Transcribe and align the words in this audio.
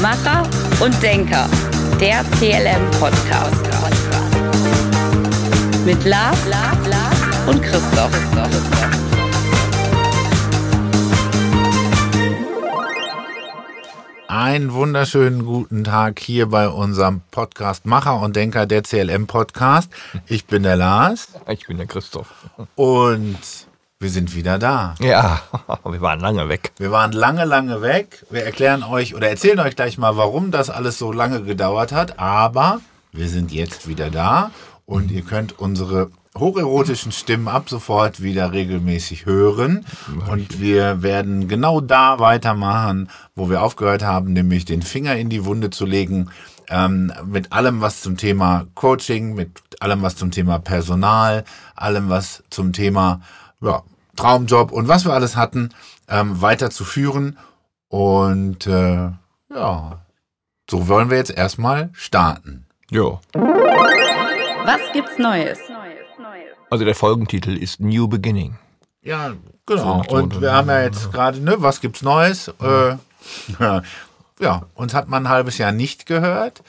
Macher 0.00 0.48
und 0.82 1.02
Denker, 1.02 1.48
der 2.00 2.24
CLM-Podcast. 2.38 3.68
Mit 5.84 6.04
Lars, 6.04 6.38
Lars, 6.48 6.86
Lars 6.88 7.16
und 7.46 7.62
Christoph. 7.62 8.10
Einen 14.28 14.72
wunderschönen 14.72 15.44
guten 15.44 15.82
Tag 15.84 16.20
hier 16.20 16.46
bei 16.48 16.68
unserem 16.68 17.20
Podcast 17.32 17.84
Macher 17.84 18.20
und 18.20 18.36
Denker, 18.36 18.64
der 18.66 18.82
CLM-Podcast. 18.84 19.90
Ich 20.26 20.46
bin 20.46 20.62
der 20.62 20.76
Lars 20.76 21.28
Ich 21.48 21.66
bin 21.66 21.78
der 21.78 21.86
Christoph. 21.86 22.28
und 22.76 23.38
wir 24.00 24.08
sind 24.08 24.34
wieder 24.34 24.58
da. 24.58 24.94
Ja, 24.98 25.42
wir 25.84 26.00
waren 26.00 26.20
lange 26.20 26.48
weg. 26.48 26.72
Wir 26.78 26.90
waren 26.90 27.12
lange, 27.12 27.44
lange 27.44 27.82
weg. 27.82 28.24
Wir 28.30 28.44
erklären 28.44 28.82
euch 28.82 29.14
oder 29.14 29.28
erzählen 29.28 29.60
euch 29.60 29.76
gleich 29.76 29.98
mal, 29.98 30.16
warum 30.16 30.50
das 30.50 30.70
alles 30.70 30.98
so 30.98 31.12
lange 31.12 31.42
gedauert 31.42 31.92
hat. 31.92 32.18
Aber 32.18 32.80
wir 33.12 33.28
sind 33.28 33.52
jetzt 33.52 33.88
wieder 33.88 34.10
da 34.10 34.52
und 34.86 35.10
ihr 35.10 35.20
könnt 35.20 35.58
unsere 35.58 36.10
hocherotischen 36.38 37.12
Stimmen 37.12 37.48
ab 37.48 37.68
sofort 37.68 38.22
wieder 38.22 38.52
regelmäßig 38.52 39.26
hören. 39.26 39.84
Und 40.30 40.60
wir 40.60 41.02
werden 41.02 41.46
genau 41.46 41.82
da 41.82 42.18
weitermachen, 42.18 43.10
wo 43.34 43.50
wir 43.50 43.62
aufgehört 43.62 44.02
haben, 44.02 44.32
nämlich 44.32 44.64
den 44.64 44.80
Finger 44.80 45.16
in 45.16 45.28
die 45.28 45.44
Wunde 45.44 45.68
zu 45.68 45.84
legen. 45.84 46.30
Ähm, 46.70 47.12
mit 47.26 47.52
allem, 47.52 47.82
was 47.82 48.00
zum 48.00 48.16
Thema 48.16 48.64
Coaching, 48.74 49.34
mit 49.34 49.50
allem, 49.80 50.00
was 50.00 50.16
zum 50.16 50.30
Thema 50.30 50.58
Personal, 50.58 51.44
allem, 51.74 52.08
was 52.08 52.44
zum 52.48 52.72
Thema 52.72 53.20
ja, 53.60 53.82
Traumjob 54.16 54.72
und 54.72 54.88
was 54.88 55.04
wir 55.04 55.12
alles 55.12 55.36
hatten, 55.36 55.70
ähm, 56.08 56.40
weiterzuführen. 56.42 57.38
Und 57.88 58.66
äh, 58.66 59.10
ja, 59.52 60.00
so 60.70 60.88
wollen 60.88 61.10
wir 61.10 61.16
jetzt 61.16 61.30
erstmal 61.30 61.90
starten. 61.92 62.66
Jo. 62.90 63.20
Was 63.34 64.80
gibt's 64.92 65.18
Neues? 65.18 65.58
Also 66.70 66.84
der 66.84 66.94
Folgentitel 66.94 67.56
ist 67.56 67.80
New 67.80 68.06
Beginning. 68.06 68.58
Ja, 69.02 69.32
genau. 69.66 70.04
So, 70.08 70.14
Und 70.16 70.40
wir 70.40 70.52
haben 70.52 70.68
ja 70.68 70.82
jetzt 70.82 71.12
gerade, 71.12 71.40
ne, 71.40 71.56
was 71.58 71.80
gibt's 71.80 72.02
Neues? 72.02 72.48
Äh, 72.60 72.96
ja, 73.58 73.82
ja, 74.40 74.62
uns 74.74 74.94
hat 74.94 75.08
man 75.08 75.26
ein 75.26 75.28
halbes 75.28 75.58
Jahr 75.58 75.72
nicht 75.72 76.06
gehört. 76.06 76.62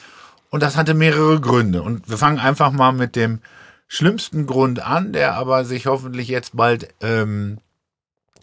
Und 0.49 0.63
das 0.63 0.75
hatte 0.75 0.93
mehrere 0.93 1.39
Gründe. 1.39 1.81
Und 1.81 2.09
wir 2.09 2.17
fangen 2.17 2.39
einfach 2.39 2.71
mal 2.71 2.91
mit 2.91 3.15
dem 3.15 3.39
schlimmsten 3.91 4.45
Grund 4.45 4.79
an, 4.79 5.11
der 5.11 5.35
aber 5.35 5.65
sich 5.65 5.85
hoffentlich 5.85 6.29
jetzt 6.29 6.55
bald 6.55 6.87
ähm, 7.01 7.57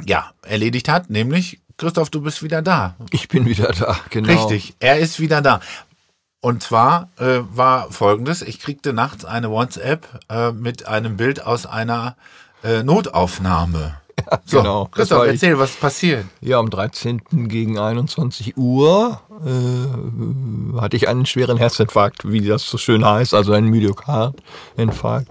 ja, 0.05 0.31
erledigt 0.43 0.91
hat, 0.91 1.09
nämlich 1.09 1.61
Christoph, 1.79 2.11
du 2.11 2.21
bist 2.21 2.43
wieder 2.43 2.61
da. 2.61 2.97
Ich 3.13 3.29
bin 3.29 3.47
wieder 3.47 3.73
da, 3.73 3.99
genau. 4.11 4.29
Richtig, 4.29 4.75
er 4.79 4.99
ist 4.99 5.21
wieder 5.21 5.41
da. 5.41 5.61
Und 6.41 6.63
zwar 6.63 7.09
äh, 7.19 7.41
war 7.51 7.91
folgendes, 7.91 8.43
ich 8.43 8.61
kriegte 8.61 8.93
nachts 8.93 9.25
eine 9.25 9.51
WhatsApp 9.51 10.07
äh, 10.29 10.53
mit 10.53 10.87
einem 10.87 11.17
Bild 11.17 11.43
aus 11.43 11.65
einer 11.65 12.17
äh, 12.63 12.83
Notaufnahme. 12.83 13.99
So, 14.45 14.59
genau. 14.59 14.85
Das 14.85 14.93
Christoph, 14.93 15.27
erzähl, 15.27 15.59
was 15.59 15.71
ist 15.71 15.81
passiert? 15.81 16.25
Ja, 16.41 16.59
am 16.59 16.71
13. 16.71 17.23
gegen 17.49 17.79
21 17.79 18.57
Uhr 18.57 19.21
äh, 19.45 20.81
hatte 20.81 20.97
ich 20.97 21.09
einen 21.09 21.27
schweren 21.27 21.59
Herzinfarkt, 21.59 22.31
wie 22.31 22.47
das 22.47 22.69
so 22.69 22.79
schön 22.79 23.05
heißt, 23.05 23.35
also 23.35 23.53
einen 23.53 23.69
Myokardinfarkt. 23.69 25.31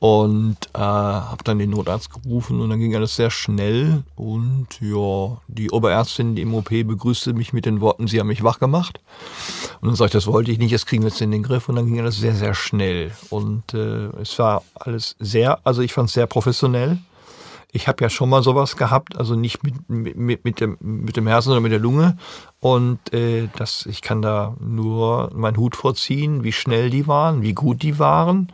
Und 0.00 0.56
äh, 0.74 0.80
habe 0.80 1.42
dann 1.44 1.58
den 1.58 1.70
Notarzt 1.70 2.10
gerufen 2.12 2.60
und 2.60 2.68
dann 2.68 2.78
ging 2.78 2.94
alles 2.94 3.16
sehr 3.16 3.30
schnell. 3.30 4.02
Und 4.16 4.66
ja, 4.80 5.38
die 5.48 5.70
Oberärztin 5.70 6.36
im 6.36 6.52
OP 6.54 6.68
begrüßte 6.68 7.32
mich 7.32 7.54
mit 7.54 7.64
den 7.64 7.80
Worten, 7.80 8.06
sie 8.06 8.20
haben 8.20 8.26
mich 8.26 8.42
wach 8.42 8.58
gemacht. 8.58 9.00
Und 9.80 9.88
dann 9.88 9.96
sagte 9.96 10.18
ich, 10.18 10.24
das 10.24 10.30
wollte 10.30 10.52
ich 10.52 10.58
nicht, 10.58 10.72
jetzt 10.72 10.86
kriegen 10.86 11.04
wir 11.04 11.08
es 11.08 11.20
in 11.22 11.30
den 11.30 11.42
Griff. 11.42 11.70
Und 11.70 11.76
dann 11.76 11.86
ging 11.86 12.00
alles 12.00 12.18
sehr, 12.18 12.34
sehr 12.34 12.52
schnell. 12.52 13.12
Und 13.30 13.72
äh, 13.72 14.08
es 14.20 14.38
war 14.38 14.62
alles 14.74 15.16
sehr, 15.20 15.60
also 15.64 15.80
ich 15.80 15.94
fand 15.94 16.08
es 16.08 16.14
sehr 16.14 16.26
professionell. 16.26 16.98
Ich 17.74 17.88
habe 17.88 18.04
ja 18.04 18.08
schon 18.08 18.30
mal 18.30 18.44
sowas 18.44 18.76
gehabt, 18.76 19.16
also 19.18 19.34
nicht 19.34 19.64
mit, 19.64 19.88
mit, 19.88 20.44
mit, 20.44 20.60
dem, 20.60 20.78
mit 20.80 21.16
dem 21.16 21.26
Herzen, 21.26 21.48
sondern 21.48 21.64
mit 21.64 21.72
der 21.72 21.80
Lunge. 21.80 22.16
Und 22.60 23.12
äh, 23.12 23.48
das, 23.56 23.84
ich 23.86 24.00
kann 24.00 24.22
da 24.22 24.54
nur 24.60 25.32
meinen 25.34 25.56
Hut 25.56 25.74
vorziehen, 25.74 26.44
wie 26.44 26.52
schnell 26.52 26.88
die 26.88 27.08
waren, 27.08 27.42
wie 27.42 27.52
gut 27.52 27.82
die 27.82 27.98
waren 27.98 28.52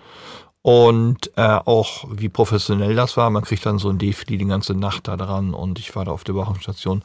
und 0.62 1.30
äh, 1.36 1.42
auch 1.42 2.06
wie 2.10 2.30
professionell 2.30 2.94
das 2.94 3.18
war. 3.18 3.28
Man 3.28 3.44
kriegt 3.44 3.64
dann 3.66 3.78
so 3.78 3.90
ein 3.90 3.98
Defli 3.98 4.38
die 4.38 4.46
ganze 4.46 4.74
Nacht 4.74 5.08
da 5.08 5.18
dran 5.18 5.52
und 5.52 5.78
ich 5.78 5.94
war 5.94 6.06
da 6.06 6.12
auf 6.12 6.24
der 6.24 6.34
Überwachungsstation. 6.34 7.02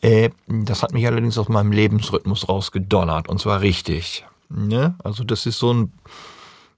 Äh, 0.00 0.30
das 0.46 0.84
hat 0.84 0.92
mich 0.92 1.04
allerdings 1.04 1.36
aus 1.36 1.48
meinem 1.48 1.72
Lebensrhythmus 1.72 2.48
rausgedonnert 2.48 3.28
und 3.28 3.40
zwar 3.40 3.60
richtig. 3.60 4.24
Ne? 4.48 4.94
Also 5.02 5.24
das 5.24 5.46
ist 5.46 5.58
so 5.58 5.72
ein, 5.72 5.92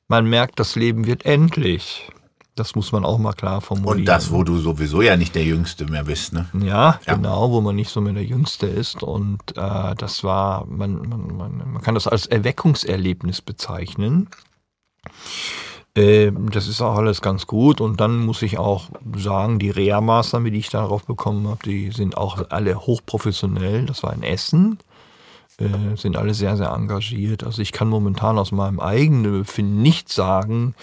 man 0.09 0.28
merkt, 0.28 0.59
das 0.59 0.76
Leben 0.76 1.06
wird 1.06 1.25
endlich. 1.25 2.10
Das 2.58 2.74
muss 2.74 2.92
man 2.92 3.04
auch 3.04 3.19
mal 3.19 3.32
klar 3.32 3.60
formulieren. 3.60 3.98
Und 4.00 4.04
das, 4.06 4.30
wo 4.32 4.42
du 4.44 4.58
sowieso 4.58 5.02
ja 5.02 5.16
nicht 5.16 5.34
der 5.34 5.44
Jüngste 5.44 5.86
mehr 5.86 6.04
bist, 6.04 6.32
ne? 6.32 6.46
Ja, 6.60 6.98
Ja. 7.06 7.14
genau, 7.14 7.50
wo 7.50 7.60
man 7.60 7.76
nicht 7.76 7.91
so 7.91 8.00
mehr 8.00 8.12
der 8.14 8.24
Jüngste 8.24 8.66
ist. 8.66 9.02
Und 9.02 9.41
äh, 9.56 9.94
das 9.96 10.24
war, 10.24 10.66
man, 10.66 11.08
man, 11.08 11.36
man, 11.36 11.72
man 11.72 11.82
kann 11.82 11.94
das 11.94 12.06
als 12.08 12.26
Erweckungserlebnis 12.26 13.41
bezeichnen. 13.42 14.28
Ähm, 15.94 16.50
das 16.50 16.69
ist 16.69 16.80
auch 16.80 16.96
alles 16.96 17.20
ganz 17.22 17.46
gut. 17.46 17.80
Und 17.80 18.00
dann 18.00 18.19
muss 18.24 18.42
ich 18.42 18.58
auch 18.58 18.88
sagen, 19.16 19.58
die 19.58 19.70
Reha-Maßnahmen, 19.70 20.52
die 20.52 20.58
ich 20.58 20.70
darauf 20.70 21.04
bekommen 21.04 21.48
habe, 21.48 21.60
die 21.64 21.90
sind 21.90 22.16
auch 22.16 22.50
alle 22.50 22.76
hochprofessionell. 22.80 23.86
Das 23.86 24.02
war 24.02 24.12
in 24.12 24.22
Essen. 24.22 24.78
Äh, 25.58 25.96
sind 25.96 26.16
alle 26.16 26.34
sehr, 26.34 26.56
sehr 26.56 26.70
engagiert. 26.70 27.42
Also 27.42 27.62
ich 27.62 27.72
kann 27.72 27.88
momentan 27.88 28.38
aus 28.38 28.52
meinem 28.52 28.78
eigenen 28.78 29.40
Befinden 29.40 29.82
nicht 29.82 30.08
sagen, 30.08 30.75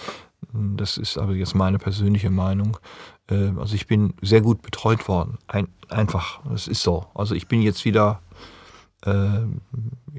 das 0.52 0.96
ist 0.98 1.18
aber 1.18 1.34
jetzt 1.34 1.54
meine 1.54 1.78
persönliche 1.78 2.30
Meinung. 2.30 2.78
Äh, 3.30 3.52
Also 3.58 3.74
ich 3.74 3.86
bin 3.86 4.14
sehr 4.22 4.40
gut 4.40 4.62
betreut 4.62 5.08
worden. 5.08 5.38
Ein, 5.48 5.68
einfach, 5.88 6.40
das 6.50 6.68
ist 6.68 6.82
so. 6.82 7.06
Also 7.14 7.34
ich 7.34 7.48
bin 7.48 7.62
jetzt 7.62 7.84
wieder, 7.84 8.20
äh, 9.04 9.40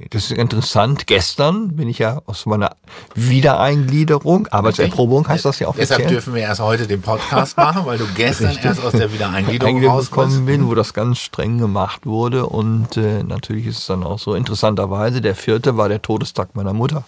das 0.09 0.25
ist 0.25 0.31
interessant, 0.31 1.07
gestern 1.07 1.75
bin 1.75 1.89
ich 1.89 1.99
ja 1.99 2.21
aus 2.25 2.45
meiner 2.45 2.75
Wiedereingliederung, 3.15 4.47
Arbeitserprobung 4.47 5.27
heißt 5.27 5.45
das 5.45 5.59
ja 5.59 5.67
offiziell. 5.67 5.97
Deshalb 5.97 6.09
dürfen 6.09 6.33
wir 6.35 6.41
erst 6.43 6.61
heute 6.61 6.87
den 6.87 7.01
Podcast 7.01 7.57
machen, 7.57 7.85
weil 7.85 7.97
du 7.97 8.05
gestern 8.15 8.57
erst 8.61 8.83
aus 8.83 8.91
der 8.91 9.11
Wiedereingliederung 9.11 9.83
raus 9.85 10.09
gekommen 10.09 10.45
bin, 10.45 10.67
wo 10.67 10.75
das 10.75 10.93
ganz 10.93 11.19
streng 11.19 11.57
gemacht 11.57 12.05
wurde. 12.05 12.45
Und 12.45 12.97
äh, 12.97 13.23
natürlich 13.23 13.67
ist 13.67 13.79
es 13.79 13.85
dann 13.87 14.03
auch 14.03 14.19
so 14.19 14.35
interessanterweise, 14.35 15.21
der 15.21 15.35
vierte 15.35 15.77
war 15.77 15.89
der 15.89 16.01
Todestag 16.01 16.55
meiner 16.55 16.73
Mutter. 16.73 17.03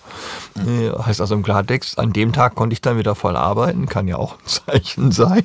Äh, 0.58 0.92
heißt 0.92 1.22
also 1.22 1.36
im 1.36 1.44
Klartext, 1.44 2.00
an 2.00 2.14
dem 2.14 2.34
Tag 2.34 2.56
konnte 2.56 2.74
ich 2.74 2.82
dann 2.82 2.98
wieder 2.98 3.16
voll 3.16 3.36
arbeiten, 3.36 3.88
kann 3.88 4.08
ja 4.08 4.18
auch 4.18 4.34
ein 4.34 4.46
Zeichen 4.46 5.12
sein. 5.12 5.44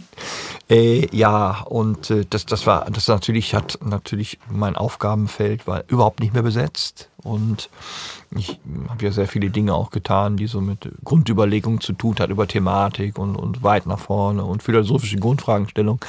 Äh, 0.71 1.15
ja, 1.15 1.63
und 1.67 2.11
äh, 2.11 2.25
das, 2.29 2.47
das 2.47 2.67
war, 2.67 2.87
das 2.91 3.09
natürlich 3.09 3.55
hat 3.55 3.79
natürlich 3.85 4.39
mein 4.49 4.77
Aufgabenfeld 4.77 5.67
war 5.67 5.85
überhaupt 5.89 6.21
nicht 6.21 6.33
mehr 6.33 6.43
besetzt. 6.43 7.11
Und 7.25 7.71
ich 8.37 8.61
habe 8.89 9.05
ja 9.05 9.11
sehr 9.11 9.27
viele 9.27 9.51
Dinge 9.51 9.75
auch 9.75 9.91
getan, 9.91 10.37
die 10.37 10.47
so 10.47 10.61
mit 10.61 10.89
Grundüberlegungen 11.05 11.81
zu 11.81 11.95
tun 11.95 12.15
hat 12.19 12.31
über 12.31 12.47
Thematik 12.47 13.19
und, 13.19 13.35
und 13.35 13.63
weit 13.63 13.87
nach 13.87 13.99
vorne 13.99 14.45
und 14.45 14.63
philosophische 14.63 15.17
Grundfragestellung. 15.17 16.01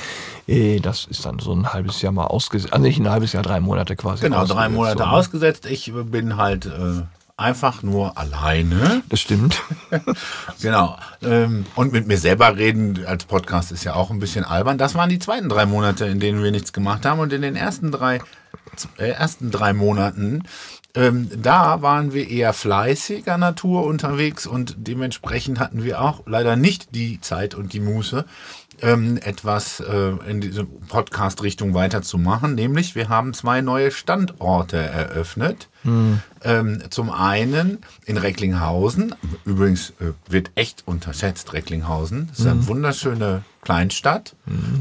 Äh, 0.47 0.79
das 0.81 1.05
ist 1.05 1.25
dann 1.25 1.39
so 1.39 1.53
ein 1.53 1.71
halbes 1.73 2.01
Jahr 2.01 2.11
mal 2.11 2.25
ausgesetzt, 2.25 2.73
also 2.73 2.83
nicht 2.83 2.99
ein 2.99 3.09
halbes 3.09 3.33
Jahr, 3.33 3.43
drei 3.43 3.59
Monate 3.61 3.95
quasi. 3.95 4.23
Genau, 4.23 4.45
drei 4.45 4.65
ausgesetzt, 4.65 4.75
Monate 4.75 4.97
so. 4.97 5.03
ausgesetzt. 5.05 5.65
Ich 5.65 5.93
bin 5.93 6.37
halt 6.37 6.65
äh, 6.65 7.03
einfach 7.37 7.83
nur 7.83 8.17
alleine. 8.17 9.03
Das 9.09 9.19
stimmt. 9.19 9.61
Genau. 10.61 10.97
Ähm, 11.21 11.65
und 11.75 11.91
mit 11.91 12.07
mir 12.07 12.17
selber 12.17 12.55
reden 12.55 13.05
als 13.05 13.25
Podcast 13.25 13.71
ist 13.71 13.83
ja 13.83 13.93
auch 13.93 14.09
ein 14.09 14.19
bisschen 14.19 14.45
albern. 14.45 14.77
Das 14.77 14.95
waren 14.95 15.09
die 15.09 15.19
zweiten 15.19 15.49
drei 15.49 15.65
Monate, 15.65 16.05
in 16.05 16.19
denen 16.19 16.41
wir 16.41 16.51
nichts 16.51 16.73
gemacht 16.73 17.05
haben. 17.05 17.19
Und 17.19 17.33
in 17.33 17.41
den 17.41 17.55
ersten 17.55 17.91
drei, 17.91 18.19
äh, 18.97 19.09
ersten 19.09 19.51
drei 19.51 19.73
Monaten, 19.73 20.43
ähm, 20.95 21.29
da 21.41 21.81
waren 21.81 22.13
wir 22.13 22.29
eher 22.29 22.53
fleißiger 22.53 23.37
Natur 23.37 23.85
unterwegs 23.85 24.47
und 24.47 24.75
dementsprechend 24.77 25.59
hatten 25.59 25.83
wir 25.83 26.01
auch 26.01 26.23
leider 26.25 26.55
nicht 26.55 26.95
die 26.95 27.19
Zeit 27.19 27.53
und 27.53 27.73
die 27.73 27.81
Muße, 27.81 28.25
ähm, 28.81 29.17
etwas 29.17 29.79
äh, 29.79 30.13
in 30.27 30.41
diese 30.41 30.65
Podcast-Richtung 30.65 31.73
weiterzumachen. 31.73 32.55
Nämlich, 32.55 32.95
wir 32.95 33.09
haben 33.09 33.33
zwei 33.33 33.61
neue 33.61 33.91
Standorte 33.91 34.77
eröffnet. 34.77 35.69
Ähm, 36.43 36.81
zum 36.89 37.09
einen 37.11 37.79
in 38.05 38.17
Recklinghausen. 38.17 39.15
Übrigens 39.45 39.91
äh, 40.01 40.13
wird 40.27 40.51
echt 40.55 40.83
unterschätzt, 40.85 41.53
Recklinghausen. 41.53 42.27
Das 42.27 42.39
ist 42.39 42.47
eine 42.47 42.67
wunderschöne 42.67 43.43
Kleinstadt 43.61 44.35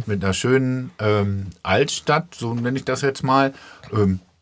mit 0.06 0.24
einer 0.24 0.34
schönen 0.34 0.90
ähm, 0.98 1.46
Altstadt, 1.62 2.34
so 2.34 2.54
nenne 2.54 2.78
ich 2.78 2.84
das 2.84 3.00
jetzt 3.02 3.22
mal. 3.22 3.52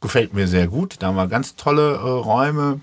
Gefällt 0.03 0.35
mir 0.35 0.49
sehr 0.49 0.67
gut. 0.67 0.97
Da 0.99 1.07
haben 1.07 1.17
wir 1.17 1.29
ganz 1.29 1.57
tolle 1.57 1.93
äh, 1.95 1.97
Räume, 1.97 2.81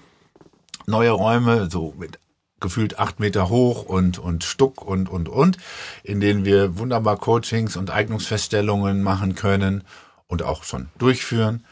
neue 0.88 1.12
Räume, 1.12 1.70
so 1.70 1.94
mit 2.00 2.18
gefühlt 2.62 2.98
acht 2.98 3.20
Meter 3.20 3.50
hoch 3.50 3.84
und, 3.84 4.20
und 4.20 4.44
Stuck 4.44 4.82
und, 4.86 5.10
und, 5.10 5.30
und, 5.30 5.58
in 6.04 6.20
denen 6.20 6.46
wir 6.46 6.78
wunderbar 6.78 7.18
Coachings 7.18 7.78
und 7.78 7.90
Eignungsfeststellungen 7.90 9.04
machen 9.04 9.36
können 9.36 9.84
und 10.28 10.44
auch 10.44 10.64
schon 10.64 10.90
durchführen. 10.98 11.66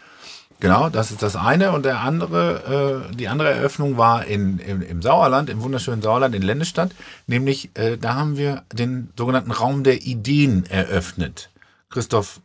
Genau, 0.60 0.90
das 0.90 1.12
ist 1.12 1.22
das 1.22 1.36
eine. 1.36 1.72
Und 1.72 1.86
der 1.86 2.02
andere, 2.02 3.06
äh, 3.12 3.16
die 3.16 3.28
andere 3.28 3.52
Eröffnung 3.52 3.98
war 3.98 4.26
in, 4.26 4.60
im, 4.60 4.82
im 4.82 5.02
Sauerland, 5.02 5.50
im 5.50 5.62
wunderschönen 5.62 6.02
Sauerland 6.02 6.34
in 6.34 6.42
Lennestadt. 6.42 6.92
Nämlich, 7.28 7.70
äh, 7.76 7.98
da 7.98 8.16
haben 8.16 8.38
wir 8.38 8.64
den 8.74 9.12
sogenannten 9.16 9.52
Raum 9.52 9.84
der 9.84 10.02
Ideen 10.02 10.66
eröffnet. 10.66 11.52
Christoph, 11.90 12.42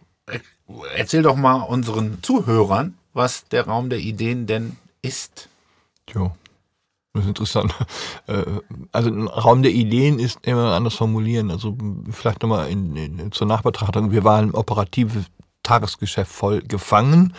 erzähl 0.96 1.22
doch 1.22 1.36
mal 1.36 1.62
unseren 1.62 2.22
Zuhörern, 2.22 2.94
was 3.12 3.46
der 3.48 3.66
Raum 3.66 3.90
der 3.90 3.98
Ideen 4.00 4.46
denn 4.46 4.76
ist. 5.02 5.48
Jo. 6.12 6.32
Das 7.14 7.24
ist 7.24 7.28
interessant. 7.28 7.74
Äh, 8.26 8.44
Also 8.92 9.10
ein 9.10 9.26
Raum 9.28 9.62
der 9.62 9.72
Ideen 9.72 10.19
ist 10.19 10.38
immer 10.42 10.72
anders 10.72 10.94
formulieren. 10.94 11.50
Also 11.50 11.76
vielleicht 12.10 12.42
nochmal 12.42 12.69
in, 12.69 12.96
in, 12.96 13.32
zur 13.32 13.46
Nachbetrachtung. 13.46 14.12
Wir 14.12 14.24
waren 14.24 14.48
im 14.50 14.54
operativen 14.54 15.26
Tagesgeschäft 15.64 16.30
voll 16.30 16.62
gefangen 16.62 17.34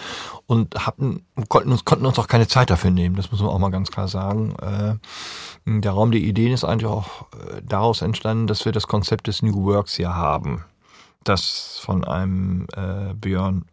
und 0.46 0.86
hatten, 0.86 1.26
konnten, 1.50 1.72
uns, 1.72 1.84
konnten 1.86 2.06
uns 2.06 2.20
auch 2.20 2.28
keine 2.28 2.48
Zeit 2.48 2.70
dafür 2.70 2.92
nehmen. 2.92 3.16
Das 3.16 3.32
muss 3.32 3.42
man 3.42 3.50
auch 3.50 3.60
mal 3.60 3.72
ganz 3.72 3.92
klar 3.92 4.08
sagen. 4.08 4.56
Äh, 4.62 4.96
Der 5.66 5.92
Raum 5.92 6.12
der 6.12 6.22
Ideen 6.22 6.54
ist 6.54 6.64
eigentlich 6.64 6.90
auch 6.90 7.24
äh, 7.34 7.62
daraus 7.64 8.02
entstanden, 8.02 8.48
dass 8.48 8.66
wir 8.66 8.72
das 8.72 8.88
Konzept 8.88 9.28
des 9.28 9.42
New 9.42 9.64
Works 9.66 9.96
hier 9.96 10.16
haben. 10.16 10.66
Das 11.24 11.80
von 11.82 12.04
einem 12.04 12.68
äh, 12.76 13.14
Björn, 13.14 13.66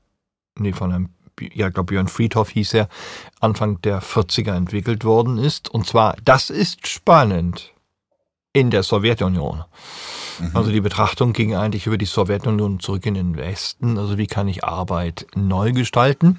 nee, 0.59 0.73
von 0.73 0.93
einem 0.93 1.09
ja, 1.41 1.69
ich 1.69 1.75
glaube 1.75 1.93
Björn 1.93 2.09
Friedhoff 2.09 2.51
hieß 2.51 2.75
er, 2.75 2.89
Anfang 3.41 3.81
der 3.81 4.03
40er 4.03 4.55
entwickelt 4.55 5.05
worden 5.05 5.39
ist. 5.39 5.69
Und 5.71 5.87
zwar, 5.87 6.17
das 6.25 6.51
ist 6.51 6.87
spannend 6.87 7.73
in 8.53 8.71
der 8.71 8.83
Sowjetunion. 8.83 9.65
Also 10.55 10.71
die 10.71 10.81
Betrachtung 10.81 11.33
ging 11.33 11.55
eigentlich 11.55 11.87
über 11.87 11.99
die 11.99 12.07
Sowjetunion 12.07 12.81
zurück 12.81 13.07
in 13.07 13.15
den 13.15 13.37
Westen. 13.37 13.99
Also 13.99 14.19
wie 14.19 14.27
kann 14.27 14.49
ich 14.49 14.65
Arbeit 14.65 15.27
neu 15.35 15.73
gestalten? 15.73 16.39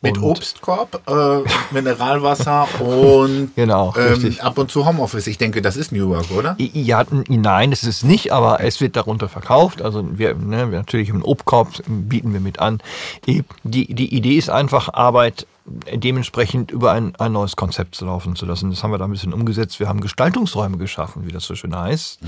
Mit 0.00 0.18
Und- 0.18 0.24
Obstkorb, 0.24 1.00
äh, 1.08 1.48
Mineralwasser 1.74 2.66
und 2.80 3.52
Genau, 3.56 3.94
ähm, 3.96 4.36
ab 4.40 4.58
und 4.58 4.70
zu 4.70 4.86
Homeoffice. 4.86 5.26
Ich 5.26 5.38
denke, 5.38 5.62
das 5.62 5.76
ist 5.76 5.92
New 5.92 6.08
Work, 6.08 6.30
oder? 6.30 6.56
Ja, 6.58 7.04
nein, 7.28 7.70
das 7.70 7.82
ist 7.82 7.88
es 7.88 8.02
nicht, 8.02 8.32
aber 8.32 8.60
es 8.62 8.80
wird 8.80 8.96
darunter 8.96 9.28
verkauft. 9.28 9.82
Also 9.82 10.06
wir, 10.18 10.34
ne, 10.34 10.70
wir 10.70 10.78
natürlich 10.78 11.08
im 11.08 11.22
Obstkorb 11.24 11.68
bieten 11.86 12.32
wir 12.32 12.40
mit 12.40 12.58
an. 12.58 12.78
Die, 13.26 13.44
die 13.64 14.14
Idee 14.14 14.36
ist 14.36 14.50
einfach, 14.50 14.92
Arbeit 14.92 15.46
dementsprechend 15.64 16.70
über 16.70 16.92
ein, 16.92 17.14
ein 17.16 17.32
neues 17.32 17.56
Konzept 17.56 17.94
zu 17.94 18.04
laufen 18.04 18.36
zu 18.36 18.46
lassen. 18.46 18.70
Das 18.70 18.82
haben 18.82 18.90
wir 18.90 18.98
da 18.98 19.04
ein 19.04 19.10
bisschen 19.10 19.32
umgesetzt. 19.32 19.80
Wir 19.80 19.88
haben 19.88 20.00
Gestaltungsräume 20.00 20.76
geschaffen, 20.76 21.26
wie 21.26 21.32
das 21.32 21.44
so 21.44 21.54
schön 21.54 21.76
heißt. 21.76 22.20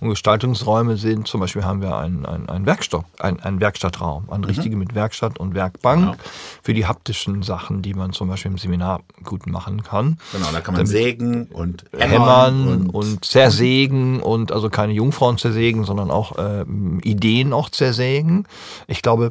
Und 0.00 0.08
Gestaltungsräume 0.08 0.96
sind, 0.96 1.28
zum 1.28 1.40
Beispiel 1.40 1.64
haben 1.64 1.82
wir 1.82 1.96
einen, 1.96 2.26
einen, 2.26 2.48
einen 2.48 2.66
Werkstoff, 2.66 3.04
einen, 3.18 3.40
einen 3.40 3.60
Werkstattraum, 3.60 4.28
einen 4.30 4.44
richtigen 4.44 4.78
mit 4.78 4.94
Werkstatt 4.94 5.38
und 5.38 5.54
Werkbank 5.54 6.16
für 6.62 6.74
die 6.74 6.86
haptischen 6.86 7.42
Sachen, 7.42 7.82
die 7.82 7.94
man 7.94 8.12
zum 8.12 8.28
Beispiel 8.28 8.50
im 8.50 8.58
Seminar 8.58 9.00
gut 9.24 9.46
machen 9.46 9.82
kann 9.82 10.18
Genau, 10.32 10.52
da 10.52 10.60
kann 10.60 10.74
man 10.74 10.86
sägen 10.86 11.46
und 11.46 11.84
hämmern 11.96 12.90
und, 12.90 13.24
zersägen 13.24 14.20
und 14.20 14.52
also 14.52 14.70
keine 14.70 14.92
Jungfrauen 14.92 15.38
zersägen, 15.38 15.84
sondern 15.84 16.10
auch 16.10 16.36
ähm, 16.38 17.00
Ideen 17.02 17.52
auch 17.52 17.68
zersägen. 17.68 18.46
Ich 18.86 19.02
glaube, 19.02 19.30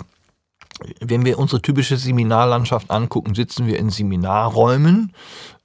wenn 1.00 1.26
wir 1.26 1.40
unsere 1.40 1.62
typische 1.62 1.98
Seminarlandschaft 1.98 2.92
angucken, 2.92 3.36
sitzen 3.36 3.68
wir 3.68 3.78
in 3.78 3.90
Seminarräumen, 3.90 5.14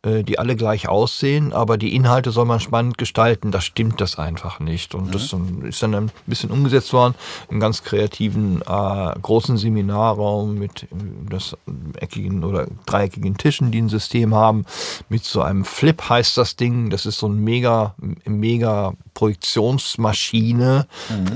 äh, 0.05 0.23
die 0.23 0.39
alle 0.39 0.55
gleich 0.55 0.89
aussehen, 0.89 1.53
aber 1.53 1.79
die 1.79 1.95
Inhalte 1.95 2.31
soll 2.31 2.45
man 2.45 2.61
spannend 2.61 2.99
gestalten. 2.99 3.51
Da 3.51 3.61
stimmt 3.61 4.01
das 4.01 4.19
einfach 4.19 4.61
nicht. 4.61 4.95
Und 4.95 5.15
das 5.15 5.35
ist 5.63 5.83
dann 5.83 5.95
ein 5.95 6.11
bisschen 6.27 6.51
umgesetzt 6.51 6.93
worden, 6.93 7.15
im 7.49 7.59
ganz 7.59 7.83
kreativen, 7.83 8.61
äh, 8.61 9.15
großen 9.23 9.57
Seminarraum 9.57 10.59
mit 10.59 10.85
äh, 10.85 10.87
das 11.31 11.57
eckigen 11.97 12.45
oder 12.45 12.67
dreieckigen 12.85 13.37
Tischen, 13.39 13.71
die 13.71 13.81
ein 13.81 13.89
System 13.89 14.35
haben, 14.35 14.67
mit 15.09 15.25
so 15.25 15.41
einem 15.41 15.65
Flip 15.65 16.01
heißt 16.09 16.37
das 16.37 16.57
Ding. 16.57 16.91
Das 16.91 17.07
ist 17.07 17.19
so 17.19 17.29
ein 17.29 17.43
mega, 17.43 17.95
mega 18.27 18.93
Projektionsmaschine, 19.15 20.87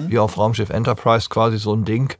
wie 0.09 0.19
auf 0.19 0.37
Raumschiff 0.37 0.71
Enterprise 0.71 1.29
quasi 1.29 1.59
so 1.59 1.75
ein 1.75 1.85
Ding. 1.85 2.15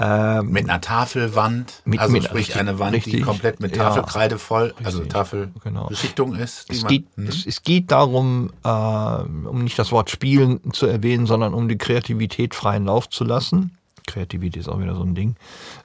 Ähm, 0.00 0.50
mit 0.50 0.68
einer 0.68 0.80
Tafelwand, 0.80 1.82
Mit- 1.84 1.98
also 2.00 2.12
mit- 2.12 2.24
sprich 2.24 2.36
richtig, 2.48 2.56
eine 2.56 2.78
Wand, 2.78 2.92
die 2.94 3.00
richtig. 3.00 3.22
komplett 3.24 3.58
mit 3.60 3.76
Ja. 3.76 3.84
Tafelkreide 3.88 4.38
voll, 4.38 4.72
also 4.84 4.98
Richtig, 4.98 5.12
Tafelbeschichtung 5.12 6.36
ist. 6.36 6.68
Die 6.70 6.74
Es 6.76 6.82
man, 6.82 6.88
geht, 6.90 7.18
Mhm. 7.18 7.26
es, 7.26 7.46
es 7.46 7.62
geht 7.62 7.90
darum, 7.90 8.50
äh, 8.64 8.68
um 8.68 9.64
nicht 9.64 9.78
das 9.78 9.90
Wort 9.90 10.10
Spielen 10.10 10.60
zu 10.72 10.86
erwähnen, 10.86 11.26
sondern 11.26 11.52
um 11.54 11.68
die 11.68 11.78
Kreativität 11.78 12.54
freien 12.54 12.84
Lauf 12.84 13.08
zu 13.08 13.24
lassen. 13.24 13.76
Kreativität 14.06 14.60
ist 14.62 14.68
auch 14.68 14.80
wieder 14.80 14.94
so 14.94 15.02
ein 15.02 15.14
Ding. 15.14 15.36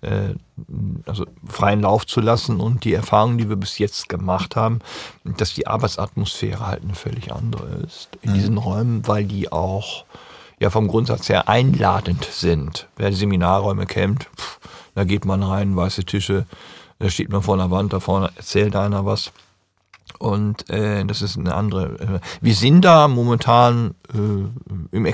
Äh, 0.02 0.36
also 1.06 1.26
freien 1.48 1.82
Lauf 1.82 2.06
zu 2.06 2.22
lassen 2.22 2.60
und 2.62 2.84
die 2.86 2.94
Erfahrung, 2.94 3.38
die 3.38 3.50
wir 3.50 3.56
bis 3.58 3.80
jetzt 3.80 4.08
gemacht 4.10 4.56
haben, 4.56 4.80
dass 5.26 5.54
die 5.56 5.68
Arbeitsatmosphäre 5.68 6.66
halt 6.68 6.84
eine 6.84 6.94
völlig 6.96 7.34
andere 7.34 7.66
ist 7.86 8.10
in 8.22 8.34
diesen 8.34 8.58
Räumen, 8.58 9.06
weil 9.08 9.26
die 9.26 9.52
auch 9.52 10.06
ja 10.64 10.70
vom 10.70 10.88
Grundsatz 10.88 11.28
her 11.28 11.50
einladend 11.50 12.24
sind. 12.24 12.88
Wer 12.96 13.12
Seminarräume 13.12 13.86
kennt, 13.86 14.30
pff, 14.38 14.60
da 14.96 15.04
geht 15.04 15.26
man 15.26 15.44
rein, 15.44 15.76
weiße 15.76 16.06
Tische, 16.06 16.46
da 17.00 17.10
steht 17.10 17.30
man 17.30 17.42
vor 17.42 17.56
einer 17.56 17.70
Wand, 17.70 17.92
da 17.92 18.00
vorne 18.00 18.32
erzählt 18.36 18.76
einer 18.76 19.06
was. 19.06 19.34
Und 20.20 20.70
äh, 20.70 21.04
das 21.04 21.22
ist 21.22 21.38
eine 21.38 21.54
andere. 21.54 22.00
Äh, 22.00 22.20
wir 22.40 22.56
sind 22.56 22.82
da 22.82 23.10
momentan 23.10 23.96
äh, 24.14 24.96
im 24.96 25.06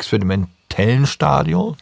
experimentellen. 0.79 1.75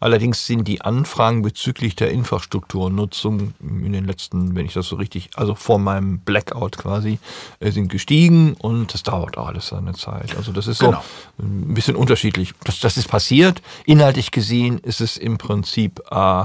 Allerdings 0.00 0.46
sind 0.46 0.66
die 0.66 0.80
Anfragen 0.80 1.42
bezüglich 1.42 1.94
der 1.94 2.10
Infrastrukturnutzung 2.10 3.52
in 3.60 3.92
den 3.92 4.06
letzten, 4.06 4.54
wenn 4.56 4.64
ich 4.64 4.72
das 4.72 4.86
so 4.86 4.96
richtig, 4.96 5.30
also 5.36 5.54
vor 5.54 5.78
meinem 5.78 6.20
Blackout 6.20 6.78
quasi, 6.78 7.18
äh, 7.60 7.70
sind 7.70 7.88
gestiegen 7.90 8.54
und 8.54 8.94
das 8.94 9.02
dauert 9.02 9.36
auch 9.36 9.48
alles 9.48 9.68
seine 9.68 9.92
Zeit. 9.92 10.36
Also 10.36 10.52
das 10.52 10.66
ist 10.66 10.78
so 10.78 10.86
Genau. 10.86 11.04
ein 11.38 11.74
bisschen 11.74 11.96
unterschiedlich. 11.96 12.54
Das, 12.64 12.80
das 12.80 12.96
ist 12.96 13.08
passiert. 13.08 13.60
Inhaltlich 13.84 14.30
gesehen 14.30 14.78
ist 14.78 15.00
es 15.00 15.16
im 15.18 15.36
Prinzip 15.38 16.00
äh, 16.10 16.44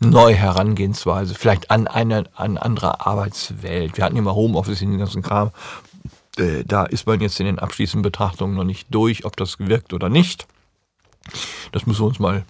neue 0.00 0.34
Herangehensweise, 0.34 1.34
vielleicht 1.34 1.70
an 1.70 1.86
eine 1.86 2.24
an 2.34 2.56
andere 2.56 3.06
Arbeitswelt. 3.06 3.96
Wir 3.96 4.04
hatten 4.04 4.16
immer 4.16 4.34
Homeoffice 4.34 4.80
in 4.82 4.90
den 4.90 4.98
ganzen 4.98 5.22
Kram. 5.22 5.50
Äh, 6.38 6.64
Da 6.64 6.84
ist 6.86 7.06
man 7.06 7.20
jetzt 7.20 7.38
in 7.40 7.46
den 7.46 7.58
abschließenden 7.58 8.02
Betrachtungen 8.02 8.54
noch 8.56 8.64
nicht 8.64 8.86
durch, 8.90 9.24
ob 9.26 9.36
das 9.36 9.58
wirkt 9.58 9.92
oder 9.92 10.08
nicht. 10.08 10.46
Das 11.72 11.86
müssen 11.86 12.00
wir 12.00 12.06
uns 12.06 12.18
mal 12.18 12.44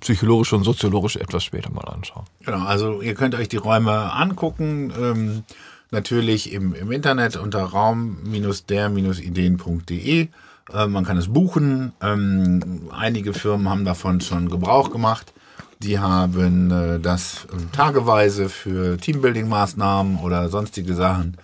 psychologisch 0.00 0.52
und 0.52 0.64
soziologisch 0.64 1.16
etwas 1.16 1.44
später 1.44 1.70
mal 1.70 1.84
anschauen. 1.84 2.24
Genau, 2.44 2.64
also 2.64 3.00
ihr 3.00 3.14
könnt 3.14 3.34
euch 3.34 3.48
die 3.48 3.56
Räume 3.56 4.12
angucken, 4.12 4.92
ähm, 4.98 5.44
natürlich 5.90 6.52
im, 6.52 6.74
im 6.74 6.92
Internet 6.92 7.36
unter 7.36 7.64
raum-der-ideen.de. 7.64 10.28
Äh, 10.72 10.86
man 10.86 11.04
kann 11.04 11.16
es 11.16 11.32
buchen. 11.32 11.92
Ähm, 12.00 12.88
einige 12.90 13.34
Firmen 13.34 13.68
haben 13.68 13.84
davon 13.84 14.20
schon 14.20 14.48
Gebrauch 14.48 14.90
gemacht. 14.90 15.32
Die 15.80 15.98
haben 15.98 16.70
äh, 16.70 17.00
das 17.00 17.46
äh, 17.46 17.74
tageweise 17.74 18.48
für 18.48 18.96
Teambuilding-Maßnahmen 18.98 20.20
oder 20.20 20.48
sonstige 20.48 20.94
Sachen 20.94 21.36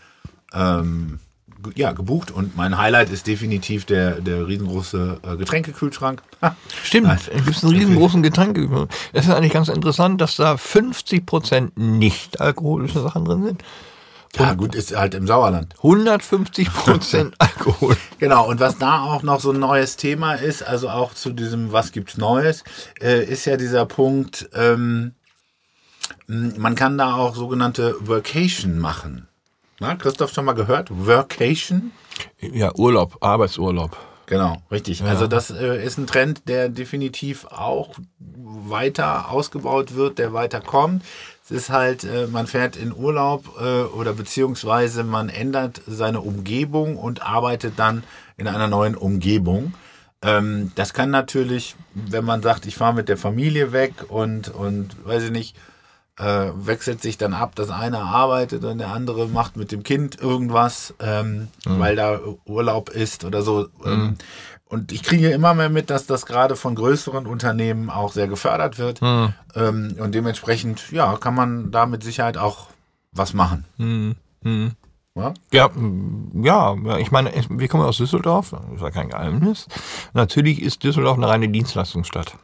ähm, 0.52 1.18
ja, 1.74 1.92
gebucht. 1.92 2.30
Und 2.30 2.56
mein 2.56 2.78
Highlight 2.78 3.10
ist 3.10 3.26
definitiv 3.26 3.84
der, 3.84 4.20
der 4.20 4.46
riesengroße 4.46 5.20
äh, 5.22 5.36
Getränkekühlschrank. 5.36 6.22
Ha. 6.42 6.56
Stimmt, 6.84 7.08
es 7.10 7.44
gibt 7.44 7.64
einen 7.64 7.72
riesengroßen 7.72 8.22
Getränke. 8.22 8.88
Es 9.12 9.26
ist 9.26 9.32
eigentlich 9.32 9.52
ganz 9.52 9.68
interessant, 9.68 10.20
dass 10.20 10.36
da 10.36 10.56
50 10.56 11.26
Prozent 11.26 11.78
nicht 11.78 12.40
alkoholische 12.40 13.00
Sachen 13.00 13.24
drin 13.24 13.44
sind. 13.44 13.64
Ja, 14.36 14.54
gut, 14.54 14.74
ist 14.74 14.94
halt 14.94 15.14
im 15.14 15.26
Sauerland. 15.26 15.74
150 15.78 16.72
Prozent 16.72 17.34
Alkohol. 17.38 17.96
Genau, 18.18 18.48
und 18.48 18.60
was 18.60 18.78
da 18.78 19.02
auch 19.02 19.22
noch 19.22 19.40
so 19.40 19.52
ein 19.52 19.58
neues 19.58 19.96
Thema 19.96 20.34
ist, 20.34 20.62
also 20.62 20.90
auch 20.90 21.14
zu 21.14 21.32
diesem 21.32 21.72
Was 21.72 21.92
gibt's 21.92 22.18
Neues, 22.18 22.62
äh, 23.00 23.24
ist 23.24 23.46
ja 23.46 23.56
dieser 23.56 23.86
Punkt, 23.86 24.48
ähm, 24.54 25.14
man 26.26 26.74
kann 26.74 26.98
da 26.98 27.14
auch 27.14 27.34
sogenannte 27.34 27.96
Workation 28.00 28.78
machen. 28.78 29.27
Na, 29.80 29.94
Christoph 29.94 30.32
schon 30.32 30.44
mal 30.44 30.54
gehört? 30.54 30.88
Workation? 30.90 31.92
Ja, 32.40 32.74
Urlaub, 32.74 33.18
Arbeitsurlaub. 33.20 33.96
Genau, 34.26 34.60
richtig. 34.70 35.02
Also 35.04 35.26
das 35.26 35.50
äh, 35.50 35.82
ist 35.82 35.96
ein 35.98 36.06
Trend, 36.06 36.48
der 36.48 36.68
definitiv 36.68 37.46
auch 37.46 37.94
weiter 38.18 39.30
ausgebaut 39.30 39.94
wird, 39.94 40.18
der 40.18 40.34
weiter 40.34 40.60
kommt. 40.60 41.02
Es 41.44 41.50
ist 41.50 41.70
halt, 41.70 42.04
äh, 42.04 42.26
man 42.26 42.46
fährt 42.46 42.76
in 42.76 42.92
Urlaub 42.94 43.44
äh, 43.58 43.82
oder 43.84 44.12
beziehungsweise 44.12 45.02
man 45.04 45.30
ändert 45.30 45.80
seine 45.86 46.20
Umgebung 46.20 46.96
und 46.96 47.22
arbeitet 47.22 47.74
dann 47.78 48.02
in 48.36 48.48
einer 48.48 48.66
neuen 48.66 48.96
Umgebung. 48.96 49.72
Ähm, 50.20 50.72
das 50.74 50.92
kann 50.92 51.10
natürlich, 51.10 51.76
wenn 51.94 52.24
man 52.24 52.42
sagt, 52.42 52.66
ich 52.66 52.76
fahre 52.76 52.94
mit 52.94 53.08
der 53.08 53.16
Familie 53.16 53.72
weg 53.72 53.94
und, 54.08 54.48
und 54.48 55.06
weiß 55.06 55.22
ich 55.22 55.30
nicht, 55.30 55.56
äh, 56.18 56.50
wechselt 56.54 57.00
sich 57.02 57.16
dann 57.18 57.34
ab, 57.34 57.54
dass 57.54 57.70
einer 57.70 58.00
arbeitet 58.00 58.64
und 58.64 58.78
der 58.78 58.88
andere 58.88 59.26
macht 59.28 59.56
mit 59.56 59.72
dem 59.72 59.82
Kind 59.82 60.20
irgendwas, 60.20 60.94
ähm, 61.00 61.48
weil 61.64 61.96
da 61.96 62.20
Urlaub 62.44 62.90
ist 62.90 63.24
oder 63.24 63.42
so. 63.42 63.68
Ähm, 63.84 64.16
Und 64.70 64.92
ich 64.92 65.02
kriege 65.02 65.30
immer 65.30 65.54
mehr 65.54 65.70
mit, 65.70 65.88
dass 65.88 66.04
das 66.04 66.26
gerade 66.26 66.54
von 66.54 66.74
größeren 66.74 67.26
Unternehmen 67.26 67.88
auch 67.88 68.12
sehr 68.12 68.28
gefördert 68.28 68.78
wird. 68.78 69.00
Ähm, 69.00 69.96
und 69.98 70.14
dementsprechend, 70.14 70.92
ja, 70.92 71.16
kann 71.16 71.34
man 71.34 71.70
da 71.70 71.86
mit 71.86 72.04
Sicherheit 72.04 72.36
auch 72.36 72.66
was 73.10 73.32
machen. 73.32 73.64
Hm, 73.78 74.16
hm. 74.42 74.72
Ja? 75.14 75.32
Ja, 75.52 75.70
ja, 76.34 76.98
ich 76.98 77.10
meine, 77.10 77.32
wir 77.48 77.68
kommen 77.68 77.84
aus 77.84 77.96
Düsseldorf, 77.96 78.50
das 78.50 78.60
ist 78.74 78.82
ja 78.82 78.90
kein 78.90 79.08
Geheimnis. 79.08 79.66
Natürlich 80.12 80.60
ist 80.60 80.84
Düsseldorf 80.84 81.16
eine 81.16 81.28
reine 81.28 81.48
Dienstleistungsstadt. 81.48 82.36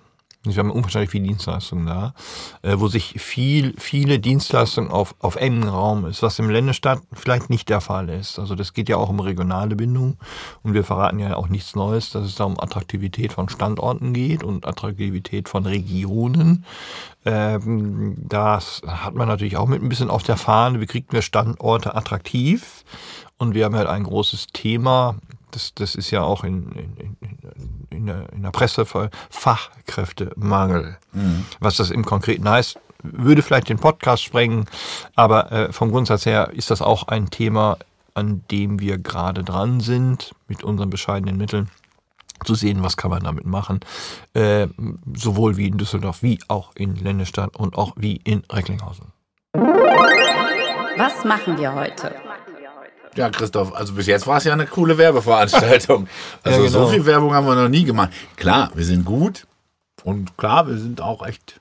Wir 0.44 0.56
haben 0.58 0.70
unwahrscheinlich 0.70 1.10
viele 1.10 1.26
Dienstleistungen 1.26 1.86
da, 1.86 2.14
äh, 2.62 2.74
wo 2.78 2.88
sich 2.88 3.14
viel, 3.20 3.74
viele 3.78 4.18
Dienstleistungen 4.18 4.90
auf, 4.90 5.14
auf 5.20 5.36
engem 5.36 5.68
Raum 5.68 6.04
ist, 6.04 6.22
was 6.22 6.38
im 6.38 6.50
Ländestadt 6.50 7.00
vielleicht 7.12 7.48
nicht 7.48 7.68
der 7.68 7.80
Fall 7.80 8.10
ist. 8.10 8.38
Also 8.38 8.54
das 8.54 8.74
geht 8.74 8.88
ja 8.88 8.96
auch 8.96 9.08
um 9.08 9.20
regionale 9.20 9.74
Bindung 9.74 10.18
und 10.62 10.74
wir 10.74 10.84
verraten 10.84 11.18
ja 11.18 11.36
auch 11.36 11.48
nichts 11.48 11.74
Neues, 11.74 12.10
dass 12.10 12.26
es 12.26 12.34
da 12.34 12.44
um 12.44 12.60
Attraktivität 12.60 13.32
von 13.32 13.48
Standorten 13.48 14.12
geht 14.12 14.44
und 14.44 14.66
Attraktivität 14.66 15.48
von 15.48 15.64
Regionen. 15.64 16.64
Ähm, 17.24 18.16
das 18.18 18.82
hat 18.86 19.14
man 19.14 19.28
natürlich 19.28 19.56
auch 19.56 19.66
mit 19.66 19.82
ein 19.82 19.88
bisschen 19.88 20.10
auf 20.10 20.22
der 20.22 20.36
Fahne. 20.36 20.80
Wie 20.80 20.86
kriegen 20.86 21.10
wir 21.10 21.22
Standorte 21.22 21.94
attraktiv? 21.94 22.84
Und 23.38 23.54
wir 23.54 23.64
haben 23.64 23.76
halt 23.76 23.88
ein 23.88 24.04
großes 24.04 24.48
Thema. 24.48 25.16
Das, 25.54 25.72
das 25.74 25.94
ist 25.94 26.10
ja 26.10 26.22
auch 26.22 26.42
in, 26.42 26.72
in, 26.72 26.96
in, 27.20 27.38
in, 27.90 28.06
der, 28.06 28.32
in 28.32 28.42
der 28.42 28.50
Presse 28.50 28.84
Fachkräftemangel. 29.30 30.98
Was 31.60 31.76
das 31.76 31.90
im 31.90 32.04
Konkreten 32.04 32.48
heißt, 32.48 32.78
würde 33.04 33.42
vielleicht 33.42 33.68
den 33.68 33.78
Podcast 33.78 34.24
sprengen, 34.24 34.64
aber 35.14 35.52
äh, 35.52 35.72
vom 35.72 35.90
Grundsatz 35.90 36.26
her 36.26 36.50
ist 36.52 36.70
das 36.70 36.82
auch 36.82 37.08
ein 37.08 37.30
Thema, 37.30 37.76
an 38.14 38.42
dem 38.50 38.80
wir 38.80 38.98
gerade 38.98 39.44
dran 39.44 39.80
sind, 39.80 40.34
mit 40.48 40.64
unseren 40.64 40.90
bescheidenen 40.90 41.36
Mitteln 41.36 41.68
zu 42.44 42.54
sehen, 42.54 42.82
was 42.82 42.96
kann 42.96 43.10
man 43.10 43.22
damit 43.22 43.46
machen, 43.46 43.80
äh, 44.34 44.66
sowohl 45.14 45.56
wie 45.56 45.68
in 45.68 45.78
Düsseldorf, 45.78 46.22
wie 46.22 46.38
auch 46.48 46.72
in 46.74 46.96
Lennestadt 46.96 47.56
und 47.56 47.76
auch 47.76 47.92
wie 47.96 48.16
in 48.16 48.42
Recklinghausen. 48.50 49.12
Was 50.96 51.24
machen 51.24 51.58
wir 51.58 51.74
heute? 51.74 52.14
Ja, 53.16 53.30
Christoph, 53.30 53.72
also 53.74 53.92
bis 53.94 54.06
jetzt 54.06 54.26
war 54.26 54.38
es 54.38 54.44
ja 54.44 54.52
eine 54.52 54.66
coole 54.66 54.98
Werbeveranstaltung. 54.98 56.08
Also 56.42 56.60
Ja, 56.62 56.66
genau. 56.68 56.86
so 56.86 56.92
viel 56.92 57.06
Werbung 57.06 57.32
haben 57.34 57.46
wir 57.46 57.54
noch 57.54 57.68
nie 57.68 57.84
gemacht. 57.84 58.10
Klar, 58.36 58.70
wir 58.74 58.84
sind 58.84 59.04
gut 59.04 59.46
und 60.02 60.36
klar, 60.36 60.66
wir 60.68 60.76
sind 60.76 61.00
auch 61.00 61.26
echt 61.26 61.60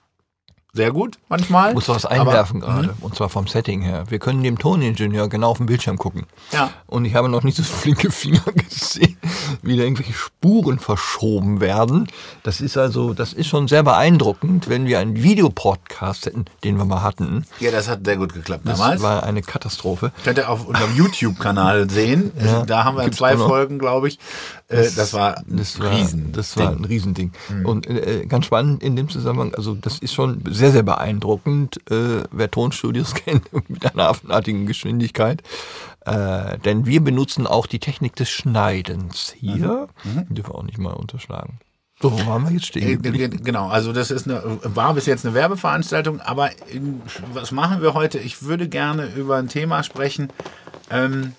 sehr 0.76 0.92
gut 0.92 1.20
manchmal. 1.30 1.70
Ich 1.70 1.76
muss 1.76 1.88
was 1.88 2.06
Aber- 2.06 2.22
einwerfen 2.22 2.60
gerade, 2.60 2.96
und 3.02 3.14
zwar 3.16 3.30
vom 3.30 3.46
Setting 3.48 3.82
her. 3.82 4.06
Wir 4.10 4.18
können 4.18 4.42
dem 4.42 4.58
Toningenieur 4.58 5.30
genau 5.30 5.52
auf 5.52 5.58
dem 5.58 5.68
Bildschirm 5.68 5.98
gucken. 6.00 6.24
Ja. 6.52 6.72
Und 6.88 7.06
ich 7.06 7.14
habe 7.14 7.30
noch 7.30 7.44
nicht 7.44 7.58
so 7.58 7.62
flinke 7.64 8.10
Finger 8.10 8.42
gesehen, 8.56 9.18
wie 9.62 9.78
da 9.78 9.84
irgendwelche 9.84 10.14
Spuren 10.14 10.80
verschoben 10.80 11.60
werden. 11.62 12.08
Das 12.42 12.60
ist 12.60 12.76
also, 12.76 13.14
das 13.14 13.34
ist 13.34 13.48
schon 13.48 13.68
sehr 13.68 13.84
beeindruckend, 13.84 14.68
wenn 14.68 14.88
wir 14.88 14.98
einen 14.98 15.22
Videopodcast 15.22 16.26
hätten, 16.26 16.46
den 16.64 16.78
wir 16.78 16.86
mal 16.86 17.04
hatten. 17.04 17.46
Ja, 17.60 17.70
das 17.70 17.88
hat 17.88 18.04
sehr 18.04 18.18
gut 18.18 18.34
geklappt 18.34 18.64
Das 18.66 18.80
damals. 18.80 19.02
war 19.04 19.22
eine 19.24 19.44
Katastrophe. 19.44 20.12
Könnt 20.24 20.40
ihr 20.40 20.50
auf 20.50 20.66
unserem 20.68 20.96
YouTube-Kanal 20.96 21.90
sehen. 21.90 22.32
Ja, 22.44 22.66
da 22.66 22.84
haben 22.84 22.98
wir 22.98 23.12
zwei. 23.12 23.38
Folgen, 23.38 23.80
glaube 23.80 24.08
ich. 24.08 24.20
Äh, 24.68 24.90
das 24.96 25.14
war 25.14 25.38
ein 25.38 25.58
Das 25.58 25.80
war, 25.80 25.92
Riesen. 25.92 26.32
das 26.34 26.56
war 26.58 26.70
ein 26.72 26.84
Riesending. 26.86 27.32
Und 27.64 27.88
äh, 27.88 28.26
ganz 28.28 28.46
spannend 28.46 28.84
in 28.84 28.96
dem 28.96 29.10
Zusammenhang, 29.10 29.54
also 29.56 29.76
das 29.76 29.98
ist 30.00 30.14
schon 30.14 30.42
sehr, 30.52 30.63
sehr 30.72 30.84
beeindruckend, 30.84 31.80
äh, 31.90 32.24
wer 32.32 32.52
Tonstudios 32.52 33.14
kennt 33.16 33.52
mit 33.70 33.86
einer 33.86 34.10
affenartigen 34.10 34.66
Geschwindigkeit. 34.66 35.42
Äh, 36.06 36.58
denn 36.60 36.86
wir 36.86 37.02
benutzen 37.02 37.48
auch 37.48 37.68
die 37.68 37.80
Technik 37.80 38.16
des 38.16 38.30
Schneidens 38.30 39.34
hier. 39.38 39.88
Dürfen 40.04 40.54
wir 40.54 40.56
auch 40.56 40.64
nicht 40.64 40.78
mal 40.78 40.94
unterschlagen. 40.94 41.60
So, 42.02 42.12
wo 42.12 42.26
waren 42.26 42.44
wir 42.44 42.52
jetzt 42.52 42.66
stehen? 42.66 43.04
Äh, 43.04 43.30
Genau, 43.30 43.70
also 43.70 43.94
das 43.94 44.12
ist 44.12 44.28
eine, 44.28 44.60
war 44.64 44.94
bis 44.94 45.06
jetzt 45.06 45.26
eine 45.26 45.34
Werbeveranstaltung, 45.34 46.20
aber 46.20 46.50
in, 46.70 47.02
was 47.32 47.52
machen 47.52 47.82
wir 47.82 47.94
heute? 47.94 48.20
Ich 48.20 48.44
würde 48.44 48.68
gerne 48.68 49.06
über 49.16 49.38
ein 49.38 49.48
Thema 49.48 49.84
sprechen, 49.84 50.30
ähm, 50.90 51.34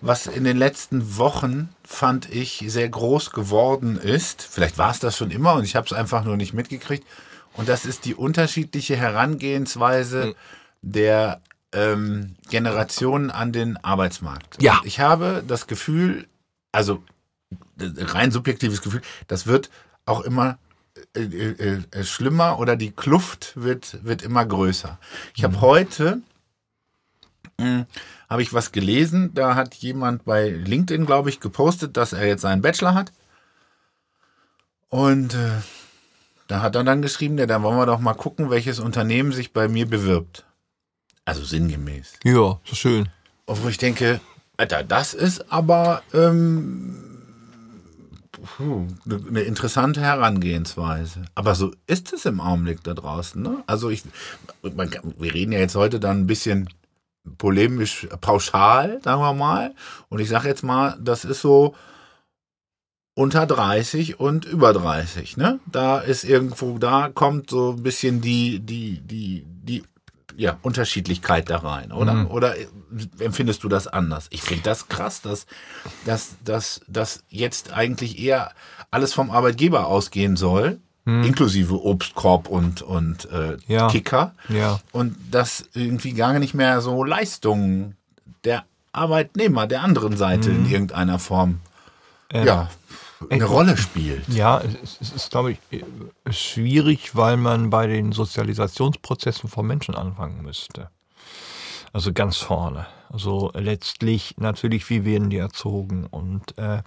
was 0.00 0.26
in 0.26 0.42
den 0.44 0.56
letzten 0.56 1.16
Wochen, 1.16 1.68
fand 1.84 2.28
ich, 2.28 2.64
sehr 2.66 2.88
groß 2.88 3.30
geworden 3.30 3.96
ist. 3.96 4.42
Vielleicht 4.42 4.78
war 4.78 4.90
es 4.90 4.98
das 4.98 5.16
schon 5.16 5.30
immer 5.30 5.54
und 5.54 5.64
ich 5.64 5.76
habe 5.76 5.86
es 5.86 5.92
einfach 5.92 6.24
nur 6.24 6.36
nicht 6.36 6.54
mitgekriegt. 6.54 7.06
Und 7.58 7.68
das 7.68 7.84
ist 7.84 8.04
die 8.04 8.14
unterschiedliche 8.14 8.96
Herangehensweise 8.96 10.34
der 10.80 11.40
ähm, 11.72 12.36
Generationen 12.48 13.30
an 13.30 13.52
den 13.52 13.76
Arbeitsmarkt. 13.76 14.62
Ja. 14.62 14.78
Und 14.78 14.86
ich 14.86 15.00
habe 15.00 15.42
das 15.46 15.66
Gefühl, 15.66 16.28
also 16.72 17.02
rein 17.78 18.30
subjektives 18.30 18.80
Gefühl, 18.80 19.02
das 19.26 19.46
wird 19.46 19.70
auch 20.06 20.20
immer 20.20 20.58
äh, 21.14 21.22
äh, 21.22 21.82
äh, 21.90 22.04
schlimmer 22.04 22.60
oder 22.60 22.76
die 22.76 22.92
Kluft 22.92 23.52
wird, 23.56 24.04
wird 24.04 24.22
immer 24.22 24.46
größer. 24.46 24.98
Ich 25.34 25.42
habe 25.42 25.60
heute 25.60 26.22
mh, 27.58 27.86
habe 28.28 28.42
ich 28.42 28.52
was 28.52 28.72
gelesen, 28.72 29.34
da 29.34 29.56
hat 29.56 29.74
jemand 29.74 30.24
bei 30.24 30.48
LinkedIn, 30.48 31.06
glaube 31.06 31.28
ich, 31.28 31.40
gepostet, 31.40 31.96
dass 31.96 32.12
er 32.12 32.26
jetzt 32.26 32.42
seinen 32.42 32.62
Bachelor 32.62 32.94
hat. 32.94 33.12
Und 34.88 35.34
äh, 35.34 35.60
da 36.48 36.62
hat 36.62 36.74
er 36.74 36.82
dann 36.82 37.02
geschrieben, 37.02 37.38
ja, 37.38 37.46
dann 37.46 37.62
wollen 37.62 37.76
wir 37.76 37.86
doch 37.86 38.00
mal 38.00 38.14
gucken, 38.14 38.50
welches 38.50 38.80
Unternehmen 38.80 39.32
sich 39.32 39.52
bei 39.52 39.68
mir 39.68 39.86
bewirbt. 39.86 40.44
Also 41.24 41.44
sinngemäß. 41.44 42.14
Ja, 42.24 42.58
so 42.64 42.74
schön. 42.74 43.08
Und 43.44 43.62
wo 43.62 43.68
ich 43.68 43.78
denke, 43.78 44.20
Alter, 44.56 44.82
das 44.82 45.14
ist 45.14 45.52
aber 45.52 46.02
ähm, 46.14 47.04
eine 48.58 49.20
eine 49.28 49.40
interessante 49.42 50.00
Herangehensweise. 50.00 51.26
Aber 51.34 51.54
so 51.54 51.72
ist 51.86 52.12
es 52.14 52.24
im 52.24 52.40
Augenblick 52.40 52.82
da 52.82 52.94
draußen. 52.94 53.40
Ne? 53.40 53.62
Also 53.66 53.90
ich, 53.90 54.04
man, 54.62 54.90
wir 55.18 55.34
reden 55.34 55.52
ja 55.52 55.58
jetzt 55.58 55.76
heute 55.76 56.00
dann 56.00 56.20
ein 56.20 56.26
bisschen 56.26 56.68
polemisch 57.36 58.08
pauschal, 58.22 59.00
sagen 59.02 59.20
wir 59.20 59.34
mal. 59.34 59.74
Und 60.08 60.20
ich 60.20 60.30
sage 60.30 60.48
jetzt 60.48 60.62
mal, 60.62 60.96
das 60.98 61.26
ist 61.26 61.42
so 61.42 61.74
unter 63.18 63.46
30 63.46 64.20
und 64.20 64.44
über 64.44 64.72
30. 64.72 65.36
Ne? 65.38 65.58
Da 65.66 65.98
ist 65.98 66.22
irgendwo, 66.22 66.78
da 66.78 67.10
kommt 67.12 67.50
so 67.50 67.72
ein 67.72 67.82
bisschen 67.82 68.20
die, 68.20 68.60
die, 68.60 69.00
die, 69.00 69.44
die 69.44 69.82
ja, 70.36 70.56
Unterschiedlichkeit 70.62 71.50
da 71.50 71.56
rein, 71.58 71.90
oder? 71.90 72.14
Mhm. 72.14 72.26
Oder 72.28 72.54
empfindest 73.18 73.64
du 73.64 73.68
das 73.68 73.88
anders? 73.88 74.28
Ich 74.30 74.42
finde 74.42 74.62
das 74.62 74.86
krass, 74.86 75.20
dass, 75.20 75.46
dass, 76.04 76.36
dass, 76.44 76.80
dass 76.86 77.24
jetzt 77.28 77.72
eigentlich 77.72 78.20
eher 78.20 78.52
alles 78.92 79.14
vom 79.14 79.32
Arbeitgeber 79.32 79.88
ausgehen 79.88 80.36
soll, 80.36 80.78
inklusive 81.04 81.82
Obstkorb 81.82 82.48
und, 82.48 82.82
und 82.82 83.28
äh, 83.32 83.56
Ja. 83.66 83.88
Kicker. 83.88 84.34
Ja. 84.48 84.78
Und 84.92 85.16
dass 85.30 85.64
irgendwie 85.72 86.12
gar 86.12 86.38
nicht 86.38 86.52
mehr 86.54 86.82
so 86.82 87.02
Leistungen 87.02 87.96
der 88.44 88.64
Arbeitnehmer 88.92 89.66
der 89.66 89.82
anderen 89.82 90.16
Seite 90.16 90.50
in 90.50 90.70
irgendeiner 90.70 91.18
Form 91.18 91.60
Ähm, 92.30 92.46
ja, 92.46 92.68
eine 93.30 93.44
Rolle 93.44 93.76
spielt. 93.76 94.28
Ja, 94.28 94.60
es, 94.82 95.12
ist, 95.12 95.30
glaube 95.30 95.52
ich, 95.52 95.58
äh, 95.70 96.32
schwierig, 96.32 97.16
weil 97.16 97.36
man 97.36 97.70
bei 97.70 97.86
den 97.86 98.12
Sozialisationsprozessen 98.12 99.48
von 99.48 99.66
Menschen 99.66 99.94
anfangen 99.94 100.42
müsste. 100.42 100.90
Also 101.92 102.12
ganz 102.12 102.36
vorne. 102.36 102.86
Also 103.10 103.50
letztlich 103.54 104.34
natürlich, 104.38 104.88
wie 104.90 105.06
werden 105.06 105.30
die 105.30 105.38
erzogen 105.38 106.04
und 106.04 106.58
äh, 106.58 106.82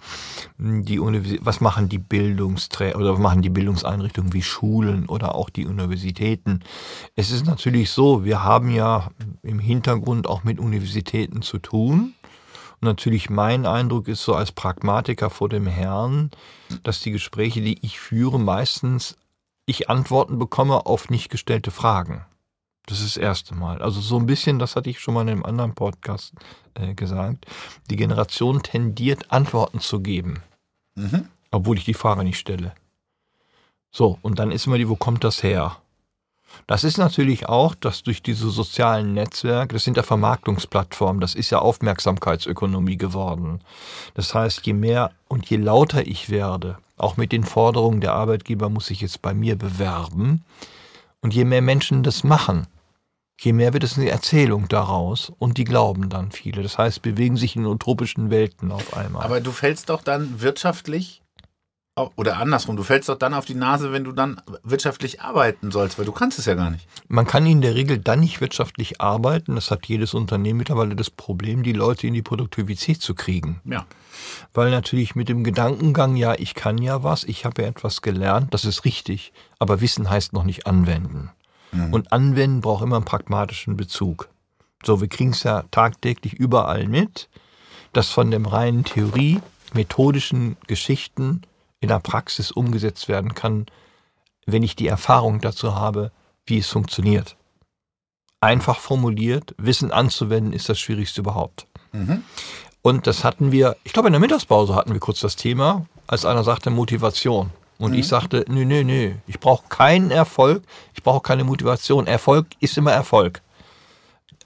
die 0.58 1.00
Universi 1.00 1.40
was 1.42 1.62
machen 1.62 1.90
die 1.90 1.98
Bildungsträger 1.98 2.98
oder 2.98 3.14
was 3.14 3.20
machen 3.20 3.42
die 3.42 3.50
Bildungseinrichtungen 3.50 4.32
wie 4.32 4.44
Schulen 4.44 5.10
oder 5.10 5.34
auch 5.34 5.50
die 5.50 5.66
Universitäten. 5.66 6.60
Es 7.16 7.32
ist 7.32 7.48
natürlich 7.48 7.90
so, 7.90 8.24
wir 8.24 8.44
haben 8.44 8.70
ja 8.70 9.10
im 9.42 9.58
Hintergrund 9.58 10.28
auch 10.28 10.44
mit 10.44 10.60
Universitäten 10.60 11.42
zu 11.42 11.58
tun. 11.58 12.14
Und 12.82 12.88
natürlich 12.88 13.30
mein 13.30 13.66
Eindruck 13.66 14.08
ist 14.08 14.24
so 14.24 14.34
als 14.34 14.52
Pragmatiker 14.52 15.30
vor 15.30 15.50
dem 15.50 15.68
Herrn, 15.68 16.32
dass 16.84 17.00
die 17.02 17.12
Gespräche, 17.12 17.62
die 17.62 17.78
ich 17.86 18.00
führe, 18.00 18.40
meistens 18.40 19.18
ich 19.68 19.90
Antworten 19.90 20.40
bekomme 20.40 20.86
auf 20.88 21.10
nicht 21.10 21.30
gestellte 21.30 21.70
Fragen. 21.72 22.26
Das 22.88 23.00
ist 23.00 23.16
das 23.16 23.22
erste 23.22 23.54
Mal. 23.54 23.82
Also 23.82 24.02
so 24.02 24.18
ein 24.18 24.26
bisschen, 24.26 24.58
das 24.58 24.76
hatte 24.76 24.90
ich 24.90 25.00
schon 25.00 25.14
mal 25.14 25.22
in 25.22 25.30
einem 25.30 25.46
anderen 25.46 25.76
Podcast 25.76 26.34
äh, 26.74 26.96
gesagt, 26.96 27.46
die 27.92 27.96
Generation 27.96 28.64
tendiert, 28.64 29.32
Antworten 29.32 29.80
zu 29.80 30.00
geben, 30.02 30.42
Mhm. 30.96 31.30
obwohl 31.52 31.78
ich 31.78 31.86
die 31.86 31.94
Frage 31.94 32.24
nicht 32.24 32.40
stelle. 32.40 32.74
So, 33.92 34.18
und 34.24 34.40
dann 34.40 34.52
ist 34.52 34.66
immer 34.66 34.78
die, 34.80 34.90
wo 34.90 34.96
kommt 34.96 35.24
das 35.24 35.44
her? 35.44 35.78
Das 36.68 36.84
ist 36.84 36.98
natürlich 36.98 37.50
auch, 37.50 37.76
dass 37.76 38.04
durch 38.04 38.22
diese 38.22 38.50
sozialen 38.50 39.14
Netzwerke, 39.14 39.74
das 39.74 39.84
sind 39.84 39.98
ja 39.98 40.04
Vermarktungsplattformen, 40.04 41.20
das 41.20 41.36
ist 41.36 41.50
ja 41.50 41.60
Aufmerksamkeitsökonomie 41.60 42.98
geworden. 42.98 43.60
Das 44.14 44.34
heißt, 44.34 44.66
je 44.66 44.74
mehr 44.74 45.12
und 45.28 45.50
je 45.50 45.58
lauter 45.58 46.06
ich 46.06 46.30
werde, 46.30 46.78
auch 46.98 47.18
mit 47.18 47.32
den 47.32 47.44
Forderungen 47.44 48.00
der 48.00 48.14
Arbeitgeber 48.14 48.70
muss 48.70 48.90
ich 48.90 49.02
jetzt 49.02 49.22
bei 49.22 49.34
mir 49.34 49.58
bewerben, 49.58 50.44
und 51.22 51.34
je 51.34 51.46
mehr 51.46 51.62
Menschen 51.62 52.04
das 52.04 52.24
machen, 52.24 52.68
je 53.40 53.54
mehr 53.54 53.74
wird 53.74 53.84
es 53.84 53.98
eine 53.98 54.10
Erzählung 54.10 54.68
daraus 54.68 55.32
und 55.38 55.58
die 55.58 55.64
glauben 55.64 56.10
dann 56.10 56.32
viele. 56.32 56.64
Das 56.64 56.78
heißt, 56.78 57.02
bewegen 57.02 57.38
sich 57.38 57.56
in 57.56 57.66
utopischen 57.66 58.30
Welten 58.30 58.72
auf 58.72 58.96
einmal. 58.98 59.24
Aber 59.24 59.40
du 59.40 59.52
fällst 59.52 59.90
doch 59.90 60.02
dann 60.02 60.42
wirtschaftlich 60.42 61.21
oder 62.16 62.38
andersrum, 62.38 62.76
du 62.76 62.84
fällst 62.84 63.10
doch 63.10 63.18
dann 63.18 63.34
auf 63.34 63.46
die 63.46 63.56
Nase, 63.56 63.92
wenn 63.92 64.04
du 64.04 64.12
dann 64.12 64.42
wirtschaftlich 64.64 65.22
arbeiten 65.22 65.72
sollst, 65.72 65.98
weil 65.98 66.06
du 66.06 66.12
kannst 66.12 66.40
es 66.40 66.46
ja 66.46 66.56
gar 66.56 66.70
nicht. 66.70 66.88
Man 67.08 67.28
kann 67.28 67.46
in 67.46 67.62
der 67.62 67.76
Regel 67.76 68.00
dann 68.00 68.22
nicht 68.22 68.42
wirtschaftlich 68.42 69.02
arbeiten. 69.02 69.56
Das 69.56 69.72
hat 69.72 69.86
jedes 69.86 70.14
Unternehmen 70.14 70.58
mittlerweile 70.58 70.96
das 70.96 71.10
Problem, 71.10 71.64
die 71.64 71.74
Leute 71.74 72.08
in 72.08 72.14
die 72.14 72.22
Produktivität 72.22 73.02
zu 73.02 73.16
kriegen. 73.16 73.62
Ja. 73.66 73.86
Weil 74.54 74.72
natürlich 74.72 75.16
mit 75.16 75.30
dem 75.30 75.44
Gedankengang, 75.44 76.16
ja, 76.16 76.34
ich 76.38 76.54
kann 76.54 76.78
ja 76.78 77.04
was, 77.04 77.24
ich 77.24 77.46
habe 77.46 77.62
ja 77.62 77.68
etwas 77.68 78.02
gelernt, 78.02 78.54
das 78.54 78.66
ist 78.66 78.86
richtig. 78.86 79.34
Aber 79.60 79.82
Wissen 79.82 80.10
heißt 80.10 80.34
noch 80.34 80.44
nicht 80.44 80.68
anwenden. 80.68 81.32
Und 81.92 82.12
anwenden 82.12 82.60
braucht 82.60 82.84
immer 82.84 82.98
einen 82.98 83.06
pragmatischen 83.06 83.78
Bezug. 83.78 84.28
So, 84.84 85.00
wir 85.00 85.08
kriegen 85.08 85.32
es 85.32 85.44
ja 85.44 85.64
tagtäglich 85.72 86.34
überall 86.34 86.88
mit, 86.88 87.30
dass 87.94 88.10
von 88.10 88.32
dem 88.32 88.46
reinen 88.46 88.84
Theorie, 88.84 89.40
methodischen 89.74 90.58
Geschichten 90.68 91.42
in 91.82 91.90
der 91.90 92.00
Praxis 92.00 92.52
umgesetzt 92.52 93.10
werden 93.10 93.34
kann, 93.34 93.66
wenn 94.46 94.64
ich 94.64 94.78
die 94.78 94.88
Erfahrung 94.88 95.42
dazu 95.42 95.76
habe, 95.76 96.12
wie 96.46 96.60
es 96.60 96.70
funktioniert. 96.70 97.36
Einfach 98.40 98.80
formuliert, 98.80 99.54
Wissen 99.58 99.92
anzuwenden 99.92 100.54
ist 100.54 100.70
das 100.70 100.80
Schwierigste 100.80 101.22
überhaupt. 101.22 101.68
Und 102.82 103.06
das 103.06 103.24
hatten 103.24 103.52
wir, 103.52 103.76
ich 103.84 103.94
glaube 103.94 104.08
in 104.08 104.14
der 104.14 104.20
Mittagspause 104.22 104.74
hatten 104.76 104.94
wir 104.94 105.00
kurz 105.00 105.20
das 105.20 105.36
Thema, 105.36 105.86
als 106.08 106.26
einer 106.26 106.44
sagte 106.44 106.70
Motivation. 106.70 107.52
Und 107.78 107.96
ich 107.96 108.08
sagte, 108.08 108.46
nö, 108.48 108.64
nö, 108.64 108.84
nö, 108.84 109.14
ich 109.26 109.40
brauche 109.40 109.68
keinen 109.68 110.12
Erfolg, 110.12 110.64
ich 110.94 111.02
brauche 111.02 111.22
keine 111.22 111.44
Motivation. 111.44 112.06
Erfolg 112.06 112.46
ist 112.60 112.78
immer 112.78 112.92
Erfolg. 112.92 113.42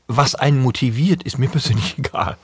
Was 0.08 0.36
einen 0.36 0.62
motiviert, 0.62 1.24
ist 1.24 1.38
mir 1.38 1.50
persönlich 1.52 1.98
egal. 1.98 2.38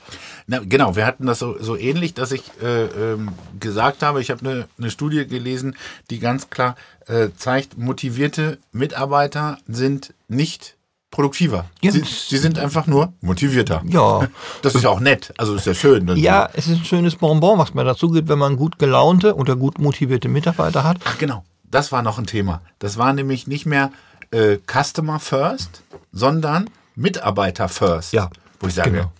Na, 0.46 0.60
genau, 0.64 0.96
wir 0.96 1.06
hatten 1.06 1.26
das 1.26 1.38
so, 1.38 1.56
so 1.60 1.76
ähnlich, 1.76 2.14
dass 2.14 2.32
ich 2.32 2.42
äh, 2.62 2.84
ähm, 2.84 3.30
gesagt 3.60 4.02
habe, 4.02 4.20
ich 4.20 4.30
habe 4.30 4.40
eine 4.48 4.68
eine 4.78 4.90
Studie 4.90 5.26
gelesen, 5.26 5.76
die 6.10 6.18
ganz 6.18 6.50
klar 6.50 6.76
äh, 7.06 7.28
zeigt, 7.36 7.78
motivierte 7.78 8.58
Mitarbeiter 8.72 9.58
sind 9.68 10.14
nicht 10.28 10.76
produktiver. 11.10 11.66
Ja. 11.82 11.92
Sie, 11.92 12.02
sie 12.04 12.38
sind 12.38 12.58
einfach 12.58 12.86
nur 12.86 13.12
motivierter. 13.20 13.82
Ja, 13.86 14.26
Das 14.62 14.74
ist 14.74 14.82
ja 14.82 14.90
auch 14.90 15.00
nett, 15.00 15.32
also 15.36 15.54
ist 15.54 15.66
ja 15.66 15.74
schön. 15.74 16.06
dass 16.06 16.18
ja, 16.18 16.48
es 16.54 16.66
ist 16.66 16.78
ein 16.80 16.84
schönes 16.84 17.16
Bonbon, 17.16 17.58
was 17.58 17.74
man 17.74 17.86
dazu 17.86 18.10
gibt, 18.10 18.28
wenn 18.28 18.38
man 18.38 18.56
gut 18.56 18.78
gelaunte 18.78 19.36
oder 19.36 19.54
gut 19.54 19.78
motivierte 19.78 20.28
Mitarbeiter 20.28 20.82
hat. 20.82 20.96
Ach 21.04 21.18
genau, 21.18 21.44
das 21.70 21.92
war 21.92 22.02
noch 22.02 22.18
ein 22.18 22.26
Thema. 22.26 22.62
Das 22.78 22.96
war 22.96 23.12
nämlich 23.12 23.46
nicht 23.46 23.66
mehr 23.66 23.92
äh, 24.32 24.56
Customer 24.66 25.20
First, 25.20 25.82
sondern 26.12 26.70
Mitarbeiter 26.96 27.68
First. 27.68 28.12
Ja, 28.12 28.30
Wo 28.58 28.66
ich 28.68 28.74
sage, 28.74 28.90
genau. 28.90 29.12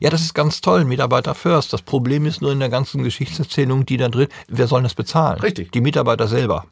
Ja, 0.00 0.10
das 0.10 0.22
ist 0.22 0.34
ganz 0.34 0.60
toll, 0.60 0.84
Mitarbeiter 0.84 1.34
first. 1.34 1.72
Das 1.72 1.82
Problem 1.82 2.26
ist 2.26 2.42
nur 2.42 2.52
in 2.52 2.60
der 2.60 2.68
ganzen 2.68 3.02
Geschichtserzählung, 3.02 3.86
die 3.86 3.96
da 3.96 4.08
drin, 4.08 4.28
wer 4.48 4.66
soll 4.66 4.82
das 4.82 4.94
bezahlen? 4.94 5.40
Richtig. 5.40 5.72
Die 5.72 5.80
Mitarbeiter 5.80 6.28
selber. 6.28 6.66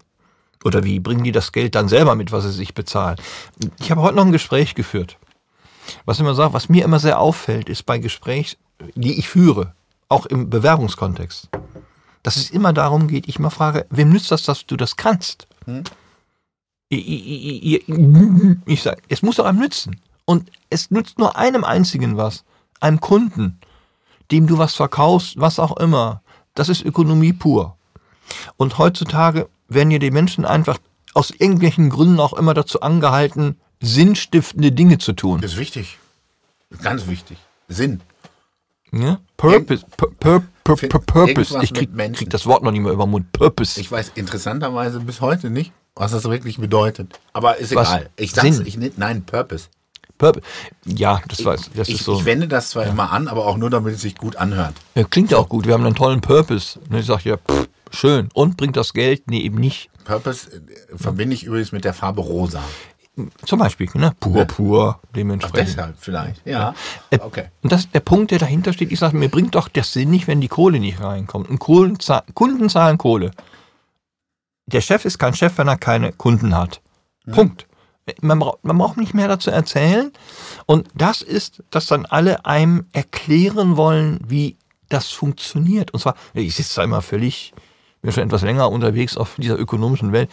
Oder 0.64 0.84
wie 0.84 0.98
bringen 0.98 1.24
die 1.24 1.32
das 1.32 1.52
Geld 1.52 1.74
dann 1.74 1.88
selber 1.88 2.14
mit, 2.14 2.32
was 2.32 2.44
sie 2.44 2.52
sich 2.52 2.74
bezahlen? 2.74 3.16
Ich 3.80 3.90
habe 3.90 4.02
heute 4.02 4.16
noch 4.16 4.26
ein 4.26 4.32
Gespräch 4.32 4.74
geführt. 4.74 5.16
Was 6.04 6.20
immer 6.20 6.34
sagt, 6.34 6.52
was 6.52 6.68
mir 6.68 6.84
immer 6.84 6.98
sehr 6.98 7.20
auffällt, 7.20 7.68
ist 7.68 7.86
bei 7.86 7.98
Gesprächs, 7.98 8.56
die 8.94 9.18
ich 9.18 9.28
führe, 9.28 9.74
auch 10.08 10.26
im 10.26 10.50
Bewerbungskontext, 10.50 11.48
dass 12.22 12.36
es 12.36 12.50
immer 12.50 12.72
darum 12.72 13.08
geht, 13.08 13.28
ich 13.28 13.38
mal 13.38 13.50
frage, 13.50 13.86
wem 13.90 14.10
nützt 14.10 14.30
das, 14.30 14.42
dass 14.42 14.66
du 14.66 14.76
das 14.76 14.96
kannst? 14.96 15.46
Ich, 16.88 17.06
ich, 17.08 17.88
ich, 17.88 17.88
ich 18.66 18.82
sage, 18.82 19.02
es 19.08 19.22
muss 19.22 19.36
doch 19.36 19.44
einem 19.44 19.60
nützen. 19.60 20.00
Und 20.24 20.50
es 20.70 20.90
nützt 20.90 21.18
nur 21.18 21.36
einem 21.36 21.64
einzigen 21.64 22.16
was. 22.16 22.44
Einem 22.80 23.00
Kunden, 23.00 23.58
dem 24.30 24.46
du 24.46 24.58
was 24.58 24.74
verkaufst, 24.74 25.38
was 25.40 25.58
auch 25.58 25.76
immer. 25.78 26.22
Das 26.54 26.68
ist 26.68 26.84
Ökonomie 26.84 27.32
pur. 27.32 27.76
Und 28.56 28.78
heutzutage 28.78 29.48
werden 29.68 29.90
ja 29.90 29.98
die 29.98 30.10
Menschen 30.10 30.44
einfach 30.44 30.78
aus 31.14 31.30
irgendwelchen 31.30 31.90
Gründen 31.90 32.20
auch 32.20 32.32
immer 32.32 32.54
dazu 32.54 32.80
angehalten, 32.80 33.58
sinnstiftende 33.80 34.72
Dinge 34.72 34.98
zu 34.98 35.12
tun. 35.12 35.40
das 35.40 35.52
ist 35.52 35.58
wichtig. 35.58 35.98
Ganz 36.82 37.06
wichtig. 37.06 37.38
Sinn. 37.68 38.00
Ja? 38.92 39.20
Purpose. 39.36 39.84
Pur, 39.96 40.10
pur, 40.18 40.76
pur, 40.76 41.00
purpose. 41.00 41.58
Ich 41.62 41.72
krieg, 41.72 41.90
krieg 42.14 42.30
das 42.30 42.46
Wort 42.46 42.62
noch 42.62 42.70
nicht 42.72 42.80
mehr 42.80 42.92
über 42.92 43.06
den 43.06 43.10
Mund. 43.10 43.32
Purpose. 43.32 43.80
Ich 43.80 43.90
weiß 43.90 44.12
interessanterweise 44.14 45.00
bis 45.00 45.20
heute 45.20 45.50
nicht, 45.50 45.72
was 45.94 46.12
das 46.12 46.24
wirklich 46.24 46.58
bedeutet. 46.58 47.18
Aber 47.32 47.56
ist 47.56 47.74
Was? 47.74 47.88
egal. 47.88 48.10
Ich 48.16 48.32
sag's, 48.32 48.56
Sinn. 48.56 48.66
ich 48.66 48.76
nicht, 48.76 48.98
nein, 48.98 49.24
Purpose. 49.24 49.68
Purpose. 50.18 50.44
Ja, 50.84 51.20
das, 51.28 51.44
weiß, 51.44 51.70
das 51.74 51.88
ich, 51.88 51.96
ist 51.96 52.04
so. 52.04 52.18
ich 52.18 52.24
wende 52.24 52.48
das 52.48 52.70
zwar 52.70 52.84
immer 52.86 53.12
an, 53.12 53.28
aber 53.28 53.46
auch 53.46 53.56
nur, 53.56 53.70
damit 53.70 53.94
es 53.94 54.02
sich 54.02 54.16
gut 54.16 54.36
anhört. 54.36 54.74
Ja, 54.94 55.04
klingt 55.04 55.30
ja 55.30 55.38
auch 55.38 55.48
gut. 55.48 55.66
Wir 55.66 55.74
haben 55.74 55.86
einen 55.86 55.94
tollen 55.94 56.20
Purpose. 56.20 56.78
Und 56.90 56.96
ich 56.96 57.06
sage 57.06 57.30
ja, 57.30 57.36
pff, 57.36 57.68
schön. 57.90 58.28
Und 58.34 58.56
bringt 58.56 58.76
das 58.76 58.92
Geld? 58.92 59.30
Nee, 59.30 59.40
eben 59.40 59.58
nicht. 59.58 59.88
Purpose 60.04 60.50
äh, 60.50 60.96
verbinde 60.96 61.34
ich 61.34 61.44
übrigens 61.44 61.72
mit 61.72 61.84
der 61.84 61.94
Farbe 61.94 62.20
rosa. 62.20 62.62
Zum 63.44 63.58
Beispiel, 63.58 63.88
ne? 63.94 64.12
Pur, 64.20 64.44
pur, 64.44 65.00
Ach, 65.02 65.08
dementsprechend. 65.16 65.76
deshalb 65.76 65.96
vielleicht. 65.98 66.46
Ja. 66.46 66.74
Äh, 67.10 67.18
Okay. 67.20 67.46
Und 67.62 67.72
das, 67.72 67.90
der 67.90 68.00
Punkt, 68.00 68.30
der 68.30 68.38
dahinter 68.38 68.72
steht, 68.72 68.92
ich 68.92 68.98
sage, 68.98 69.16
mir 69.16 69.28
bringt 69.28 69.54
doch 69.56 69.68
das 69.68 69.92
Sinn 69.92 70.10
nicht, 70.10 70.28
wenn 70.28 70.40
die 70.40 70.48
Kohle 70.48 70.78
nicht 70.78 71.00
reinkommt. 71.00 71.48
Und 71.50 71.58
Kohlen, 71.58 71.98
Kunden 72.34 72.68
zahlen 72.68 72.96
Kohle. 72.96 73.32
Der 74.66 74.80
Chef 74.82 75.04
ist 75.04 75.18
kein 75.18 75.34
Chef, 75.34 75.58
wenn 75.58 75.66
er 75.68 75.78
keine 75.78 76.12
Kunden 76.12 76.54
hat. 76.56 76.80
Punkt. 77.30 77.66
Man, 78.20 78.38
braucht, 78.38 78.64
man 78.64 78.78
braucht 78.78 78.96
nicht 78.96 79.14
mehr 79.14 79.28
dazu 79.28 79.50
erzählen. 79.50 80.12
Und 80.66 80.88
das 80.94 81.22
ist, 81.22 81.62
dass 81.70 81.86
dann 81.86 82.06
alle 82.06 82.44
einem 82.44 82.86
erklären 82.92 83.76
wollen, 83.76 84.20
wie 84.26 84.56
das 84.88 85.08
funktioniert. 85.10 85.90
Und 85.92 86.00
zwar, 86.00 86.14
ich 86.34 86.54
sitze 86.54 86.76
da 86.76 86.84
immer 86.84 87.02
völlig, 87.02 87.52
bin 88.00 88.12
schon 88.12 88.24
etwas 88.24 88.42
länger 88.42 88.70
unterwegs 88.70 89.16
auf 89.16 89.34
dieser 89.36 89.58
ökonomischen 89.58 90.12
Welt. 90.12 90.30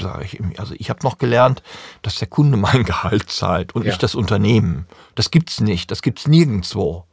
Sage 0.00 0.24
ich, 0.24 0.58
also 0.58 0.74
ich 0.76 0.90
habe 0.90 1.00
noch 1.02 1.18
gelernt, 1.18 1.62
dass 2.02 2.16
der 2.16 2.28
Kunde 2.28 2.56
mein 2.56 2.84
Gehalt 2.84 3.30
zahlt 3.30 3.74
und 3.74 3.82
Ja. 3.82 3.88
nicht 3.90 4.02
das 4.02 4.14
Unternehmen. 4.14 4.86
Das 5.14 5.30
gibt's 5.30 5.60
nicht, 5.60 5.90
das 5.90 6.02
gibt's 6.02 6.26
nirgendwo. 6.26 7.04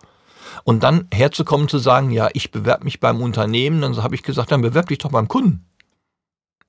Und 0.64 0.84
dann 0.84 1.08
herzukommen 1.14 1.68
zu 1.68 1.78
sagen, 1.80 2.12
ja, 2.12 2.30
ich 2.34 2.50
bewerbe 2.52 2.86
mich 2.86 3.00
beim 3.00 3.22
Unternehmen, 3.22 3.82
dann 3.82 4.02
habe 4.02 4.16
ich 4.16 4.24
gesagt, 4.24 4.52
dann 4.52 4.62
bewerb 4.62 4.88
dich 4.88 5.00
doch 5.00 5.12
beim 5.12 5.28
Kunden. 5.28 5.66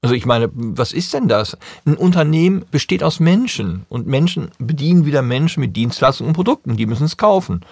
Also 0.03 0.15
ich 0.15 0.27
meine, 0.27 0.51
was 0.53 0.93
ist 0.93 1.15
denn 1.15 1.27
das? 1.29 1.57
Ein 1.85 1.97
Unternehmen 1.97 2.65
besteht 2.71 3.03
aus 3.03 3.19
Menschen 3.19 3.87
und 3.89 4.07
Menschen 4.07 4.51
bedienen 4.59 5.05
wieder 5.05 5.23
Menschen 5.23 5.61
mit 5.61 5.75
Dienstleistungen 5.75 6.29
und 6.29 6.35
Produkten, 6.35 6.77
die 6.77 6.87
müssen 6.87 7.05
es 7.05 7.17
kaufen. 7.17 7.63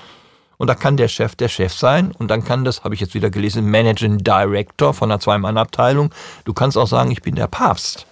Und 0.56 0.68
da 0.68 0.74
kann 0.74 0.96
der 0.96 1.08
Chef 1.08 1.34
der 1.36 1.48
Chef 1.48 1.72
sein 1.74 2.12
und 2.12 2.30
dann 2.30 2.44
kann 2.44 2.64
das, 2.64 2.82
habe 2.84 2.94
ich 2.94 3.00
jetzt 3.00 3.14
wieder 3.14 3.28
gelesen, 3.28 3.66
Managing 3.66 4.18
Director 4.18 4.94
von 4.94 5.10
einer 5.10 5.20
Zwei-Mann-Abteilung. 5.20 6.10
Du 6.44 6.54
kannst 6.54 6.78
auch 6.78 6.86
sagen, 6.86 7.10
ich 7.10 7.22
bin 7.22 7.34
der 7.34 7.48
Papst. 7.48 8.06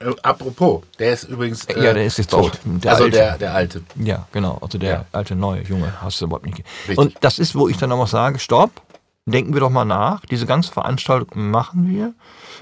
Äh, 0.00 0.10
apropos, 0.22 0.82
der 0.98 1.14
ist 1.14 1.24
übrigens. 1.24 1.64
Äh, 1.66 1.82
Ja, 1.82 1.94
der 1.94 2.04
ist 2.04 2.18
jetzt 2.18 2.30
tot. 2.32 2.52
auch 2.52 2.58
der 2.64 2.90
also 2.92 3.04
Alte. 3.04 3.16
der, 3.16 3.38
der 3.38 3.54
alte. 3.54 3.82
Ja, 3.96 4.26
genau. 4.32 4.58
Also 4.60 4.76
der 4.78 4.90
Ja. 4.90 5.04
alte 5.12 5.34
neue 5.34 5.62
Junge 5.62 5.90
hast 6.02 6.20
du 6.20 6.26
überhaupt 6.26 6.44
nicht. 6.44 6.58
Richtig. 6.86 6.98
Und 6.98 7.16
das 7.22 7.38
ist, 7.38 7.54
wo 7.54 7.66
ich 7.68 7.78
dann 7.78 7.88
nochmal 7.88 8.06
sage, 8.08 8.38
stopp, 8.38 8.70
denken 9.24 9.54
wir 9.54 9.60
doch 9.60 9.70
mal 9.70 9.84
nach. 9.86 10.26
Diese 10.26 10.44
ganze 10.44 10.70
Veranstaltung 10.72 11.50
machen 11.50 11.88
wir, 11.88 12.12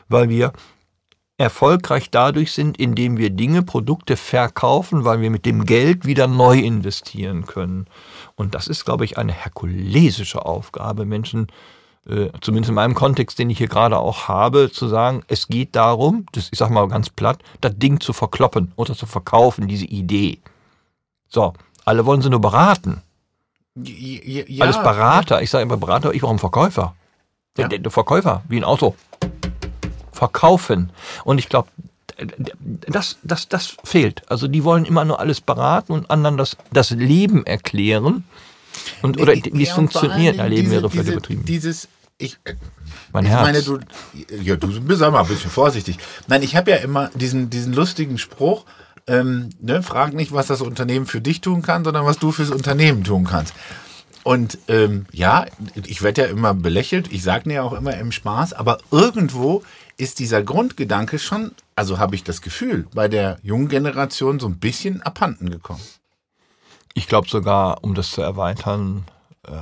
weil 0.09 0.29
wir 0.29 0.53
erfolgreich 1.37 2.11
dadurch 2.11 2.53
sind, 2.53 2.79
indem 2.79 3.17
wir 3.19 3.31
Dinge, 3.31 3.63
Produkte 3.63 4.17
verkaufen, 4.17 5.05
weil 5.05 5.21
wir 5.21 5.31
mit 5.31 5.47
dem 5.47 5.65
Geld 5.65 6.07
wieder 6.07 6.27
neu 6.29 6.59
investieren 6.59 7.47
können. 7.47 7.87
Und 8.37 8.55
das 8.55 8.69
ist, 8.69 8.85
glaube 8.85 9.05
ich, 9.05 9.19
eine 9.19 9.33
herkulesische 9.33 10.45
Aufgabe, 10.47 11.05
Menschen, 11.05 11.49
äh, 12.09 12.29
zumindest 12.41 12.69
in 12.69 12.75
meinem 12.75 12.95
Kontext, 12.95 13.39
den 13.39 13.51
ich 13.51 13.59
hier 13.59 13.69
gerade 13.69 13.99
auch 13.99 14.29
habe, 14.29 14.71
zu 14.71 14.87
sagen, 14.89 15.23
es 15.27 15.49
geht 15.49 15.75
darum, 15.75 16.27
das, 16.33 16.51
ich 16.53 16.59
sag 16.59 16.71
mal 16.71 16.87
ganz 16.89 17.11
platt, 17.11 17.43
das 17.61 17.77
Ding 17.79 17.99
zu 17.99 18.13
verkloppen 18.13 18.73
oder 18.77 18.95
zu 18.95 19.07
verkaufen, 19.07 19.67
diese 19.67 19.87
Idee. 19.87 20.39
So, 21.29 21.55
alle 21.85 22.07
wollen 22.07 22.23
sie 22.23 22.31
nur 22.31 22.41
beraten. 22.41 23.03
Ja, 23.75 24.65
Alles 24.65 24.77
Berater. 24.77 25.43
Ich 25.43 25.51
sage 25.51 25.65
immer 25.65 25.77
Berater, 25.77 26.15
ich 26.15 26.21
brauche 26.21 26.31
einen 26.31 26.39
Verkäufer. 26.39 26.95
Ja. 27.57 27.69
der, 27.69 27.79
der 27.79 27.91
Verkäufer, 27.91 28.43
wie 28.49 28.57
ein 28.57 28.65
Auto. 28.65 28.95
Verkaufen. 30.15 30.91
Und 31.25 31.39
ich 31.39 31.49
glaube, 31.49 31.69
das, 32.89 33.19
das, 33.23 33.49
das 33.49 33.77
fehlt. 33.85 34.23
Also 34.31 34.49
die 34.49 34.65
wollen 34.65 34.85
immer 34.85 35.05
nur 35.05 35.21
alles 35.21 35.41
beraten 35.41 35.93
und 35.93 36.11
anderen 36.11 36.37
das, 36.37 36.57
das 36.73 36.91
Leben 36.91 37.45
erklären. 37.45 38.25
Und, 39.03 39.21
oder 39.21 39.35
wie 39.35 39.63
es 39.63 39.69
Ja, 39.69 39.77
und 39.77 39.93
vor 39.93 40.03
funktioniert, 40.03 40.39
erleben 40.39 40.71
diese, 40.71 40.81
völlig 40.81 40.93
diese, 40.93 41.13
übertrieben. 41.13 41.45
Dieses, 41.45 41.89
ich, 42.19 42.39
Mein 43.13 43.25
ich 43.25 43.31
Herz. 43.31 43.43
meine, 43.43 43.63
du, 43.63 43.79
ja, 44.43 44.57
du 44.57 44.81
bist 44.81 45.03
aber 45.03 45.21
ein 45.21 45.27
bisschen 45.27 45.51
vorsichtig. 45.51 45.99
Nein, 46.27 46.43
ich 46.43 46.57
habe 46.57 46.71
ja 46.71 46.77
immer 46.79 47.11
diesen, 47.15 47.51
diesen 47.51 47.73
lustigen 47.73 48.19
Spruch, 48.19 48.65
ähm, 49.07 49.51
ne, 49.61 49.83
frag 49.83 50.15
nicht, 50.15 50.33
was 50.33 50.47
das 50.47 50.61
Unternehmen 50.61 51.07
für 51.07 51.21
dich 51.21 51.41
tun 51.41 51.63
kann, 51.63 51.85
sondern 51.85 52.07
was 52.07 52.19
du 52.19 52.33
fürs 52.33 52.51
Unternehmen 52.51 53.05
tun 53.05 53.25
kannst. 53.25 53.55
Und 54.25 54.59
ähm, 54.69 55.07
ja, 55.13 55.47
ich 55.87 56.03
werde 56.03 56.23
ja 56.23 56.29
immer 56.29 56.55
belächelt, 56.55 57.13
ich 57.13 57.23
sage 57.23 57.47
mir 57.47 57.57
ja 57.57 57.63
auch 57.63 57.75
immer 57.75 57.95
im 57.97 58.11
Spaß, 58.11 58.55
aber 58.55 58.79
irgendwo 58.91 59.63
ist 59.99 60.19
dieser 60.19 60.43
Grundgedanke 60.43 61.19
schon, 61.19 61.53
also 61.77 61.99
habe 61.99 62.15
ich 62.15 62.25
das 62.25 62.41
Gefühl, 62.41 62.87
bei 62.95 63.07
der 63.07 63.39
jungen 63.43 63.69
Generation 63.69 64.41
so 64.41 64.49
ein 64.49 64.59
bisschen 64.59 65.03
abhanden 65.03 65.51
gekommen. 65.51 65.83
Ich 66.95 67.07
glaube 67.07 67.29
sogar, 67.29 67.85
um 67.85 67.95
das 67.95 68.11
zu 68.13 68.23
erweitern, 68.23 69.05
äh, 69.47 69.53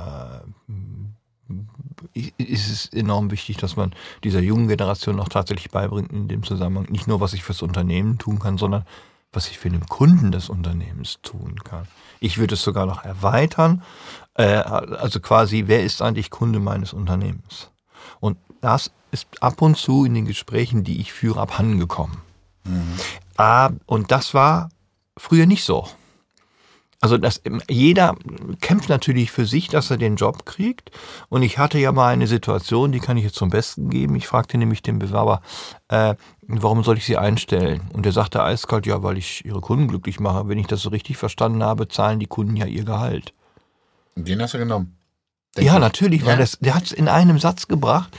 ist 2.37 2.71
es 2.71 2.85
enorm 2.87 3.31
wichtig, 3.31 3.57
dass 3.57 3.75
man 3.75 3.93
dieser 4.23 4.39
jungen 4.39 4.67
Generation 4.67 5.19
auch 5.19 5.29
tatsächlich 5.29 5.71
beibringt 5.71 6.11
in 6.11 6.27
dem 6.27 6.43
Zusammenhang, 6.43 6.87
nicht 6.89 7.07
nur, 7.07 7.19
was 7.19 7.33
ich 7.33 7.43
fürs 7.43 7.61
Unternehmen 7.61 8.17
tun 8.17 8.39
kann, 8.39 8.57
sondern 8.57 8.85
was 9.33 9.49
ich 9.49 9.57
für 9.57 9.69
den 9.69 9.85
Kunden 9.87 10.31
des 10.31 10.49
Unternehmens 10.49 11.19
tun 11.23 11.55
kann. 11.63 11.87
Ich 12.19 12.37
würde 12.37 12.53
es 12.53 12.61
sogar 12.61 12.85
noch 12.85 13.03
erweitern, 13.03 13.81
äh, 14.35 14.43
also 14.43 15.19
quasi, 15.19 15.65
wer 15.67 15.83
ist 15.83 16.01
eigentlich 16.01 16.29
Kunde 16.29 16.59
meines 16.59 16.93
Unternehmens? 16.93 17.71
Und 18.19 18.37
das 18.61 18.91
ist 19.11 19.27
ab 19.41 19.61
und 19.61 19.77
zu 19.77 20.05
in 20.05 20.13
den 20.13 20.25
Gesprächen, 20.25 20.83
die 20.83 20.99
ich 20.99 21.13
führe, 21.13 21.39
abhandengekommen. 21.39 22.17
Mhm. 22.65 22.95
Ah, 23.37 23.71
und 23.85 24.11
das 24.11 24.33
war 24.33 24.69
früher 25.17 25.45
nicht 25.45 25.63
so. 25.63 25.87
Also 27.03 27.17
das, 27.17 27.41
jeder 27.69 28.15
kämpft 28.61 28.87
natürlich 28.87 29.29
für 29.29 29.45
sich, 29.45 29.67
dass 29.67 29.91
er 29.91 29.97
den 29.97 30.15
Job 30.15 30.45
kriegt. 30.45 30.89
Und 31.27 31.41
ich 31.41 31.57
hatte 31.57 31.77
ja 31.77 31.91
mal 31.91 32.13
eine 32.13 32.27
Situation, 32.27 32.93
die 32.93 33.01
kann 33.01 33.17
ich 33.17 33.25
jetzt 33.25 33.35
zum 33.35 33.49
Besten 33.49 33.89
geben. 33.89 34.15
Ich 34.15 34.25
fragte 34.25 34.57
nämlich 34.57 34.81
den 34.81 34.99
Bewerber, 34.99 35.41
äh, 35.89 36.15
warum 36.47 36.85
soll 36.85 36.97
ich 36.97 37.05
sie 37.05 37.17
einstellen? 37.17 37.81
Und 37.91 38.05
er 38.05 38.13
sagte 38.13 38.41
eiskalt, 38.41 38.85
ja, 38.85 39.03
weil 39.03 39.17
ich 39.17 39.43
ihre 39.43 39.59
Kunden 39.59 39.89
glücklich 39.89 40.21
mache. 40.21 40.47
Wenn 40.47 40.57
ich 40.57 40.67
das 40.67 40.81
so 40.81 40.91
richtig 40.91 41.17
verstanden 41.17 41.61
habe, 41.61 41.89
zahlen 41.89 42.19
die 42.19 42.25
Kunden 42.25 42.55
ja 42.55 42.67
ihr 42.67 42.85
Gehalt. 42.85 43.33
Den 44.15 44.41
hast 44.41 44.53
du 44.53 44.57
genommen. 44.57 44.97
ja, 45.57 45.73
ich. 45.73 45.79
natürlich, 45.79 46.25
weil 46.25 46.37
das, 46.37 46.57
der 46.59 46.75
hat 46.75 46.85
es 46.85 46.91
in 46.91 47.07
einem 47.07 47.39
Satz 47.39 47.67
gebracht 47.67 48.09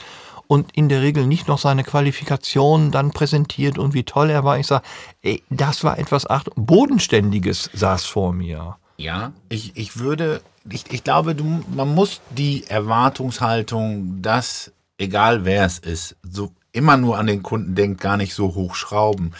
und 0.47 0.75
in 0.75 0.89
der 0.89 1.01
Regel 1.01 1.25
nicht 1.25 1.47
noch 1.47 1.57
seine 1.57 1.83
Qualifikation 1.83 2.91
dann 2.91 3.11
präsentiert 3.11 3.77
und 3.77 3.93
wie 3.93 4.03
toll 4.03 4.29
er 4.29 4.43
war. 4.43 4.59
Ich 4.59 4.67
sage, 4.67 4.83
ey, 5.21 5.43
das 5.49 5.83
war 5.83 5.97
etwas 5.99 6.27
Ach 6.27 6.43
Bodenständiges 6.55 7.69
saß 7.73 8.05
vor 8.05 8.33
mir. 8.33 8.77
Ja, 8.97 9.33
ich, 9.49 9.75
ich 9.75 9.97
würde, 9.97 10.41
ich, 10.69 10.85
ich 10.91 11.03
glaube, 11.03 11.35
du, 11.35 11.63
man 11.75 11.93
muss 11.93 12.21
die 12.29 12.65
Erwartungshaltung, 12.67 14.21
dass, 14.21 14.71
egal 14.97 15.45
wer 15.45 15.65
es 15.65 15.79
ist, 15.79 16.15
so 16.23 16.51
immer 16.71 16.97
nur 16.97 17.17
an 17.17 17.27
den 17.27 17.43
Kunden 17.43 17.75
denkt, 17.75 18.01
gar 18.01 18.17
nicht 18.17 18.33
so 18.33 18.53
hochschrauben. 18.53 19.33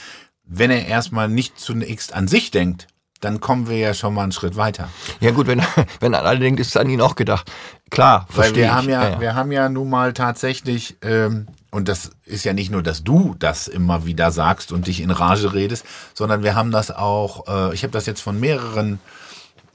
Wenn 0.43 0.71
er 0.71 0.87
erstmal 0.87 1.29
nicht 1.29 1.59
zunächst 1.59 2.13
an 2.13 2.27
sich 2.27 2.51
denkt, 2.51 2.87
dann 3.21 3.39
kommen 3.39 3.67
wir 3.67 3.77
ja 3.77 3.93
schon 3.93 4.13
mal 4.13 4.23
einen 4.23 4.31
Schritt 4.31 4.55
weiter. 4.55 4.89
Ja 5.19 5.31
gut, 5.31 5.47
wenn, 5.47 5.61
wenn 5.99 6.13
an 6.13 6.25
alle 6.25 6.39
denkt, 6.39 6.59
ist 6.59 6.69
es 6.69 6.77
an 6.77 6.89
ihn 6.89 7.01
auch 7.01 7.15
gedacht. 7.15 7.51
Klar, 7.89 8.27
Weil 8.33 8.55
wir 8.55 8.65
ich. 8.65 8.71
haben 8.71 8.89
ja, 8.89 9.03
ja, 9.03 9.09
ja, 9.11 9.19
wir 9.19 9.35
haben 9.35 9.51
ja 9.51 9.69
nun 9.69 9.89
mal 9.89 10.13
tatsächlich, 10.13 10.97
ähm, 11.01 11.47
und 11.71 11.87
das 11.87 12.11
ist 12.25 12.45
ja 12.45 12.53
nicht 12.53 12.71
nur, 12.71 12.83
dass 12.83 13.03
du 13.03 13.35
das 13.37 13.67
immer 13.67 14.05
wieder 14.05 14.31
sagst 14.31 14.71
und 14.71 14.87
dich 14.87 15.01
in 15.01 15.11
Rage 15.11 15.53
redest, 15.53 15.85
sondern 16.13 16.43
wir 16.43 16.55
haben 16.55 16.71
das 16.71 16.91
auch, 16.91 17.47
äh, 17.47 17.73
ich 17.73 17.83
habe 17.83 17.91
das 17.91 18.05
jetzt 18.05 18.21
von 18.21 18.39
mehreren 18.39 18.99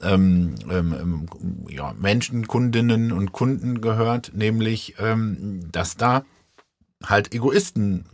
ähm, 0.03 0.55
ähm, 0.69 0.95
ähm, 0.99 1.25
ja, 1.69 1.93
Menschen, 1.99 2.47
Kundinnen 2.47 3.11
und 3.11 3.31
Kunden 3.31 3.81
gehört, 3.81 4.31
nämlich, 4.33 4.95
ähm, 4.99 5.71
dass 5.71 5.95
da 5.95 6.23
halt 7.03 7.33
Egoisten 7.33 8.05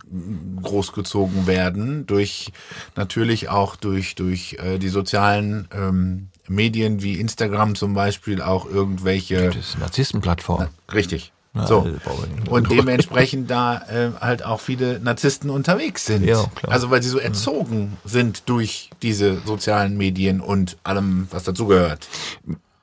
großgezogen 0.62 1.47
werden 1.47 2.06
durch 2.06 2.52
natürlich 2.95 3.50
auch 3.50 3.76
durch 3.76 4.15
durch 4.15 4.58
äh, 4.60 4.78
die 4.78 4.89
sozialen 4.89 5.67
ähm, 5.73 6.30
Medien 6.47 7.02
wie 7.02 7.19
Instagram 7.19 7.76
zum 7.76 7.93
Beispiel 7.93 8.41
auch 8.41 8.65
irgendwelche 8.65 9.50
das 9.50 9.78
Narzisstenplattform. 9.78 10.67
Richtig. 10.93 11.34
So. 11.65 11.88
und 12.50 12.69
dementsprechend 12.69 13.50
da 13.50 13.82
äh, 13.89 14.12
halt 14.19 14.45
auch 14.45 14.60
viele 14.60 15.00
Narzissten 15.00 15.50
unterwegs 15.50 16.06
sind. 16.06 16.23
Ja, 16.23 16.45
also 16.63 16.91
weil 16.91 17.02
sie 17.02 17.10
so 17.10 17.17
erzogen 17.17 17.97
ja. 18.04 18.10
sind 18.10 18.47
durch 18.47 18.91
diese 19.02 19.39
sozialen 19.45 19.97
Medien 19.97 20.39
und 20.39 20.78
allem 20.84 21.28
was 21.32 21.45
dazugehört. 21.45 22.08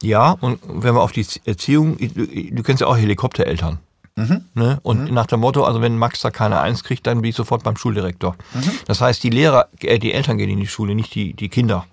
Ja 0.02 0.32
und 0.32 0.58
wenn 0.66 0.94
wir 0.94 1.02
auf 1.02 1.12
die 1.12 1.26
Erziehung 1.44 1.96
du, 1.98 2.26
du 2.26 2.62
kennst 2.62 2.80
ja 2.80 2.86
auch 2.86 2.96
Helikoptereltern 2.96 3.78
Mhm. 4.16 4.44
Ne? 4.54 4.78
Und 4.82 5.08
mhm. 5.08 5.14
nach 5.14 5.26
dem 5.26 5.40
Motto, 5.40 5.64
also 5.64 5.80
wenn 5.80 5.98
Max 5.98 6.20
da 6.20 6.30
keine 6.30 6.60
Eins 6.60 6.84
kriegt, 6.84 7.06
dann 7.06 7.20
bin 7.20 7.30
ich 7.30 7.36
sofort 7.36 7.64
beim 7.64 7.76
Schuldirektor. 7.76 8.36
Mhm. 8.54 8.70
Das 8.86 9.00
heißt, 9.00 9.22
die 9.22 9.30
Lehrer, 9.30 9.68
äh, 9.80 9.98
die 9.98 10.12
Eltern 10.12 10.38
gehen 10.38 10.50
in 10.50 10.60
die 10.60 10.68
Schule, 10.68 10.94
nicht 10.94 11.14
die, 11.14 11.34
die 11.34 11.48
Kinder. 11.48 11.86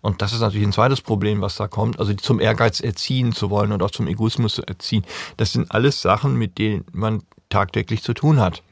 Und 0.00 0.22
das 0.22 0.32
ist 0.32 0.40
natürlich 0.40 0.66
ein 0.66 0.72
zweites 0.72 1.00
Problem, 1.00 1.40
was 1.40 1.56
da 1.56 1.66
kommt. 1.66 1.98
Also 1.98 2.14
zum 2.14 2.40
Ehrgeiz 2.40 2.80
erziehen 2.80 3.32
zu 3.32 3.50
wollen 3.50 3.72
und 3.72 3.82
auch 3.82 3.90
zum 3.90 4.06
Egoismus 4.06 4.54
zu 4.54 4.62
erziehen. 4.62 5.04
Das 5.36 5.52
sind 5.52 5.70
alles 5.72 6.00
Sachen, 6.00 6.36
mit 6.36 6.58
denen 6.58 6.84
man 6.92 7.22
tagtäglich 7.48 8.02
zu 8.02 8.14
tun 8.14 8.40
hat. 8.40 8.62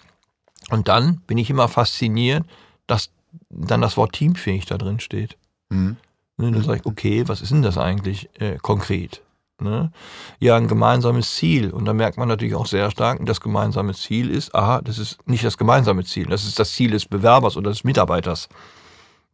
Und 0.71 0.89
dann 0.89 1.19
bin 1.27 1.39
ich 1.39 1.51
immer 1.51 1.69
fasziniert, 1.69 2.45
dass 2.87 3.11
dann 3.51 3.81
das 3.81 3.97
Wort 3.97 4.13
teamfähig 4.13 4.67
da 4.67 4.79
drin 4.79 5.01
steht. 5.01 5.37
Mhm. 5.69 5.97
Ne, 6.37 6.51
dann 6.51 6.63
sage 6.63 6.81
ich, 6.81 6.87
okay, 6.87 7.29
was 7.29 7.41
ist 7.41 7.53
denn 7.53 7.63
das 7.63 7.79
eigentlich 7.79 8.29
äh, 8.41 8.57
konkret? 8.59 9.21
Ne? 9.61 9.93
Ja, 10.41 10.57
ein 10.57 10.69
gemeinsames 10.69 11.35
Ziel. 11.37 11.71
Und 11.71 11.85
da 11.85 11.93
merkt 11.93 12.19
man 12.19 12.29
natürlich 12.29 12.55
auch 12.55 12.67
sehr 12.67 12.91
stark, 12.91 13.25
das 13.25 13.41
gemeinsame 13.41 13.95
Ziel 13.95 14.31
ist, 14.31 14.55
aha, 14.55 14.81
das 14.83 14.99
ist 14.99 15.27
nicht 15.29 15.45
das 15.45 15.57
gemeinsame 15.57 16.05
Ziel, 16.05 16.27
das 16.27 16.45
ist 16.45 16.59
das 16.59 16.73
Ziel 16.73 16.91
des 16.91 17.07
Bewerbers 17.07 17.57
oder 17.57 17.71
des 17.71 17.85
Mitarbeiters. 17.85 18.49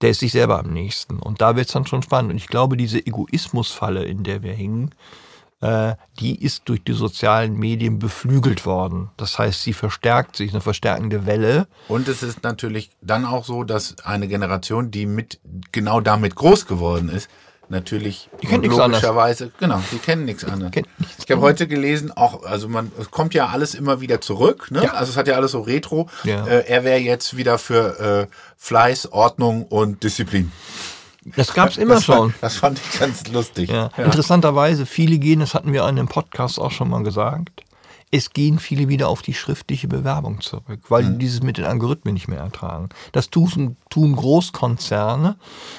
Der 0.03 0.11
ist 0.11 0.21
sich 0.21 0.33
selber 0.33 0.59
am 0.59 0.73
nächsten. 0.73 1.19
Und 1.19 1.41
da 1.41 1.57
wird 1.57 1.67
es 1.67 1.73
dann 1.73 1.87
schon 1.87 2.03
spannend. 2.03 2.33
Und 2.33 2.37
ich 2.39 2.47
glaube, 2.47 2.77
diese 2.77 3.05
Egoismusfalle, 3.05 4.05
in 4.05 4.23
der 4.23 4.43
wir 4.43 4.55
hingen, 4.55 4.95
äh, 5.61 5.95
die 6.19 6.43
ist 6.43 6.63
durch 6.67 6.83
die 6.83 6.93
sozialen 6.93 7.59
Medien 7.59 7.99
beflügelt 7.99 8.65
worden. 8.65 9.11
Das 9.19 9.39
heißt, 9.39 9.63
sie 9.63 9.75
verstärkt 9.75 10.37
sich, 10.37 10.53
eine 10.53 10.63
verstärkende 10.63 11.27
Welle. 11.27 11.67
Und 11.89 12.09
es 12.09 12.23
ist 12.23 12.43
natürlich 12.43 12.91
dann 13.03 13.27
auch 13.27 13.45
so, 13.45 13.65
dass 13.65 13.99
eine 14.05 14.27
Generation, 14.27 14.91
die 14.91 15.05
mit 15.05 15.39
genau 15.71 16.01
damit 16.01 16.35
groß 16.35 16.67
geworden 16.67 17.11
ist, 17.11 17.29
natürlich 17.71 18.29
die 18.43 18.47
logischerweise, 18.47 19.51
genau, 19.59 19.81
die 19.93 19.99
kennen 19.99 20.25
nichts 20.25 20.45
anderes. 20.45 20.73
Ich 21.19 21.31
habe 21.31 21.41
heute 21.41 21.67
gelesen, 21.67 22.11
auch, 22.13 22.45
also 22.45 22.69
man, 22.69 22.91
es 22.99 23.11
kommt 23.11 23.35
ja 23.35 23.49
alles 23.49 23.75
immer 23.75 24.01
wieder 24.01 24.21
zurück, 24.21 24.71
ne? 24.71 24.85
Ja. 24.85 24.93
Also 24.95 25.13
es 25.13 25.17
hat 25.17 25.29
ja 25.29 25.35
alles 25.37 25.53
so 25.53 25.61
Retro. 25.61 26.09
Ja. 26.25 26.47
Äh, 26.47 26.67
er 26.67 26.85
wäre 26.85 26.99
jetzt 26.99 27.37
wieder 27.37 27.59
für 27.59 28.29
äh, 28.29 28.35
Fleiß, 28.57 29.13
Ordnung 29.13 29.65
und 29.65 30.03
Disziplin. 30.03 30.53
Das 31.37 31.53
gab 31.55 31.71
es 31.71 31.77
immer 31.77 31.95
das 31.95 32.05
schon. 32.05 32.31
Fand, 32.31 32.43
das 32.43 32.57
fand 32.57 32.79
ich 32.79 32.99
ganz 32.99 33.29
lustig. 33.29 33.71
Ja. 33.71 33.91
Interessanterweise, 33.97 34.87
viele 34.87 35.19
gehen, 35.19 35.41
das 35.41 35.55
hatten 35.55 35.73
wir 35.73 35.83
in 35.83 35.99
einem 35.99 36.09
Podcast 36.09 36.59
auch 36.59 36.71
schon 36.71 36.89
mal 36.89 37.03
gesagt, 37.03 37.51
es 38.11 38.31
gehen 38.31 38.59
viele 38.59 38.89
wieder 38.89 39.09
auf 39.09 39.23
die 39.23 39.35
schriftliche 39.35 39.87
Bewerbung 39.87 40.41
zurück, 40.41 40.81
weil 40.89 41.05
mhm. 41.05 41.13
die 41.13 41.19
dieses 41.19 41.43
mit 41.43 41.59
den 41.59 41.65
Algorithmen 41.65 42.15
nicht 42.15 42.29
mehr 42.29 42.41
ertragen. 42.41 42.89
Das 43.13 43.31
tun, 43.31 43.77
tun 43.89 44.17
Großkonzerne, 44.17 45.37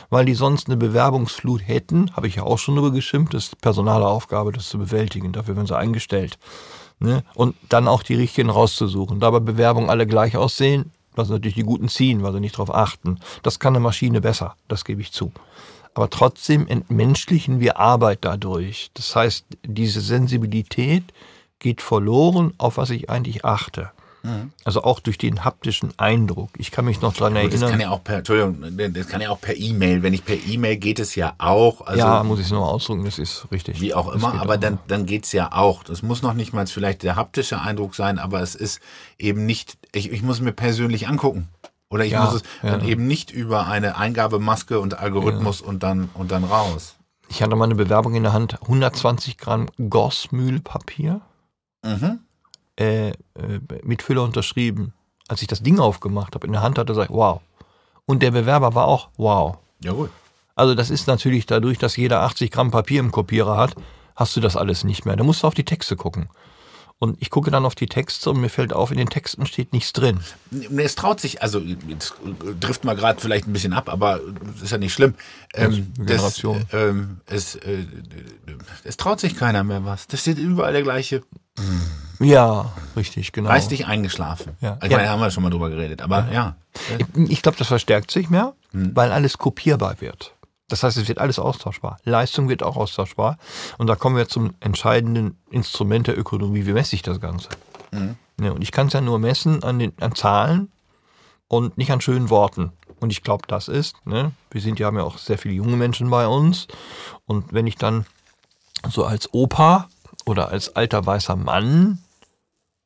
weil 0.09 0.25
die 0.25 0.33
sonst 0.33 0.67
eine 0.67 0.77
Bewerbungsflut 0.77 1.67
hätten, 1.67 2.15
habe 2.15 2.27
ich 2.27 2.35
ja 2.35 2.43
auch 2.43 2.57
schon 2.57 2.75
darüber 2.75 2.93
geschimpft, 2.93 3.33
das 3.33 3.45
ist 3.45 3.61
personale 3.61 4.07
Aufgabe, 4.07 4.53
das 4.53 4.69
zu 4.69 4.77
bewältigen, 4.77 5.33
dafür 5.33 5.55
werden 5.55 5.67
sie 5.67 5.77
eingestellt. 5.77 6.39
Ne? 6.99 7.23
Und 7.35 7.55
dann 7.67 7.87
auch 7.87 8.03
die 8.03 8.15
richtigen 8.15 8.49
rauszusuchen. 8.49 9.19
Dabei 9.19 9.39
Bewerbungen 9.39 9.89
alle 9.89 10.07
gleich 10.07 10.37
aussehen, 10.37 10.91
dass 11.15 11.29
natürlich 11.29 11.55
die 11.55 11.63
Guten 11.63 11.89
ziehen, 11.89 12.23
weil 12.23 12.31
sie 12.31 12.39
nicht 12.39 12.55
darauf 12.55 12.73
achten. 12.73 13.19
Das 13.43 13.59
kann 13.59 13.75
eine 13.75 13.83
Maschine 13.83 14.21
besser, 14.21 14.55
das 14.69 14.85
gebe 14.85 15.01
ich 15.01 15.11
zu. 15.11 15.33
Aber 15.93 16.09
trotzdem 16.09 16.67
entmenschlichen 16.67 17.59
wir 17.59 17.77
Arbeit 17.77 18.19
dadurch. 18.21 18.91
Das 18.93 19.13
heißt, 19.15 19.45
diese 19.65 19.99
Sensibilität, 19.99 21.03
geht 21.61 21.81
verloren, 21.81 22.53
auf 22.57 22.75
was 22.75 22.89
ich 22.89 23.09
eigentlich 23.09 23.45
achte. 23.45 23.91
Mhm. 24.23 24.51
Also 24.63 24.83
auch 24.83 24.99
durch 24.99 25.17
den 25.17 25.43
haptischen 25.43 25.97
Eindruck. 25.97 26.49
Ich 26.57 26.71
kann 26.71 26.85
mich 26.85 27.01
noch 27.01 27.13
daran 27.13 27.35
erinnern. 27.35 27.61
Das 27.61 27.71
kann 27.71 27.79
ja 27.79 27.89
auch 27.89 28.03
per, 28.03 28.17
Entschuldigung, 28.17 28.93
das 28.93 29.07
kann 29.07 29.21
ja 29.21 29.29
auch 29.29 29.41
per 29.41 29.57
E-Mail. 29.57 30.03
Wenn 30.03 30.13
ich 30.13 30.23
per 30.25 30.35
E-Mail 30.35 30.77
geht 30.77 30.99
es 30.99 31.15
ja 31.15 31.33
auch. 31.37 31.81
Also 31.81 31.99
ja, 31.99 32.23
muss 32.23 32.39
ich 32.39 32.45
es 32.45 32.51
nur 32.51 32.67
ausdrücken, 32.67 33.05
das 33.05 33.17
ist 33.17 33.47
richtig. 33.51 33.81
Wie 33.81 33.93
auch 33.93 34.11
immer, 34.11 34.39
aber 34.39 34.57
dann, 34.57 34.77
dann 34.87 35.05
geht 35.05 35.25
es 35.25 35.31
ja 35.31 35.51
auch. 35.51 35.83
Das 35.83 36.03
muss 36.03 36.21
noch 36.21 36.33
nicht 36.33 36.53
mal 36.53 36.67
vielleicht 36.67 37.03
der 37.03 37.15
haptische 37.15 37.61
Eindruck 37.61 37.95
sein, 37.95 38.19
aber 38.19 38.41
es 38.41 38.53
ist 38.53 38.79
eben 39.17 39.45
nicht, 39.45 39.77
ich, 39.91 40.11
ich 40.11 40.21
muss 40.21 40.41
mir 40.41 40.51
persönlich 40.51 41.07
angucken. 41.07 41.47
Oder 41.89 42.05
ich 42.05 42.11
ja, 42.11 42.23
muss 42.23 42.35
es 42.35 42.43
ja. 42.63 42.71
dann 42.71 42.87
eben 42.87 43.05
nicht 43.05 43.31
über 43.31 43.67
eine 43.67 43.97
Eingabemaske 43.97 44.79
und 44.79 44.97
Algorithmus 44.97 45.61
und 45.61 45.83
dann 45.83 46.09
und 46.13 46.31
dann 46.31 46.45
raus. 46.45 46.95
Ich 47.27 47.41
hatte 47.41 47.55
mal 47.55 47.65
eine 47.65 47.75
Bewerbung 47.75 48.13
in 48.15 48.23
der 48.23 48.33
Hand, 48.33 48.61
120 48.61 49.37
Gramm 49.37 49.67
Gossmühlpapier 49.89 51.21
Mhm. 51.83 52.19
Äh, 52.77 53.09
äh, 53.09 53.13
mit 53.83 54.01
Füller 54.01 54.23
unterschrieben. 54.23 54.93
Als 55.27 55.41
ich 55.41 55.47
das 55.47 55.63
Ding 55.63 55.79
aufgemacht 55.79 56.35
habe, 56.35 56.47
in 56.47 56.53
der 56.53 56.61
Hand 56.61 56.77
hatte, 56.77 56.93
sag 56.93 57.05
ich, 57.05 57.15
wow. 57.15 57.41
Und 58.05 58.21
der 58.21 58.31
Bewerber 58.31 58.75
war 58.75 58.87
auch, 58.87 59.09
wow. 59.17 59.57
Ja, 59.83 59.93
gut. 59.93 60.09
Also 60.55 60.75
das 60.75 60.89
ist 60.89 61.07
natürlich 61.07 61.45
dadurch, 61.45 61.77
dass 61.77 61.95
jeder 61.95 62.21
80 62.21 62.51
Gramm 62.51 62.71
Papier 62.71 62.99
im 62.99 63.11
Kopierer 63.11 63.57
hat, 63.57 63.75
hast 64.15 64.35
du 64.35 64.41
das 64.41 64.57
alles 64.57 64.83
nicht 64.83 65.05
mehr. 65.05 65.15
Da 65.15 65.23
musst 65.23 65.43
du 65.43 65.47
auf 65.47 65.53
die 65.53 65.65
Texte 65.65 65.95
gucken. 65.95 66.29
Und 67.03 67.19
ich 67.19 67.31
gucke 67.31 67.49
dann 67.49 67.65
auf 67.65 67.73
die 67.73 67.87
Texte 67.87 68.29
und 68.29 68.39
mir 68.39 68.49
fällt 68.49 68.73
auf, 68.73 68.91
in 68.91 68.97
den 68.99 69.09
Texten 69.09 69.47
steht 69.47 69.73
nichts 69.73 69.91
drin. 69.91 70.19
Es 70.77 70.93
traut 70.93 71.19
sich, 71.19 71.41
also 71.41 71.57
jetzt 71.57 72.13
trifft 72.59 72.83
mal 72.83 72.95
gerade 72.95 73.19
vielleicht 73.19 73.47
ein 73.47 73.53
bisschen 73.53 73.73
ab, 73.73 73.89
aber 73.89 74.19
ist 74.61 74.71
ja 74.71 74.77
nicht 74.77 74.93
schlimm. 74.93 75.15
Ähm, 75.55 75.91
das, 75.97 76.43
ähm, 76.71 77.21
es, 77.25 77.55
äh, 77.55 77.87
es 78.83 78.97
traut 78.97 79.19
sich 79.19 79.35
keiner 79.35 79.63
mehr 79.63 79.83
was. 79.83 80.05
Das 80.05 80.21
steht 80.21 80.37
überall 80.37 80.73
der 80.73 80.83
gleiche. 80.83 81.23
Ja, 82.19 82.71
richtig, 82.95 83.31
genau. 83.31 83.49
Reiß 83.49 83.69
dich 83.69 83.87
eingeschlafen. 83.87 84.55
Ja. 84.61 84.77
Ich 84.83 84.91
meine, 84.91 85.05
ja. 85.05 85.09
haben 85.09 85.21
wir 85.21 85.31
schon 85.31 85.41
mal 85.41 85.49
drüber 85.49 85.71
geredet, 85.71 86.03
aber 86.03 86.27
ja. 86.31 86.55
Ich, 86.99 87.31
ich 87.31 87.41
glaube, 87.41 87.57
das 87.57 87.67
verstärkt 87.67 88.11
sich 88.11 88.29
mehr, 88.29 88.53
hm. 88.73 88.95
weil 88.95 89.11
alles 89.11 89.39
kopierbar 89.39 90.01
wird. 90.01 90.35
Das 90.71 90.83
heißt, 90.83 90.95
es 90.95 91.09
wird 91.09 91.19
alles 91.19 91.37
austauschbar. 91.37 91.97
Leistung 92.05 92.47
wird 92.47 92.63
auch 92.63 92.77
austauschbar. 92.77 93.37
Und 93.77 93.87
da 93.87 93.95
kommen 93.95 94.15
wir 94.15 94.29
zum 94.29 94.53
entscheidenden 94.61 95.37
Instrument 95.49 96.07
der 96.07 96.17
Ökonomie. 96.17 96.65
Wie 96.65 96.71
messe 96.71 96.95
ich 96.95 97.01
das 97.01 97.19
Ganze? 97.19 97.49
Mhm. 97.91 98.15
Ja, 98.39 98.51
und 98.51 98.61
ich 98.61 98.71
kann 98.71 98.87
es 98.87 98.93
ja 98.93 99.01
nur 99.01 99.19
messen 99.19 99.63
an, 99.63 99.79
den, 99.79 99.91
an 99.99 100.15
Zahlen 100.15 100.71
und 101.49 101.77
nicht 101.77 101.91
an 101.91 101.99
schönen 101.99 102.29
Worten. 102.29 102.71
Und 103.01 103.11
ich 103.11 103.21
glaube, 103.21 103.43
das 103.47 103.67
ist, 103.67 103.97
ne, 104.05 104.31
wir 104.49 104.61
sind 104.61 104.79
ja, 104.79 104.87
haben 104.87 104.95
ja 104.95 105.03
auch 105.03 105.17
sehr 105.17 105.37
viele 105.37 105.55
junge 105.55 105.75
Menschen 105.75 106.09
bei 106.09 106.25
uns. 106.25 106.67
Und 107.25 107.51
wenn 107.51 107.67
ich 107.67 107.75
dann 107.75 108.05
so 108.89 109.03
als 109.03 109.33
Opa 109.33 109.89
oder 110.25 110.47
als 110.47 110.73
alter 110.77 111.05
weißer 111.05 111.35
Mann, 111.35 111.99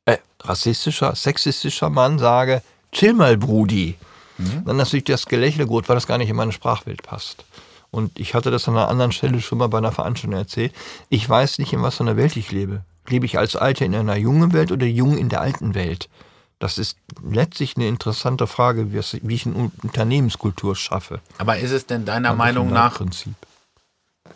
äh, 0.06 0.16
rassistischer, 0.40 1.14
sexistischer 1.14 1.88
Mann 1.88 2.18
sage, 2.18 2.62
chill 2.90 3.12
mal, 3.12 3.36
Brudi, 3.36 3.96
mhm. 4.38 4.64
dann 4.64 4.76
natürlich 4.76 5.04
das 5.04 5.26
Gelächle 5.26 5.66
gut, 5.66 5.88
weil 5.88 5.94
das 5.94 6.08
gar 6.08 6.18
nicht 6.18 6.30
in 6.30 6.36
meine 6.36 6.52
Sprachwelt 6.52 7.04
passt. 7.04 7.44
Und 7.96 8.20
ich 8.20 8.34
hatte 8.34 8.50
das 8.50 8.68
an 8.68 8.76
einer 8.76 8.88
anderen 8.88 9.10
Stelle 9.10 9.40
schon 9.40 9.56
mal 9.56 9.68
bei 9.68 9.78
einer 9.78 9.90
Veranstaltung 9.90 10.38
erzählt. 10.38 10.74
Ich 11.08 11.26
weiß 11.26 11.58
nicht, 11.58 11.72
in 11.72 11.80
was 11.80 11.96
für 11.96 12.02
einer 12.04 12.18
Welt 12.18 12.36
ich 12.36 12.52
lebe. 12.52 12.84
Lebe 13.08 13.24
ich 13.24 13.38
als 13.38 13.56
Alter 13.56 13.86
in 13.86 13.94
einer 13.94 14.16
jungen 14.16 14.52
Welt 14.52 14.70
oder 14.70 14.84
jung 14.84 15.16
in 15.16 15.30
der 15.30 15.40
alten 15.40 15.74
Welt? 15.74 16.10
Das 16.58 16.76
ist 16.76 16.98
letztlich 17.22 17.74
eine 17.76 17.88
interessante 17.88 18.46
Frage, 18.46 18.92
wie 18.92 19.34
ich 19.34 19.46
eine 19.46 19.70
Unternehmenskultur 19.82 20.76
schaffe. 20.76 21.20
Aber 21.38 21.56
ist 21.56 21.70
es 21.70 21.86
denn 21.86 22.04
deiner 22.04 22.34
Meinung 22.34 22.70
nach 22.70 22.96
Prinzip. 22.96 23.32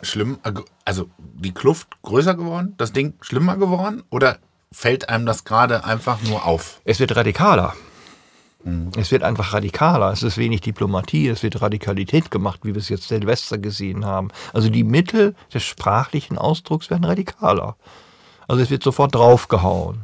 schlimm, 0.01 0.39
also 0.83 1.09
die 1.19 1.53
Kluft 1.53 2.01
größer 2.01 2.33
geworden, 2.33 2.73
das 2.77 2.93
Ding 2.93 3.13
schlimmer 3.21 3.57
geworden 3.57 4.01
oder 4.09 4.39
fällt 4.71 5.07
einem 5.07 5.27
das 5.27 5.43
gerade 5.43 5.85
einfach 5.85 6.19
nur 6.23 6.45
auf? 6.45 6.81
Es 6.83 6.99
wird 6.99 7.15
radikaler. 7.15 7.75
Mhm. 8.63 8.91
Es 8.97 9.11
wird 9.11 9.23
einfach 9.23 9.53
radikaler. 9.53 10.11
Es 10.11 10.23
ist 10.23 10.37
wenig 10.37 10.61
Diplomatie, 10.61 11.27
es 11.27 11.43
wird 11.43 11.61
Radikalität 11.61 12.31
gemacht, 12.31 12.61
wie 12.63 12.73
wir 12.73 12.81
es 12.81 12.89
jetzt 12.89 13.07
Silvester 13.07 13.57
gesehen 13.57 14.05
haben. 14.05 14.29
Also 14.53 14.69
die 14.69 14.83
Mittel 14.83 15.35
des 15.53 15.63
sprachlichen 15.63 16.37
Ausdrucks 16.37 16.89
werden 16.89 17.05
radikaler. 17.05 17.75
Also 18.47 18.63
es 18.63 18.69
wird 18.69 18.83
sofort 18.83 19.15
draufgehauen. 19.15 20.01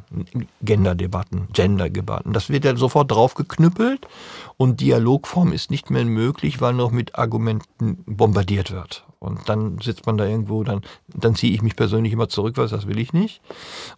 Genderdebatten, 0.61 1.49
Genderdebatten. 1.51 2.31
Das 2.31 2.49
wird 2.49 2.63
ja 2.63 2.77
sofort 2.77 3.11
draufgeknüppelt 3.11 4.07
und 4.55 4.79
Dialogform 4.79 5.51
ist 5.51 5.69
nicht 5.69 5.89
mehr 5.89 6.05
möglich, 6.05 6.61
weil 6.61 6.73
noch 6.73 6.91
mit 6.91 7.17
Argumenten 7.17 8.03
bombardiert 8.05 8.71
wird. 8.71 9.03
Und 9.19 9.49
dann 9.49 9.79
sitzt 9.81 10.05
man 10.05 10.17
da 10.17 10.25
irgendwo, 10.25 10.63
dann, 10.63 10.81
dann 11.07 11.35
ziehe 11.35 11.53
ich 11.53 11.61
mich 11.61 11.75
persönlich 11.75 12.13
immer 12.13 12.29
zurück, 12.29 12.55
weil 12.57 12.67
das 12.67 12.87
will 12.87 12.99
ich 12.99 13.13
nicht. 13.13 13.41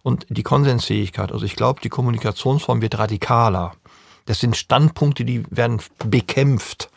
Und 0.02 0.26
die 0.30 0.42
Konsensfähigkeit, 0.42 1.30
also 1.30 1.44
ich 1.44 1.56
glaube, 1.56 1.80
die 1.80 1.90
Kommunikationsform 1.90 2.80
wird 2.82 2.98
radikaler. 2.98 3.74
Das 4.30 4.38
sind 4.38 4.56
Standpunkte, 4.56 5.24
die 5.24 5.42
werden 5.50 5.82
bekämpft. 6.06 6.88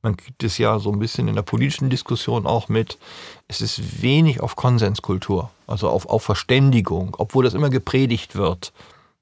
Man 0.00 0.16
kriegt 0.16 0.42
es 0.42 0.56
ja 0.56 0.78
so 0.78 0.90
ein 0.90 0.98
bisschen 0.98 1.28
in 1.28 1.34
der 1.34 1.42
politischen 1.42 1.90
Diskussion 1.90 2.46
auch 2.46 2.70
mit. 2.70 2.96
Es 3.46 3.60
ist 3.60 4.00
wenig 4.00 4.40
auf 4.40 4.56
Konsenskultur, 4.56 5.50
also 5.66 5.90
auf, 5.90 6.06
auf 6.06 6.22
Verständigung, 6.22 7.14
obwohl 7.18 7.44
das 7.44 7.52
immer 7.52 7.68
gepredigt 7.68 8.36
wird. 8.36 8.72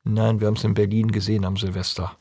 Nein, 0.05 0.38
wir 0.38 0.46
haben 0.46 0.55
es 0.55 0.62
in 0.62 0.74
Berlin 0.74 1.11
gesehen 1.11 1.44
am 1.44 1.57
Silvester. 1.57 2.12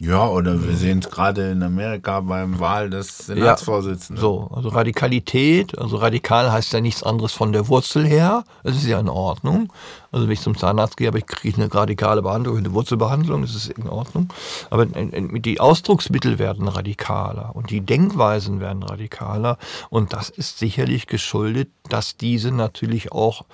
Ja, 0.00 0.26
oder 0.28 0.60
wir 0.66 0.74
sehen 0.74 0.98
es 0.98 1.08
gerade 1.08 1.52
in 1.52 1.62
Amerika 1.62 2.20
beim 2.20 2.58
Wahl 2.58 2.90
des 2.90 3.26
Senatsvorsitzenden. 3.26 4.16
Ja, 4.16 4.20
so, 4.20 4.50
also 4.52 4.70
Radikalität, 4.70 5.78
also 5.78 5.96
radikal 5.96 6.50
heißt 6.50 6.72
ja 6.72 6.80
nichts 6.80 7.04
anderes 7.04 7.32
von 7.32 7.52
der 7.52 7.68
Wurzel 7.68 8.04
her. 8.04 8.42
Das 8.64 8.74
ist 8.74 8.86
ja 8.86 8.98
in 8.98 9.08
Ordnung. 9.08 9.72
Also 10.10 10.26
wenn 10.26 10.32
ich 10.32 10.40
zum 10.40 10.58
Zahnarzt 10.58 10.96
gehe, 10.96 11.06
aber 11.06 11.18
ich 11.18 11.26
kriege 11.26 11.62
eine 11.62 11.72
radikale 11.72 12.22
Behandlung, 12.22 12.58
eine 12.58 12.72
Wurzelbehandlung, 12.72 13.42
das 13.42 13.54
ist 13.54 13.68
in 13.68 13.88
Ordnung. 13.88 14.32
Aber 14.68 14.84
die 14.84 15.60
Ausdrucksmittel 15.60 16.40
werden 16.40 16.66
radikaler 16.66 17.54
und 17.54 17.70
die 17.70 17.80
Denkweisen 17.80 18.58
werden 18.58 18.82
radikaler. 18.82 19.58
Und 19.90 20.12
das 20.12 20.28
ist 20.28 20.58
sicherlich 20.58 21.06
geschuldet, 21.06 21.68
dass 21.88 22.16
diese 22.16 22.50
natürlich 22.50 23.12
auch 23.12 23.44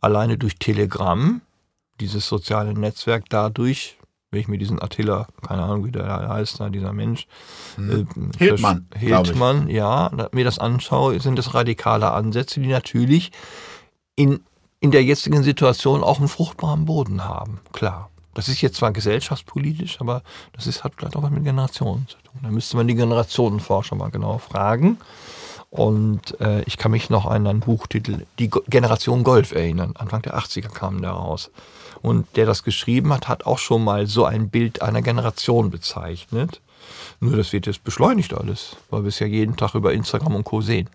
alleine 0.00 0.38
durch 0.38 0.58
Telegram, 0.60 1.40
dieses 2.00 2.28
soziale 2.28 2.72
Netzwerk 2.72 3.24
dadurch 3.28 3.97
wenn 4.30 4.40
ich 4.40 4.48
mir 4.48 4.58
diesen 4.58 4.80
Attila, 4.80 5.26
keine 5.46 5.62
Ahnung, 5.62 5.84
wie 5.86 5.90
der 5.90 6.28
heißt, 6.28 6.60
dieser 6.70 6.92
Mensch, 6.92 7.26
hm. 7.76 7.90
äh, 7.90 8.38
Hildmann, 8.38 8.86
Hildmann, 8.94 9.68
ja, 9.70 10.10
mir 10.32 10.44
das 10.44 10.58
anschaue, 10.58 11.18
sind 11.20 11.38
das 11.38 11.54
radikale 11.54 12.10
Ansätze, 12.10 12.60
die 12.60 12.68
natürlich 12.68 13.32
in, 14.16 14.40
in 14.80 14.90
der 14.90 15.02
jetzigen 15.02 15.42
Situation 15.42 16.02
auch 16.02 16.18
einen 16.18 16.28
fruchtbaren 16.28 16.84
Boden 16.84 17.24
haben, 17.24 17.60
klar. 17.72 18.10
Das 18.34 18.48
ist 18.48 18.60
jetzt 18.60 18.76
zwar 18.76 18.92
gesellschaftspolitisch, 18.92 20.00
aber 20.00 20.22
das 20.52 20.68
ist, 20.68 20.84
hat 20.84 20.92
vielleicht 20.96 21.16
auch 21.16 21.24
was 21.24 21.30
mit 21.30 21.42
Generationen 21.42 22.06
zu 22.06 22.18
tun. 22.18 22.40
Da 22.42 22.50
müsste 22.50 22.76
man 22.76 22.86
die 22.86 22.94
Generationenforscher 22.94 23.96
mal 23.96 24.10
genau 24.10 24.38
fragen. 24.38 24.98
Und 25.70 26.40
äh, 26.40 26.62
ich 26.62 26.76
kann 26.76 26.92
mich 26.92 27.10
noch 27.10 27.26
an 27.26 27.46
einen 27.46 27.60
Buchtitel, 27.60 28.26
Die 28.38 28.48
Generation 28.48 29.24
Golf 29.24 29.52
erinnern. 29.52 29.94
Anfang 29.96 30.22
der 30.22 30.38
80er 30.38 30.68
kam 30.68 31.02
der 31.02 31.10
raus. 31.10 31.50
Und 32.02 32.26
der 32.36 32.46
das 32.46 32.62
geschrieben 32.62 33.12
hat, 33.12 33.28
hat 33.28 33.46
auch 33.46 33.58
schon 33.58 33.84
mal 33.84 34.06
so 34.06 34.24
ein 34.24 34.50
Bild 34.50 34.82
einer 34.82 35.02
Generation 35.02 35.70
bezeichnet. 35.70 36.60
Nur 37.20 37.36
das 37.36 37.52
wird 37.52 37.66
jetzt 37.66 37.84
beschleunigt 37.84 38.34
alles, 38.34 38.76
weil 38.90 39.02
wir 39.02 39.08
es 39.08 39.18
ja 39.18 39.26
jeden 39.26 39.56
Tag 39.56 39.74
über 39.74 39.92
Instagram 39.92 40.36
und 40.36 40.44
Co. 40.44 40.60
sehen. 40.60 40.88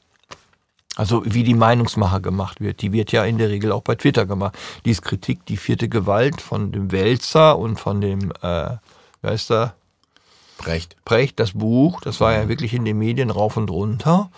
Also 0.95 1.23
wie 1.25 1.43
die 1.43 1.55
Meinungsmache 1.55 2.21
gemacht 2.21 2.61
wird, 2.61 2.81
die 2.81 2.91
wird 2.91 3.11
ja 3.11 3.25
in 3.25 3.39
der 3.39 3.49
Regel 3.49 3.71
auch 3.71 3.81
bei 3.81 3.95
Twitter 3.95 4.25
gemacht. 4.27 4.55
Dies 4.85 5.01
Kritik, 5.01 5.45
die 5.47 5.57
vierte 5.57 5.89
Gewalt 5.89 6.39
von 6.39 6.71
dem 6.71 6.91
Wälzer 6.91 7.57
und 7.57 7.79
von 7.79 7.99
dem, 7.99 8.31
äh, 8.41 8.77
wer 9.21 9.31
ist 9.31 9.49
da? 9.49 9.73
Brecht. 10.59 10.95
Brecht, 11.03 11.39
das 11.39 11.53
Buch, 11.53 11.99
das 12.01 12.21
war 12.21 12.33
ja 12.33 12.47
wirklich 12.47 12.73
in 12.73 12.85
den 12.85 12.99
Medien 12.99 13.31
rauf 13.31 13.57
und 13.57 13.71
runter. 13.71 14.29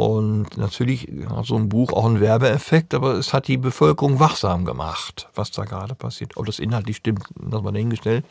Und 0.00 0.56
natürlich 0.56 1.08
hat 1.28 1.44
so 1.44 1.56
ein 1.56 1.68
Buch 1.68 1.92
auch 1.92 2.06
einen 2.06 2.20
Werbeeffekt, 2.20 2.94
aber 2.94 3.16
es 3.16 3.34
hat 3.34 3.48
die 3.48 3.58
Bevölkerung 3.58 4.18
wachsam 4.18 4.64
gemacht, 4.64 5.28
was 5.34 5.50
da 5.50 5.66
gerade 5.66 5.94
passiert. 5.94 6.38
Ob 6.38 6.46
das 6.46 6.58
inhaltlich 6.58 6.96
stimmt, 6.96 7.24
das 7.34 7.60
mal 7.60 7.70
dahingestellt. 7.70 8.24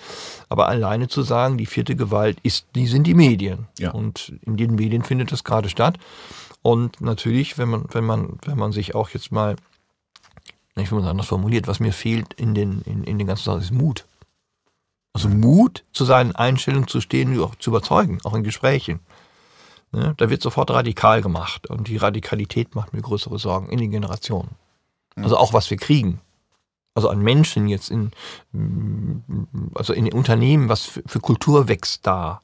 Aber 0.49 0.67
alleine 0.67 1.09
zu 1.09 1.21
sagen, 1.21 1.59
die 1.59 1.67
vierte 1.67 1.95
Gewalt 1.95 2.39
ist, 2.41 2.65
die 2.73 2.87
sind 2.87 3.05
die 3.05 3.13
Medien. 3.13 3.67
Ja. 3.77 3.91
Und 3.91 4.33
in 4.47 4.57
den 4.57 4.73
Medien 4.73 5.03
findet 5.03 5.31
das 5.31 5.43
gerade 5.43 5.69
statt. 5.69 5.99
Und 6.63 7.01
natürlich, 7.01 7.59
wenn 7.59 7.69
man, 7.69 7.85
wenn 7.91 8.03
man, 8.03 8.39
wenn 8.45 8.57
man 8.57 8.71
sich 8.71 8.95
auch 8.95 9.09
jetzt 9.09 9.31
mal, 9.31 9.55
ich 10.75 10.91
will 10.91 11.01
mal 11.01 11.09
anders 11.09 11.27
formuliert, 11.27 11.67
was 11.67 11.79
mir 11.79 11.93
fehlt 11.93 12.33
in 12.33 12.55
den, 12.55 12.81
in, 12.87 13.03
in 13.03 13.19
den 13.19 13.27
ganzen 13.27 13.43
Sachen, 13.43 13.61
ist 13.61 13.71
Mut. 13.71 14.05
Also 15.13 15.29
Mut, 15.29 15.83
zu 15.93 16.03
seinen 16.03 16.35
Einstellungen 16.35 16.87
zu 16.87 16.99
stehen 16.99 17.37
und 17.37 17.43
auch 17.43 17.53
zu 17.53 17.69
überzeugen, 17.69 18.17
auch 18.23 18.33
in 18.33 18.43
Gesprächen. 18.43 19.01
Ne? 19.91 20.13
Da 20.17 20.29
wird 20.29 20.41
sofort 20.41 20.71
radikal 20.71 21.21
gemacht 21.21 21.67
und 21.67 21.87
die 21.87 21.97
Radikalität 21.97 22.75
macht 22.75 22.93
mir 22.93 23.01
größere 23.01 23.39
Sorgen 23.39 23.69
in 23.69 23.79
den 23.79 23.91
Generationen. 23.91 24.51
Also 25.15 25.37
auch 25.37 25.53
was 25.53 25.69
wir 25.69 25.77
kriegen. 25.77 26.21
Also 26.95 27.09
an 27.09 27.19
Menschen 27.19 27.67
jetzt 27.67 27.91
in, 27.91 28.11
also 29.73 29.93
in 29.93 30.05
den 30.05 30.13
Unternehmen, 30.13 30.69
was 30.69 30.83
für, 30.83 31.03
für 31.05 31.19
Kultur 31.19 31.67
wächst 31.67 32.05
da. 32.05 32.41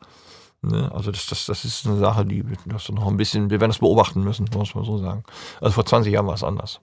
Ne? 0.62 0.92
Also 0.94 1.12
das, 1.12 1.26
das, 1.28 1.46
das 1.46 1.66
ist 1.66 1.86
eine 1.86 1.98
Sache, 1.98 2.26
die 2.26 2.44
das 2.66 2.90
noch 2.90 3.08
ein 3.08 3.18
bisschen, 3.18 3.50
wir 3.50 3.60
werden 3.60 3.72
das 3.72 3.80
beobachten 3.80 4.24
müssen, 4.24 4.48
muss 4.54 4.76
man 4.76 4.86
so 4.86 4.98
sagen. 4.98 5.24
Also 5.62 5.74
vor 5.74 5.86
20 5.86 6.14
Jahren 6.14 6.28
war 6.28 6.36
es 6.36 6.44
anders. 6.44 6.80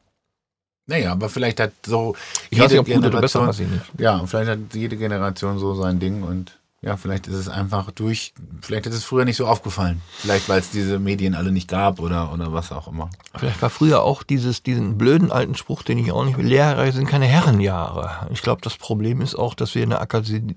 Naja, 0.86 1.12
aber 1.12 1.28
vielleicht 1.28 1.60
hat 1.60 1.72
so. 1.86 2.16
Ich 2.50 2.58
weiß 2.58 2.72
nicht, 2.72 2.80
ob 2.80 2.86
gut 2.86 3.04
oder 3.04 3.20
besser, 3.20 3.46
weiß 3.46 3.60
ich 3.60 3.68
nicht. 3.68 3.84
Ja, 3.98 4.26
vielleicht 4.26 4.50
hat 4.50 4.58
jede 4.74 4.96
Generation 4.96 5.58
so 5.58 5.74
sein 5.74 6.00
Ding 6.00 6.24
und 6.24 6.58
ja, 6.82 6.96
vielleicht 6.96 7.28
ist 7.28 7.36
es 7.36 7.48
einfach 7.48 7.92
durch, 7.92 8.34
vielleicht 8.60 8.86
ist 8.86 8.96
es 8.96 9.04
früher 9.04 9.24
nicht 9.24 9.36
so 9.36 9.46
aufgefallen. 9.46 10.02
Vielleicht, 10.18 10.48
weil 10.48 10.58
es 10.58 10.70
diese 10.70 10.98
Medien 10.98 11.36
alle 11.36 11.52
nicht 11.52 11.68
gab 11.68 12.00
oder, 12.00 12.32
oder 12.32 12.52
was 12.52 12.72
auch 12.72 12.88
immer. 12.88 13.08
Vielleicht 13.36 13.62
war 13.62 13.70
früher 13.70 14.02
auch 14.02 14.24
dieses, 14.24 14.64
diesen 14.64 14.98
blöden 14.98 15.30
alten 15.30 15.54
Spruch, 15.54 15.84
den 15.84 15.98
ich 15.98 16.10
auch 16.10 16.24
nicht 16.24 16.36
will, 16.36 16.46
Lehrer 16.46 16.90
sind 16.90 17.06
keine 17.06 17.26
Herrenjahre. 17.26 18.26
Ich 18.32 18.42
glaube, 18.42 18.62
das 18.62 18.76
Problem 18.76 19.20
ist 19.20 19.36
auch, 19.36 19.54
dass 19.54 19.76
wir 19.76 19.84
eine 19.84 20.00
Akademie, 20.00 20.56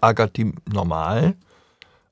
Akademie, 0.00 0.54
normal 0.70 1.36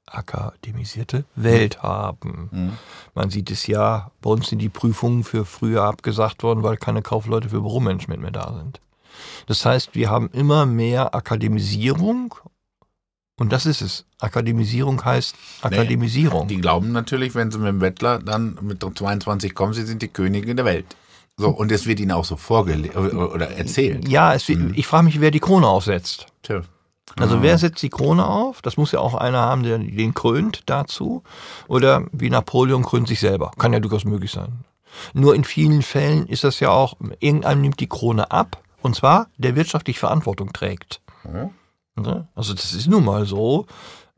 akademisierte 0.07 1.25
Welt 1.35 1.83
haben. 1.83 2.49
Mhm. 2.51 2.73
Man 3.15 3.31
sieht 3.31 3.51
es 3.51 3.67
ja, 3.67 4.11
bei 4.23 4.31
uns 4.31 4.49
sind 4.49 4.61
die 4.61 4.69
Prüfungen 4.69 5.25
für 5.25 5.45
früher 5.45 5.83
abgesagt 5.83 6.43
worden, 6.43 6.63
weil 6.63 6.77
keine 6.77 7.03
Kaufleute 7.03 7.49
für 7.49 7.61
Büromanagement 7.61 8.23
mehr 8.23 8.31
da 8.31 8.55
sind. 8.57 8.81
Das 9.47 9.67
heißt, 9.67 9.95
wir 9.95 10.09
haben 10.09 10.31
immer 10.33 10.67
mehr 10.67 11.15
Akademisierung 11.15 12.35
und 13.39 13.53
das 13.53 13.67
ist 13.67 13.81
es. 13.81 14.05
Akademisierung 14.19 15.05
heißt 15.05 15.35
Akademisierung. 15.63 16.47
Nee, 16.47 16.57
die 16.57 16.61
glauben 16.61 16.93
natürlich, 16.93 17.35
wenn 17.35 17.51
sie 17.51 17.59
mit 17.59 17.69
dem 17.69 17.81
Wettler 17.81 18.19
dann 18.19 18.59
mit 18.63 18.83
22 18.83 19.55
kommen, 19.55 19.73
sie 19.73 19.85
sind 19.85 20.03
die 20.03 20.09
Königin 20.09 20.57
der 20.57 20.65
Welt. 20.67 20.97
So, 21.37 21.51
und 21.51 21.71
es 21.71 21.87
wird 21.87 22.01
ihnen 22.01 22.11
auch 22.11 22.25
so 22.25 22.37
vorgelegt 22.37 22.97
oder 22.97 23.51
erzählt. 23.51 24.09
Ja, 24.09 24.35
es, 24.35 24.49
hm. 24.49 24.73
ich 24.75 24.89
frage 24.89 25.05
mich, 25.05 25.21
wer 25.21 25.31
die 25.31 25.39
Krone 25.39 25.69
aufsetzt. 25.69 26.27
Tja. 26.43 26.63
Also 27.17 27.37
ah. 27.37 27.43
wer 27.43 27.59
setzt 27.59 27.83
die 27.83 27.91
Krone 27.91 28.27
auf? 28.27 28.61
Das 28.61 28.77
muss 28.77 28.93
ja 28.93 28.99
auch 28.99 29.15
einer 29.15 29.39
haben, 29.39 29.63
der 29.63 29.79
den 29.79 30.15
krönt 30.15 30.63
dazu. 30.67 31.23
Oder 31.69 32.07
wie 32.13 32.29
Napoleon 32.29 32.83
krönt 32.83 33.09
sich 33.09 33.21
selber. 33.21 33.53
Kann 33.57 33.73
ja 33.73 33.81
durchaus 33.81 34.05
möglich 34.05 34.33
sein. 34.33 34.65
Nur 35.15 35.35
in 35.35 35.45
vielen 35.45 35.83
Fällen 35.83 36.27
ist 36.27 36.45
das 36.45 36.61
ja 36.61 36.71
auch, 36.71 36.95
irgendeinem 37.21 37.61
nimmt 37.61 37.81
die 37.81 37.89
Krone 37.89 38.31
ab. 38.31 38.63
Und 38.83 38.97
zwar, 38.97 39.29
der 39.37 39.57
wirtschaftlich 39.57 39.99
Verantwortung 39.99 40.53
trägt. 40.53 41.01
Mhm. 41.25 41.51
Ne? 42.03 42.27
Also 42.35 42.55
das 42.55 42.73
ist 42.73 42.87
nun 42.87 43.05
mal 43.05 43.27
so. 43.27 43.67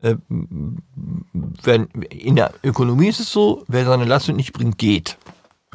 Äh, 0.01 0.15
wenn, 0.29 1.85
in 2.09 2.35
der 2.35 2.53
Ökonomie 2.63 3.09
ist 3.09 3.19
es 3.19 3.31
so, 3.31 3.63
wer 3.67 3.85
seine 3.85 4.05
Leistung 4.05 4.35
nicht 4.35 4.53
bringt, 4.53 4.77
geht. 4.77 5.17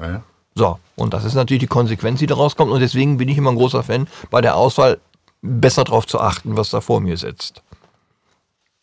Ja. 0.00 0.22
So, 0.54 0.78
und 0.96 1.12
das 1.12 1.24
ist 1.24 1.34
natürlich 1.34 1.60
die 1.60 1.66
Konsequenz, 1.68 2.18
die 2.18 2.26
daraus 2.26 2.56
kommt. 2.56 2.72
Und 2.72 2.80
deswegen 2.80 3.18
bin 3.18 3.28
ich 3.28 3.38
immer 3.38 3.50
ein 3.50 3.56
großer 3.56 3.82
Fan, 3.82 4.08
bei 4.30 4.40
der 4.40 4.56
Auswahl 4.56 4.98
besser 5.42 5.84
darauf 5.84 6.06
zu 6.06 6.18
achten, 6.18 6.56
was 6.56 6.70
da 6.70 6.80
vor 6.80 7.00
mir 7.00 7.16
sitzt. 7.16 7.62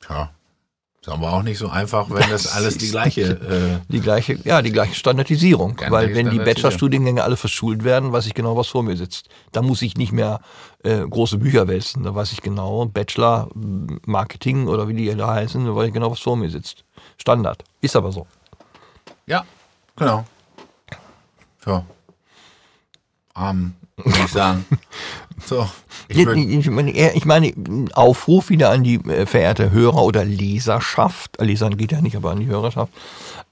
ja. 0.10 0.32
Ist 1.06 1.10
aber 1.10 1.34
auch 1.34 1.44
nicht 1.44 1.58
so 1.58 1.68
einfach, 1.68 2.10
wenn 2.10 2.30
das 2.30 2.48
alles 2.48 2.78
die 2.78 2.90
gleiche. 2.90 3.24
Äh, 3.24 3.92
Die 3.92 4.00
gleiche, 4.00 4.40
ja, 4.46 4.62
die 4.62 4.72
gleiche 4.72 4.96
Standardisierung. 4.96 5.76
Ganz 5.76 5.92
Weil 5.92 6.08
gleiche 6.08 6.16
wenn 6.28 6.32
die. 6.32 6.40
Bachelorstudiengänge 6.40 7.22
alle 7.22 7.36
verschult 7.36 7.84
werden, 7.84 8.14
weiß 8.14 8.26
ich 8.26 8.34
genau, 8.34 8.56
was 8.56 8.68
vor 8.70 8.84
mir 8.84 8.96
sitzt. 8.96 9.28
Da 9.52 9.62
muss 9.62 9.82
ich 9.82 9.98
nicht 9.98 10.14
mehr 10.14 10.40
äh, 10.84 11.00
große 11.02 11.40
Bücher 11.40 11.68
wälzen. 11.68 12.04
Da 12.04 12.16
weiß 12.16 12.32
ich 12.32 12.42
genau, 12.42 12.86
Bachelor, 12.86 13.50
Marketing 14.06 14.68
oder 14.68 14.88
wie 14.88 14.94
die 14.94 15.14
da 15.14 15.28
heißen, 15.34 15.66
da 15.66 15.76
weiß 15.76 15.88
ich 15.88 15.94
genau, 15.94 16.10
was 16.10 16.22
vor 16.22 16.38
mir 16.38 16.50
sitzt. 16.50 16.86
Standard. 17.18 17.66
Ist 17.82 17.98
aber 17.98 18.14
so. 18.14 18.26
ja, 19.26 19.44
genau. 19.98 20.24
So. 21.66 21.84
Arm, 23.34 23.74
würde 23.98 24.20
ich 24.24 24.32
sagen. 24.32 24.66
So. 25.46 25.68
Ich 26.08 26.70
meine, 26.70 26.92
ich 26.92 27.26
meine, 27.26 27.54
Aufruf 27.94 28.50
wieder 28.50 28.70
an 28.70 28.84
die 28.84 28.96
äh, 28.96 29.26
verehrte 29.26 29.72
Hörer 29.72 30.04
oder 30.04 30.26
Leserschaft, 30.26 31.38
Lesern 31.40 31.78
geht 31.78 31.92
ja 31.92 32.02
nicht, 32.02 32.16
aber 32.16 32.32
an 32.32 32.40
die 32.40 32.48
Hörerschaft, 32.48 32.92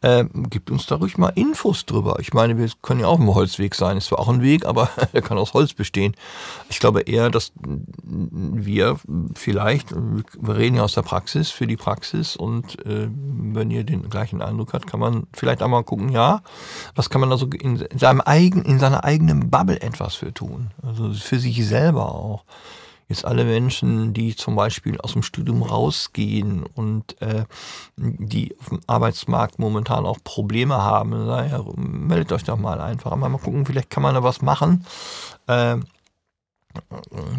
äh, 0.01 0.25
gibt 0.49 0.71
uns 0.71 0.87
da 0.87 0.95
ruhig 0.95 1.17
mal 1.17 1.31
Infos 1.35 1.85
drüber. 1.85 2.17
Ich 2.19 2.33
meine, 2.33 2.57
wir 2.57 2.67
können 2.81 3.01
ja 3.01 3.07
auch 3.07 3.19
im 3.19 3.33
Holzweg 3.33 3.75
sein. 3.75 3.97
Ist 3.97 4.07
zwar 4.07 4.19
auch 4.19 4.29
ein 4.29 4.41
Weg, 4.41 4.65
aber 4.65 4.89
der 5.13 5.21
kann 5.21 5.37
aus 5.37 5.53
Holz 5.53 5.73
bestehen. 5.73 6.15
Ich 6.69 6.79
glaube 6.79 7.01
eher, 7.01 7.29
dass 7.29 7.51
wir 8.03 8.97
vielleicht, 9.35 9.91
wir 9.91 10.55
reden 10.55 10.77
ja 10.77 10.83
aus 10.83 10.93
der 10.93 11.03
Praxis, 11.03 11.51
für 11.51 11.67
die 11.67 11.77
Praxis 11.77 12.35
und 12.35 12.83
äh, 12.85 13.07
wenn 13.09 13.69
ihr 13.69 13.83
den 13.83 14.09
gleichen 14.09 14.41
Eindruck 14.41 14.73
habt, 14.73 14.87
kann 14.87 14.99
man 14.99 15.27
vielleicht 15.33 15.61
einmal 15.61 15.83
gucken, 15.83 16.09
ja, 16.09 16.41
was 16.95 17.09
kann 17.09 17.21
man 17.21 17.29
da 17.29 17.37
so 17.37 17.47
in 17.47 17.85
seinem 17.95 18.21
eigen, 18.21 18.63
in 18.63 18.79
seiner 18.79 19.03
eigenen 19.03 19.49
Bubble 19.49 19.81
etwas 19.81 20.15
für 20.15 20.33
tun? 20.33 20.71
Also 20.81 21.13
für 21.13 21.39
sich 21.39 21.65
selber 21.65 22.13
auch. 22.13 22.30
Jetzt 23.11 23.25
alle 23.25 23.43
Menschen, 23.43 24.13
die 24.13 24.37
zum 24.37 24.55
Beispiel 24.55 24.97
aus 25.01 25.11
dem 25.11 25.21
Studium 25.21 25.63
rausgehen 25.63 26.63
und 26.63 27.21
äh, 27.21 27.43
die 27.97 28.55
auf 28.57 28.69
dem 28.69 28.79
Arbeitsmarkt 28.87 29.59
momentan 29.59 30.05
auch 30.05 30.19
Probleme 30.23 30.75
haben, 30.75 31.11
daher 31.27 31.65
meldet 31.75 32.31
euch 32.31 32.45
doch 32.45 32.57
mal 32.57 32.79
einfach. 32.79 33.13
Mal 33.17 33.29
gucken, 33.31 33.65
vielleicht 33.65 33.89
kann 33.89 34.01
man 34.01 34.15
da 34.15 34.23
was 34.23 34.41
machen. 34.41 34.85
Äh, 35.47 35.77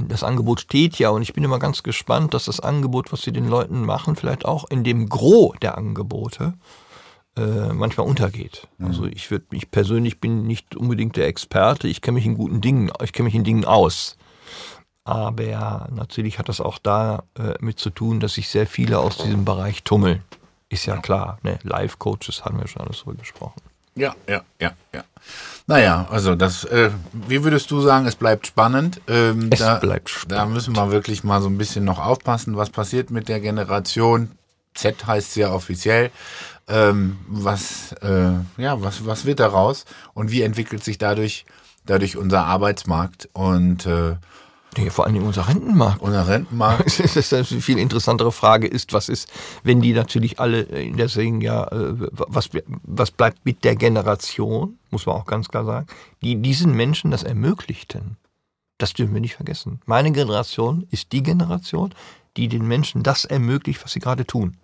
das 0.08 0.22
Angebot 0.22 0.60
steht 0.60 0.98
ja 0.98 1.08
und 1.08 1.22
ich 1.22 1.32
bin 1.32 1.42
immer 1.42 1.58
ganz 1.58 1.82
gespannt, 1.82 2.34
dass 2.34 2.44
das 2.44 2.60
Angebot, 2.60 3.12
was 3.12 3.22
sie 3.22 3.32
den 3.32 3.48
Leuten 3.48 3.84
machen, 3.84 4.16
vielleicht 4.16 4.44
auch 4.44 4.68
in 4.68 4.84
dem 4.84 5.08
Gros 5.08 5.56
der 5.62 5.78
Angebote 5.78 6.52
äh, 7.36 7.72
manchmal 7.72 8.06
untergeht. 8.06 8.68
Also 8.78 9.06
ich 9.06 9.30
würde 9.30 9.46
ich 9.52 9.70
persönlich 9.70 10.20
bin 10.20 10.46
nicht 10.46 10.76
unbedingt 10.76 11.16
der 11.16 11.28
Experte, 11.28 11.88
ich 11.88 12.02
kenne 12.02 12.16
mich 12.16 12.26
in 12.26 12.34
guten 12.34 12.60
Dingen, 12.60 12.92
ich 13.02 13.14
kenne 13.14 13.24
mich 13.24 13.34
in 13.34 13.44
Dingen 13.44 13.64
aus. 13.64 14.18
Aber 15.04 15.88
natürlich 15.94 16.38
hat 16.38 16.48
das 16.48 16.60
auch 16.60 16.78
da 16.78 17.24
äh, 17.38 17.54
mit 17.60 17.78
zu 17.78 17.90
tun, 17.90 18.20
dass 18.20 18.34
sich 18.34 18.48
sehr 18.48 18.66
viele 18.66 18.98
aus 19.00 19.18
diesem 19.18 19.44
Bereich 19.44 19.82
tummeln. 19.82 20.22
Ist 20.68 20.86
ja 20.86 20.96
klar, 20.98 21.38
ne? 21.42 21.58
Live-Coaches 21.64 22.44
haben 22.44 22.58
wir 22.60 22.66
schon 22.68 22.82
alles 22.82 23.00
drüber 23.00 23.18
gesprochen. 23.18 23.60
ja, 23.94 24.14
ja, 24.28 24.42
ja, 24.60 24.72
ja. 24.94 25.04
Naja, 25.66 26.06
also 26.10 26.34
das, 26.34 26.64
äh, 26.64 26.90
wie 27.12 27.44
würdest 27.44 27.70
du 27.70 27.80
sagen, 27.80 28.06
es 28.06 28.16
bleibt 28.16 28.46
spannend? 28.46 29.00
Ähm, 29.06 29.50
Es 29.52 29.58
da, 29.60 29.76
bleibt 29.76 30.08
Da 30.08 30.36
spannend. 30.36 30.54
müssen 30.54 30.76
wir 30.76 30.90
wirklich 30.90 31.24
mal 31.24 31.42
so 31.42 31.48
ein 31.48 31.58
bisschen 31.58 31.84
noch 31.84 31.98
aufpassen, 31.98 32.56
was 32.56 32.70
passiert 32.70 33.10
mit 33.10 33.28
der 33.28 33.40
Generation. 33.40 34.30
Z 34.74 35.06
heißt 35.06 35.34
sie 35.34 35.40
ja 35.40 35.52
offiziell. 35.52 36.10
Ähm, 36.68 37.18
was, 37.28 37.92
äh, 38.02 38.32
ja, 38.56 38.80
was, 38.82 39.04
was 39.04 39.24
wird 39.26 39.40
daraus? 39.40 39.84
Und 40.14 40.30
wie 40.30 40.42
entwickelt 40.42 40.82
sich 40.82 40.96
dadurch, 40.98 41.44
dadurch 41.86 42.16
unser 42.16 42.46
Arbeitsmarkt 42.46 43.28
und 43.34 43.84
äh, 43.86 44.16
Nee, 44.76 44.88
vor 44.88 45.06
allem 45.06 45.22
unser 45.22 45.48
Rentenmarkt. 45.48 46.00
unser 46.00 46.26
Rentenmarkt? 46.26 46.98
Das 46.98 47.16
ist 47.16 47.34
eine 47.34 47.44
viel 47.44 47.78
interessantere 47.78 48.32
Frage 48.32 48.66
ist, 48.66 48.92
was 48.92 49.08
ist, 49.08 49.30
wenn 49.62 49.80
die 49.82 49.92
natürlich 49.92 50.40
alle 50.40 50.60
in 50.62 50.96
der 50.96 51.08
Singen, 51.08 51.42
ja, 51.42 51.64
äh, 51.64 51.94
was, 52.12 52.48
was 52.82 53.10
bleibt 53.10 53.44
mit 53.44 53.64
der 53.64 53.76
Generation, 53.76 54.78
muss 54.90 55.04
man 55.06 55.16
auch 55.16 55.26
ganz 55.26 55.48
klar 55.48 55.64
sagen, 55.64 55.86
die 56.22 56.40
diesen 56.40 56.74
Menschen 56.74 57.10
das 57.10 57.22
ermöglichten. 57.22 58.16
Das 58.78 58.94
dürfen 58.94 59.14
wir 59.14 59.20
nicht 59.20 59.36
vergessen. 59.36 59.80
Meine 59.84 60.10
Generation 60.10 60.86
ist 60.90 61.12
die 61.12 61.22
Generation, 61.22 61.94
die 62.36 62.48
den 62.48 62.66
Menschen 62.66 63.02
das 63.02 63.24
ermöglicht, 63.24 63.84
was 63.84 63.92
sie 63.92 64.00
gerade 64.00 64.26
tun. 64.26 64.56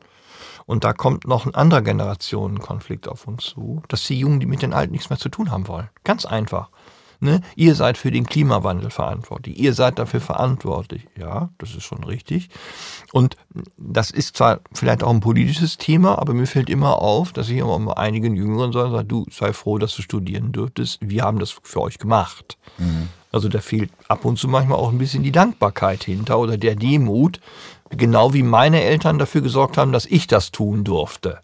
Und 0.64 0.84
da 0.84 0.92
kommt 0.92 1.26
noch 1.26 1.46
ein 1.46 1.54
anderer 1.54 1.82
Generationenkonflikt 1.82 3.08
auf 3.08 3.26
uns 3.26 3.44
zu, 3.44 3.82
dass 3.88 4.04
die 4.04 4.18
Jungen, 4.18 4.40
die 4.40 4.46
mit 4.46 4.62
den 4.62 4.72
Alten 4.72 4.92
nichts 4.92 5.10
mehr 5.10 5.18
zu 5.18 5.28
tun 5.28 5.50
haben 5.50 5.68
wollen. 5.68 5.88
Ganz 6.04 6.24
einfach. 6.24 6.70
Ne? 7.20 7.40
Ihr 7.56 7.74
seid 7.74 7.98
für 7.98 8.12
den 8.12 8.26
Klimawandel 8.26 8.90
verantwortlich. 8.90 9.58
Ihr 9.58 9.74
seid 9.74 9.98
dafür 9.98 10.20
verantwortlich. 10.20 11.02
Ja, 11.18 11.50
das 11.58 11.74
ist 11.74 11.82
schon 11.82 12.04
richtig. 12.04 12.48
Und 13.12 13.36
das 13.76 14.12
ist 14.12 14.36
zwar 14.36 14.60
vielleicht 14.72 15.02
auch 15.02 15.10
ein 15.10 15.20
politisches 15.20 15.78
Thema, 15.78 16.18
aber 16.18 16.32
mir 16.32 16.46
fällt 16.46 16.70
immer 16.70 17.02
auf, 17.02 17.32
dass 17.32 17.48
ich 17.48 17.58
immer 17.58 17.78
mal 17.80 17.94
einigen 17.94 18.36
Jüngeren 18.36 18.72
sage, 18.72 19.04
du 19.04 19.26
sei 19.30 19.52
froh, 19.52 19.78
dass 19.78 19.96
du 19.96 20.02
studieren 20.02 20.52
dürftest. 20.52 20.98
Wir 21.00 21.22
haben 21.22 21.40
das 21.40 21.56
für 21.62 21.80
euch 21.80 21.98
gemacht. 21.98 22.56
Also 23.30 23.48
da 23.48 23.60
fehlt 23.60 23.90
ab 24.08 24.24
und 24.24 24.38
zu 24.38 24.48
manchmal 24.48 24.78
auch 24.78 24.90
ein 24.90 24.98
bisschen 24.98 25.22
die 25.22 25.32
Dankbarkeit 25.32 26.04
hinter 26.04 26.38
oder 26.38 26.56
der 26.56 26.76
Demut, 26.76 27.40
genau 27.90 28.34
wie 28.34 28.42
meine 28.42 28.82
Eltern 28.82 29.18
dafür 29.18 29.40
gesorgt 29.40 29.76
haben, 29.78 29.92
dass 29.92 30.04
ich 30.06 30.26
das 30.26 30.50
tun 30.52 30.84
durfte. 30.84 31.38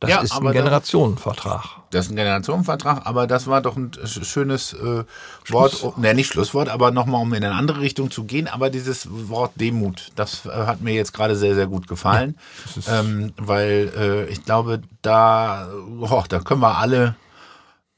Das 0.00 0.10
Ja, 0.10 0.20
ist 0.20 0.32
ein 0.32 0.52
Generationenvertrag. 0.52 1.64
Das 1.90 2.06
ist 2.06 2.12
ein 2.12 2.16
Generationenvertrag, 2.16 3.06
aber 3.06 3.26
das 3.26 3.46
war 3.46 3.60
doch 3.62 3.76
ein 3.76 3.90
sch- 3.92 4.24
schönes 4.24 4.72
äh, 4.74 5.04
Wort, 5.48 5.82
um, 5.82 5.94
ne, 6.02 6.14
nicht 6.14 6.26
Schlusswort, 6.32 6.68
aber 6.68 6.90
nochmal, 6.90 7.22
um 7.22 7.32
in 7.32 7.44
eine 7.44 7.54
andere 7.54 7.80
Richtung 7.80 8.10
zu 8.10 8.24
gehen. 8.24 8.48
Aber 8.48 8.70
dieses 8.70 9.08
Wort 9.28 9.52
Demut, 9.56 10.10
das 10.16 10.44
äh, 10.46 10.50
hat 10.50 10.80
mir 10.82 10.92
jetzt 10.94 11.12
gerade 11.14 11.34
sehr, 11.36 11.54
sehr 11.54 11.66
gut 11.66 11.86
gefallen, 11.88 12.36
ähm, 12.88 13.32
weil 13.36 13.92
äh, 13.96 14.24
ich 14.32 14.44
glaube, 14.44 14.82
da, 15.02 15.68
oh, 16.00 16.24
da 16.28 16.40
können 16.40 16.60
wir 16.60 16.76
alle 16.78 17.14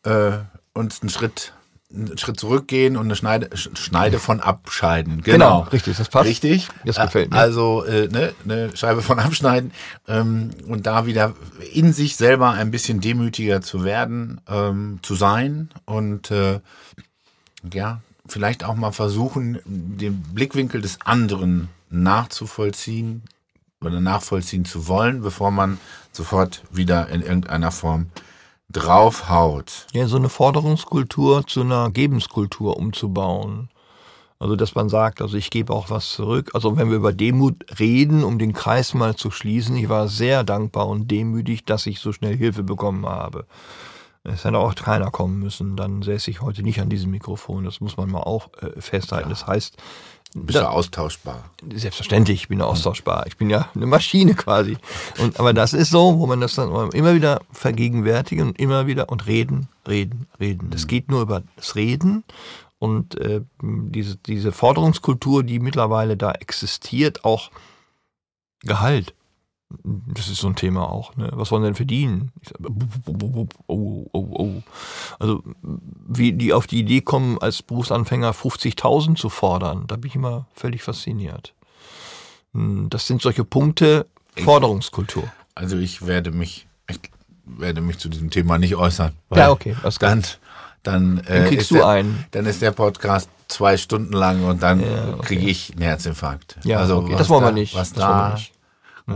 äh, 0.05 0.33
uns 0.75 1.01
einen 1.03 1.11
Schritt, 1.11 1.53
einen 1.93 2.17
Schritt 2.19 2.39
zurückgehen 2.39 2.97
und 2.97 3.07
eine 3.07 3.17
Schneide, 3.17 3.49
Sch- 3.49 3.77
Schneide 3.77 4.19
von 4.19 4.41
abscheiden. 4.41 5.23
Genau, 5.23 5.63
richtig, 5.73 5.97
das 5.97 6.09
passt. 6.09 6.29
Richtig. 6.29 6.69
Das 6.85 6.97
gefällt 7.01 7.31
mir. 7.31 7.37
Also 7.37 7.85
äh, 7.85 8.09
ne, 8.09 8.33
eine 8.45 8.77
Scheibe 8.77 9.03
von 9.03 9.19
abschneiden 9.19 9.73
ähm, 10.07 10.51
und 10.69 10.87
da 10.87 11.07
wieder 11.07 11.35
in 11.73 11.93
sich 11.93 12.17
selber 12.17 12.51
ein 12.51 12.71
bisschen 12.71 13.01
demütiger 13.01 13.61
zu 13.61 13.83
werden, 13.85 14.41
ähm, 14.49 15.01
zu 15.03 15.15
sein 15.17 15.71
und 15.85 16.31
äh, 16.31 16.61
ja, 17.73 18.01
vielleicht 18.27 18.65
auch 18.65 18.77
mal 18.77 18.93
versuchen, 18.93 19.59
den 19.65 20.23
Blickwinkel 20.23 20.81
des 20.81 20.99
anderen 21.05 21.69
nachzuvollziehen 21.91 23.23
oder 23.83 24.01
nachvollziehen 24.01 24.65
zu 24.65 24.87
wollen, 24.87 25.23
bevor 25.23 25.51
man 25.51 25.79
sofort 26.13 26.63
wieder 26.71 27.09
in 27.09 27.23
irgendeiner 27.23 27.73
Form 27.73 28.07
draufhaut. 28.71 29.87
Ja, 29.93 30.07
so 30.07 30.17
eine 30.17 30.29
Forderungskultur 30.29 31.47
zu 31.47 31.63
einer 31.63 31.91
Gebenskultur 31.91 32.77
umzubauen. 32.77 33.69
Also, 34.39 34.57
dass 34.57 34.75
man 34.75 34.89
sagt, 34.89 35.21
also 35.21 35.37
ich 35.37 35.51
gebe 35.51 35.75
auch 35.75 35.91
was 35.91 36.13
zurück. 36.13 36.53
Also, 36.55 36.79
wenn 36.79 36.89
wir 36.89 36.97
über 36.97 37.13
Demut 37.13 37.79
reden, 37.79 38.25
um 38.25 38.39
den 38.39 38.55
Kreis 38.55 38.95
mal 38.95 39.15
zu 39.15 39.31
schließen, 39.31 39.77
ich 39.77 39.91
war 39.91 40.09
sehr 40.09 40.45
dankbar 40.45 40.89
und 40.89 41.11
demütig, 41.11 41.67
dass 41.67 41.87
ich 41.87 42.01
so 42.01 42.13
schnell 42.13 42.37
Hilfe 42.37 42.63
bekommen 42.63 43.05
habe. 43.05 43.45
Es 44.23 44.45
hätte 44.45 44.59
auch 44.59 44.75
keiner 44.75 45.11
kommen 45.11 45.39
müssen, 45.39 45.77
dann 45.77 46.03
säße 46.03 46.31
ich 46.31 46.43
heute 46.43 46.63
nicht 46.63 46.81
an 46.81 46.91
diesem 46.91 47.11
Mikrofon. 47.11 47.65
Das 47.65 47.81
muss 47.81 47.97
man 47.97 48.11
mal 48.11 48.21
auch 48.21 48.49
äh, 48.63 48.81
festhalten. 48.81 49.31
Das 49.31 49.47
heißt, 49.47 49.77
Bist 50.35 50.59
du 50.59 50.69
austauschbar? 50.69 51.51
Selbstverständlich, 51.75 52.43
ich 52.43 52.49
bin 52.49 52.61
ja 52.61 52.67
austauschbar. 52.67 53.27
Ich 53.27 53.37
bin 53.37 53.51
ja 53.51 53.69
eine 53.75 53.87
Maschine 53.87 54.35
quasi. 54.35 54.77
Und, 55.19 55.41
aber 55.41 55.53
das 55.53 55.73
ist 55.73 55.91
so, 55.91 56.19
wo 56.19 56.27
man 56.27 56.41
das 56.41 56.55
dann 56.55 56.91
immer 56.93 57.15
wieder 57.15 57.41
vergegenwärtigen 57.53 58.49
und 58.49 58.61
immer 58.61 58.87
wieder 58.87 59.09
und 59.09 59.27
reden, 59.27 59.69
reden, 59.89 60.29
reden. 60.39 60.71
Das 60.71 60.87
geht 60.87 61.11
nur 61.11 61.23
über 61.23 61.43
das 61.57 61.75
Reden 61.75 62.23
und 62.79 63.21
äh, 63.21 63.43
diese, 63.61 64.17
diese 64.17 64.53
Forderungskultur, 64.53 65.43
die 65.43 65.59
mittlerweile 65.59 66.17
da 66.17 66.33
existiert, 66.33 67.25
auch 67.25 67.51
Gehalt. 68.63 69.15
Das 69.85 70.29
ist 70.29 70.39
so 70.41 70.49
ein 70.49 70.57
Thema 70.57 70.91
auch. 70.91 71.17
Ne? 71.17 71.31
Was 71.33 71.51
wollen 71.53 71.63
sie 71.63 71.69
denn 71.69 71.75
verdienen? 71.77 72.33
Ich 72.43 72.49
sag, 72.49 72.59
oh, 73.07 73.47
oh, 73.69 74.07
oh. 74.13 74.63
Also 75.21 75.43
wie 76.09 76.33
die 76.33 76.53
auf 76.53 76.67
die 76.67 76.81
Idee 76.81 77.01
kommen, 77.03 77.39
als 77.39 77.63
Berufsanfänger 77.63 78.33
50.000 78.33 79.15
zu 79.15 79.29
fordern, 79.29 79.85
da 79.87 79.97
bin 79.97 80.09
ich 80.09 80.17
immer 80.17 80.47
völlig 80.55 80.83
fasziniert. 80.83 81.55
Hm, 82.53 82.91
Das 82.91 83.07
sind 83.07 83.23
solche 83.23 83.45
Punkte, 83.45 84.07
Forderungskultur. 84.37 85.25
Also 85.55 85.77
ich 85.77 86.05
werde 86.07 86.31
mich, 86.33 86.67
ich 86.89 86.99
werde 87.45 87.81
mich 87.81 87.99
zu 87.99 88.09
diesem 88.09 88.31
Thema 88.31 88.59
nicht 88.59 88.75
äußern. 88.77 89.13
Ja, 89.35 89.51
okay. 89.51 89.77
Dann, 90.01 90.25
dann, 90.83 91.19
äh, 91.19 91.41
Dann 91.41 91.45
kriegst 91.49 91.71
du 91.71 91.77
der, 91.77 91.87
einen. 91.89 92.25
Dann 92.33 92.47
ist 92.47 92.61
der 92.63 92.73
Podcast 92.73 93.29
zwei 93.49 93.77
Stunden 93.77 94.13
lang 94.15 94.45
und 94.45 94.63
dann 94.63 94.81
Ja, 94.81 95.15
okay. 95.15 95.27
kriege 95.27 95.47
ich 95.49 95.73
einen 95.73 95.83
Herzinfarkt. 95.83 96.59
Ja, 96.65 96.79
also 96.79 96.99
okay, 96.99 97.15
das 97.17 97.29
wollen 97.29 97.43
wir 97.43 97.49
da, 97.49 97.53
nicht. 97.53 97.75
Was 97.75 97.93
Das 97.93 98.03
wollen 98.05 98.17
wir 98.19 98.29
da 98.29 98.35
nicht. 98.35 98.53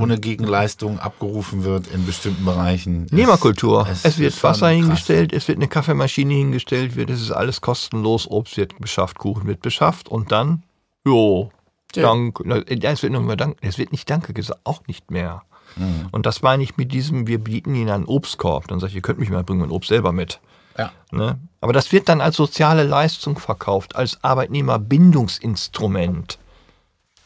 Ohne 0.00 0.18
Gegenleistung 0.18 0.98
abgerufen 0.98 1.64
wird 1.64 1.86
in 1.88 2.04
bestimmten 2.06 2.44
Bereichen. 2.44 3.06
Nehmerkultur. 3.10 3.86
Es- 3.90 4.04
Es, 4.04 4.18
wird 4.18 4.40
Wasser 4.42 4.66
krass. 4.68 4.76
hingestellt, 4.76 5.32
es 5.32 5.46
wird 5.48 5.58
eine 5.58 5.68
Kaffeemaschine 5.68 6.34
hingestellt, 6.34 6.96
wird, 6.96 7.10
es 7.10 7.20
ist 7.20 7.30
alles 7.30 7.60
kostenlos, 7.60 8.28
Obst 8.30 8.56
wird 8.56 8.78
beschafft, 8.80 9.18
Kuchen 9.18 9.46
wird 9.46 9.60
beschafft 9.62 10.08
und 10.08 10.32
dann, 10.32 10.62
jo. 11.04 11.50
Dank, 11.94 12.40
na, 12.44 12.56
ja, 12.68 12.90
es 12.90 13.02
wird 13.04 13.12
noch 13.12 13.36
Dank, 13.36 13.56
es 13.60 13.78
wird 13.78 13.92
nicht 13.92 14.10
Danke 14.10 14.32
gesagt, 14.32 14.60
auch 14.64 14.82
nicht 14.88 15.12
mehr. 15.12 15.42
Mhm. 15.76 16.08
Und 16.10 16.26
das 16.26 16.42
meine 16.42 16.62
ich 16.64 16.76
mit 16.76 16.92
diesem, 16.92 17.26
wir 17.28 17.38
bieten 17.38 17.72
Ihnen 17.74 17.90
einen 17.90 18.04
Obstkorb. 18.06 18.66
Dann 18.68 18.80
sage 18.80 18.90
ich, 18.90 18.96
ihr 18.96 19.02
könnt 19.02 19.18
mich 19.20 19.30
mal 19.30 19.44
bringen, 19.44 19.60
mein 19.60 19.70
Obst 19.70 19.88
selber 19.90 20.10
mit. 20.12 20.40
Ja. 20.76 20.90
Ne? 21.12 21.38
Aber 21.60 21.72
das 21.72 21.92
wird 21.92 22.08
dann 22.08 22.20
als 22.20 22.34
soziale 22.36 22.82
Leistung 22.82 23.38
verkauft, 23.38 23.94
als 23.94 24.22
Arbeitnehmerbindungsinstrument. 24.24 26.38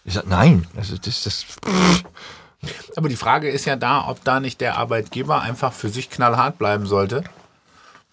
Ich 0.04 0.12
sage, 0.14 0.28
nein, 0.28 0.66
das 0.74 0.90
ist 0.90 1.06
das, 1.06 1.22
das, 1.22 1.46
Aber 2.96 3.08
die 3.08 3.16
Frage 3.16 3.48
ist 3.48 3.64
ja 3.64 3.76
da, 3.76 4.08
ob 4.08 4.24
da 4.24 4.40
nicht 4.40 4.60
der 4.60 4.78
Arbeitgeber 4.78 5.40
einfach 5.40 5.72
für 5.72 5.88
sich 5.88 6.10
knallhart 6.10 6.58
bleiben 6.58 6.86
sollte. 6.86 7.22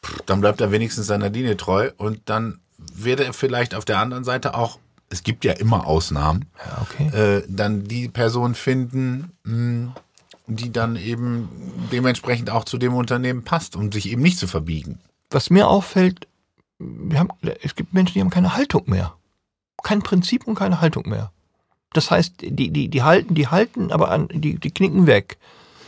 Pff, 0.03 0.21
Dann 0.25 0.41
bleibt 0.41 0.61
er 0.61 0.71
wenigstens 0.71 1.07
seiner 1.07 1.29
Linie 1.29 1.57
treu 1.57 1.91
und 1.97 2.21
dann 2.25 2.59
wird 2.77 3.19
er 3.19 3.33
vielleicht 3.33 3.73
auf 3.73 3.85
der 3.85 3.99
anderen 3.99 4.23
Seite 4.23 4.53
auch, 4.55 4.79
es 5.09 5.23
gibt 5.23 5.45
ja 5.45 5.53
immer 5.53 5.87
Ausnahmen, 5.87 6.45
ja, 6.65 6.81
okay. 6.81 7.37
äh, 7.37 7.43
dann 7.47 7.85
die 7.85 8.07
Person 8.07 8.55
finden, 8.55 9.31
mh, 9.43 9.93
die 10.47 10.71
dann 10.71 10.95
eben 10.95 11.49
dementsprechend 11.91 12.49
auch 12.49 12.65
zu 12.65 12.77
dem 12.77 12.93
Unternehmen 12.93 13.43
passt, 13.43 13.75
um 13.75 13.91
sich 13.91 14.09
eben 14.11 14.21
nicht 14.21 14.37
zu 14.37 14.47
verbiegen. 14.47 14.99
Was 15.31 15.49
mir 15.49 15.67
auffällt, 15.67 16.27
wir 16.77 17.19
haben, 17.19 17.29
es 17.63 17.75
gibt 17.75 17.93
Menschen, 17.93 18.13
die 18.13 18.21
haben 18.21 18.29
keine 18.29 18.55
Haltung 18.55 18.83
mehr. 18.87 19.15
Kein 19.83 20.01
Prinzip 20.01 20.47
und 20.47 20.55
keine 20.55 20.81
Haltung 20.81 21.09
mehr. 21.09 21.31
Das 21.95 22.11
heißt, 22.11 22.41
die, 22.41 22.71
die, 22.71 22.89
die 22.89 23.03
halten, 23.03 23.35
die 23.35 23.47
halten, 23.47 23.91
aber 23.91 24.11
an, 24.11 24.27
die, 24.27 24.59
die 24.59 24.71
knicken 24.71 25.07
weg. 25.07 25.37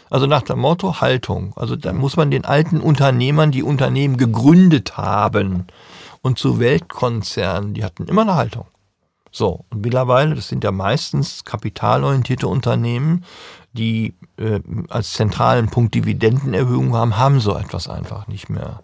Also 0.10 0.26
nach 0.26 0.42
dem 0.42 0.60
Motto 0.60 1.02
Haltung. 1.02 1.52
Also 1.58 1.76
da 1.76 1.92
muss 1.92 2.16
man 2.16 2.32
den 2.32 2.46
alten 2.46 2.80
Unternehmern, 2.80 3.52
die 3.52 3.64
Unternehmen 3.64 4.16
gegründet 4.16 4.96
haben 4.96 5.68
und 6.22 6.40
zu 6.40 6.60
Weltkonzernen, 6.60 7.74
die 7.74 7.84
hatten 7.84 8.06
immer 8.06 8.22
eine 8.22 8.36
Haltung. 8.36 8.68
So, 9.32 9.66
und 9.70 9.82
mittlerweile, 9.82 10.34
das 10.34 10.48
sind 10.48 10.64
ja 10.64 10.72
meistens 10.72 11.44
kapitalorientierte 11.44 12.48
Unternehmen, 12.48 13.26
die 13.74 14.16
äh, 14.38 14.62
als 14.88 15.12
zentralen 15.12 15.68
Punkt 15.70 15.94
Dividendenerhöhung 15.94 16.96
haben, 16.96 17.18
haben 17.18 17.42
so 17.42 17.54
etwas 17.58 17.90
einfach 17.90 18.28
nicht 18.28 18.50
mehr. 18.50 18.82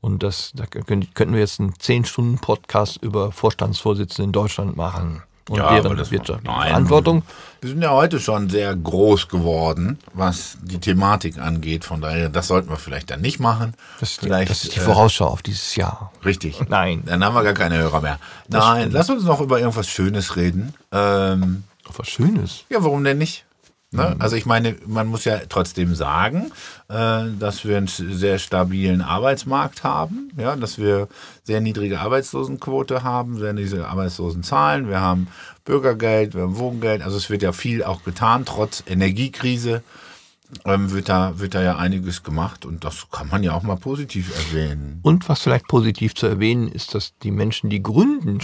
Und 0.00 0.22
das, 0.22 0.52
da 0.54 0.64
könnten 0.64 1.32
wir 1.32 1.40
jetzt 1.40 1.60
einen 1.60 1.74
10-Stunden-Podcast 1.74 3.02
über 3.02 3.32
Vorstandsvorsitzende 3.32 4.24
in 4.24 4.32
Deutschland 4.32 4.76
machen 4.76 5.22
und 5.48 5.58
Ja, 5.58 5.66
aber 5.66 5.80
deren 5.82 5.96
das- 5.96 6.10
wirtschaftliche 6.10 6.52
nein. 6.56 6.68
Verantwortung. 6.70 7.22
Wir 7.60 7.70
sind 7.70 7.80
ja 7.82 7.90
heute 7.92 8.20
schon 8.20 8.50
sehr 8.50 8.76
groß 8.76 9.28
geworden, 9.28 9.98
was 10.12 10.58
die 10.62 10.78
Thematik 10.78 11.38
angeht. 11.38 11.84
Von 11.86 12.02
daher, 12.02 12.28
das 12.28 12.48
sollten 12.48 12.68
wir 12.68 12.76
vielleicht 12.76 13.10
dann 13.10 13.22
nicht 13.22 13.40
machen. 13.40 13.72
Das 14.00 14.10
ist, 14.10 14.20
die, 14.22 14.26
vielleicht, 14.26 14.50
das 14.50 14.64
ist 14.64 14.74
die 14.76 14.80
äh, 14.80 14.82
Vorausschau 14.82 15.26
auf 15.28 15.40
dieses 15.42 15.74
Jahr. 15.76 16.12
Richtig. 16.26 16.60
Nein. 16.68 17.02
Dann 17.06 17.24
haben 17.24 17.34
wir 17.34 17.42
gar 17.42 17.54
keine 17.54 17.78
Hörer 17.78 18.02
mehr. 18.02 18.18
Nein, 18.48 18.90
lass 18.90 19.08
uns 19.08 19.24
noch 19.24 19.40
über 19.40 19.60
irgendwas 19.60 19.88
Schönes 19.88 20.36
reden. 20.36 20.74
Ähm, 20.92 21.64
Was 21.96 22.08
Schönes. 22.08 22.64
ja, 22.68 22.84
warum 22.84 23.02
denn 23.02 23.16
nicht? 23.18 23.46
Mhm. 23.94 24.00
Ne? 24.00 24.16
Also 24.18 24.36
ich 24.36 24.46
meine, 24.46 24.76
man 24.86 25.06
muss 25.06 25.24
ja 25.24 25.38
trotzdem 25.48 25.94
sagen, 25.94 26.50
äh, 26.88 27.24
dass 27.38 27.64
wir 27.64 27.76
einen 27.76 27.86
sehr 27.86 28.38
stabilen 28.38 29.00
Arbeitsmarkt 29.00 29.84
haben, 29.84 30.30
ja, 30.36 30.56
dass 30.56 30.78
wir 30.78 31.08
sehr 31.44 31.60
niedrige 31.60 32.00
Arbeitslosenquote 32.00 33.02
haben, 33.02 33.38
sehr 33.38 33.52
niedrige 33.52 33.88
Arbeitslosenzahlen, 33.88 34.88
wir 34.88 35.00
haben 35.00 35.28
Bürgergeld, 35.64 36.34
wir 36.34 36.42
haben 36.42 36.58
Wohngeld, 36.58 37.02
also 37.02 37.16
es 37.16 37.30
wird 37.30 37.42
ja 37.42 37.52
viel 37.52 37.82
auch 37.84 38.02
getan, 38.04 38.44
trotz 38.44 38.82
Energiekrise 38.86 39.82
ähm, 40.64 40.90
wird, 40.90 41.08
da, 41.08 41.38
wird 41.38 41.54
da 41.54 41.62
ja 41.62 41.76
einiges 41.76 42.22
gemacht 42.22 42.64
und 42.64 42.84
das 42.84 43.08
kann 43.10 43.28
man 43.28 43.42
ja 43.42 43.54
auch 43.54 43.62
mal 43.62 43.76
positiv 43.76 44.32
erwähnen. 44.36 45.00
Und 45.02 45.28
was 45.28 45.42
vielleicht 45.42 45.68
positiv 45.68 46.14
zu 46.14 46.26
erwähnen 46.26 46.68
ist, 46.68 46.94
dass 46.94 47.16
die 47.18 47.30
Menschen, 47.30 47.70
die 47.70 47.82
gründen, 47.82 48.40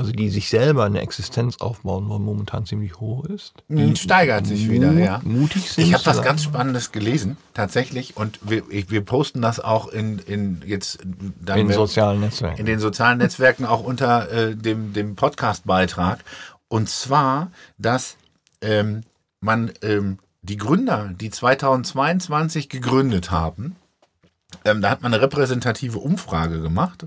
also 0.00 0.12
die 0.12 0.30
sich 0.30 0.48
selber 0.48 0.84
eine 0.84 1.02
Existenz 1.02 1.58
aufbauen 1.58 2.08
wollen, 2.08 2.22
momentan 2.22 2.64
ziemlich 2.64 2.98
hoch 3.00 3.26
ist. 3.26 3.52
Mhm, 3.68 3.96
steigert 3.96 4.46
sich 4.46 4.70
wieder, 4.70 4.92
ja. 4.92 5.20
mutig 5.24 5.70
sind. 5.70 5.84
Ich 5.84 5.92
habe 5.92 6.06
was 6.06 6.22
ganz 6.22 6.42
Spannendes 6.42 6.90
gelesen, 6.90 7.36
tatsächlich. 7.52 8.16
Und 8.16 8.38
wir, 8.40 8.62
ich, 8.70 8.90
wir 8.90 9.04
posten 9.04 9.42
das 9.42 9.60
auch 9.60 9.88
in, 9.88 10.18
in 10.20 10.62
jetzt 10.64 11.00
dann 11.44 11.58
in 11.58 11.68
wir- 11.68 11.74
sozialen 11.74 12.20
Netzwerken. 12.20 12.58
in 12.58 12.64
den 12.64 12.78
sozialen 12.80 13.18
Netzwerken 13.18 13.66
auch 13.66 13.82
unter 13.82 14.30
äh, 14.32 14.56
dem, 14.56 14.94
dem 14.94 15.16
Podcast-Beitrag. 15.16 16.24
Und 16.68 16.88
zwar, 16.88 17.50
dass 17.76 18.16
ähm, 18.62 19.02
man 19.40 19.70
ähm, 19.82 20.18
die 20.40 20.56
Gründer, 20.56 21.10
die 21.12 21.28
2022 21.28 22.70
gegründet 22.70 23.30
haben, 23.30 23.76
ähm, 24.64 24.80
da 24.80 24.88
hat 24.88 25.02
man 25.02 25.12
eine 25.12 25.22
repräsentative 25.22 25.98
Umfrage 25.98 26.62
gemacht. 26.62 27.06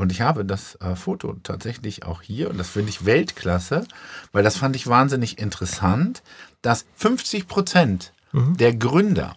Und 0.00 0.12
ich 0.12 0.22
habe 0.22 0.46
das 0.46 0.76
äh, 0.76 0.96
Foto 0.96 1.34
tatsächlich 1.42 2.04
auch 2.06 2.22
hier. 2.22 2.48
Und 2.48 2.56
das 2.56 2.70
finde 2.70 2.88
ich 2.88 3.04
Weltklasse, 3.04 3.84
weil 4.32 4.42
das 4.42 4.56
fand 4.56 4.74
ich 4.74 4.86
wahnsinnig 4.86 5.38
interessant, 5.38 6.22
dass 6.62 6.86
50 6.94 7.46
Prozent 7.46 8.12
der 8.32 8.74
Gründer, 8.74 9.36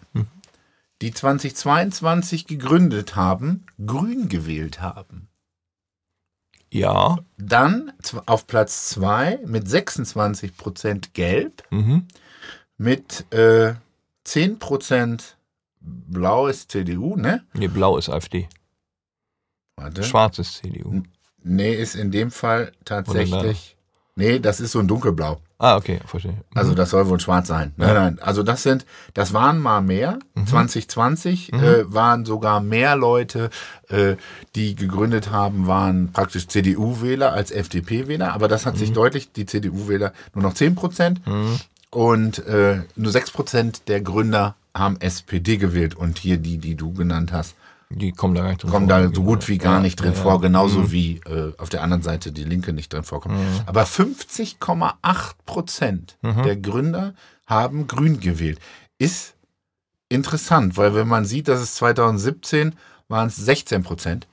die 1.02 1.12
2022 1.12 2.46
gegründet 2.46 3.14
haben, 3.14 3.66
grün 3.84 4.28
gewählt 4.28 4.80
haben. 4.80 5.28
ja. 6.70 7.18
Dann 7.36 7.92
auf 8.26 8.46
Platz 8.46 8.88
2 8.90 9.40
mit 9.44 9.68
26 9.68 10.56
Prozent 10.56 11.12
gelb, 11.12 11.62
Mhm. 11.70 12.06
mit 12.78 13.26
äh, 13.34 13.74
10 14.24 14.58
Prozent 14.58 15.36
blaues 15.80 16.68
CDU, 16.68 17.16
ne? 17.16 17.44
Nee, 17.52 17.68
blau 17.68 17.98
ist 17.98 18.08
AfD. 18.08 18.48
Warte. 19.76 20.02
Schwarz 20.02 20.38
ist 20.38 20.54
CDU. 20.54 21.02
Nee, 21.42 21.74
ist 21.74 21.94
in 21.94 22.10
dem 22.10 22.30
Fall 22.30 22.72
tatsächlich. 22.84 23.76
Nee, 24.16 24.38
das 24.38 24.60
ist 24.60 24.72
so 24.72 24.78
ein 24.78 24.86
dunkelblau. 24.86 25.40
Ah, 25.58 25.76
okay, 25.76 25.98
verstehe. 26.06 26.34
Also 26.54 26.74
das 26.74 26.90
soll 26.90 27.08
wohl 27.08 27.18
schwarz 27.18 27.48
sein. 27.48 27.72
Nein, 27.76 27.94
nein. 27.94 28.18
Also 28.20 28.42
das 28.42 28.62
sind, 28.62 28.86
das 29.12 29.32
waren 29.32 29.58
mal 29.58 29.80
mehr. 29.80 30.18
2020 30.46 31.52
äh, 31.52 31.92
waren 31.92 32.24
sogar 32.24 32.60
mehr 32.60 32.96
Leute, 32.96 33.50
äh, 33.88 34.16
die 34.54 34.76
gegründet 34.76 35.30
haben, 35.30 35.66
waren 35.66 36.12
praktisch 36.12 36.46
CDU-Wähler 36.48 37.32
als 37.32 37.50
FDP-Wähler. 37.50 38.32
Aber 38.34 38.46
das 38.46 38.66
hat 38.66 38.76
sich 38.76 38.92
deutlich, 38.92 39.32
die 39.32 39.46
CDU-Wähler 39.46 40.12
nur 40.34 40.42
noch 40.42 40.54
10 40.54 40.74
Prozent. 40.76 41.20
Und 41.90 42.46
äh, 42.46 42.82
nur 42.94 43.10
6 43.10 43.30
Prozent 43.32 43.88
der 43.88 44.00
Gründer 44.00 44.54
haben 44.74 45.00
SPD 45.00 45.56
gewählt. 45.56 45.94
Und 45.94 46.18
hier 46.18 46.36
die, 46.36 46.58
die 46.58 46.74
du 46.76 46.92
genannt 46.92 47.32
hast, 47.32 47.56
Die 47.94 48.12
kommen 48.12 48.34
da 48.34 48.42
gar 48.42 48.48
nicht 48.50 48.62
drin 48.62 48.70
kommen 48.70 48.88
vor. 48.88 48.98
da 49.00 49.14
so 49.14 49.22
gut 49.22 49.48
wie 49.48 49.58
gar 49.58 49.74
Ja, 49.74 49.80
nicht 49.80 49.96
drin 50.00 50.12
ja, 50.12 50.18
Mhm. 50.18 50.22
vor, 50.22 50.32
ja. 50.34 50.38
genauso 50.38 50.90
wie 50.92 51.20
äh, 51.26 51.52
auf 51.58 51.68
der 51.68 51.82
anderen 51.82 52.02
Seite 52.02 52.32
die 52.32 52.44
Linke 52.44 52.72
nicht 52.72 52.92
drin 52.92 53.04
vorkommt. 53.04 53.36
Aber 53.66 53.84
50,8 53.86 55.34
Prozent 55.46 56.16
Mhm. 56.22 56.42
der 56.42 56.56
Gründer 56.56 57.14
haben 57.46 57.86
Grün 57.86 58.20
gewählt. 58.20 58.58
Ist 58.98 59.34
interessant, 60.08 60.76
weil 60.76 60.94
wenn 60.94 61.08
man 61.08 61.24
sieht, 61.24 61.48
dass 61.48 61.60
es 61.60 61.74
2017 61.76 62.74
waren 63.08 63.28
es 63.28 63.36
16 63.36 63.82
Prozent. 63.82 64.26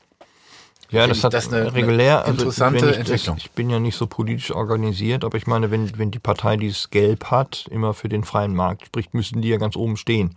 Ja, 0.89 1.07
das 1.07 1.23
hat 1.23 1.33
das 1.33 1.47
eine- 1.51 1.73
regulär 1.73 2.17
eine 2.19 2.25
also 2.33 2.41
interessante 2.43 2.89
ich 2.89 2.97
Entwicklung. 2.97 3.37
Das, 3.37 3.45
ich 3.45 3.51
bin 3.51 3.69
ja 3.69 3.79
nicht 3.79 3.95
so 3.95 4.07
politisch 4.07 4.51
organisiert, 4.51 5.23
aber 5.23 5.37
ich 5.37 5.47
meine, 5.47 5.71
wenn, 5.71 5.97
wenn 5.97 6.11
die 6.11 6.19
Partei 6.19 6.57
dieses 6.57 6.89
Gelb 6.89 7.25
hat, 7.31 7.65
immer 7.71 7.93
für 7.93 8.09
den 8.09 8.25
freien 8.25 8.53
Markt 8.53 8.87
spricht, 8.87 9.13
müssen 9.13 9.41
die 9.41 9.47
ja 9.47 9.57
ganz 9.57 9.77
oben 9.77 9.95
stehen. 9.95 10.35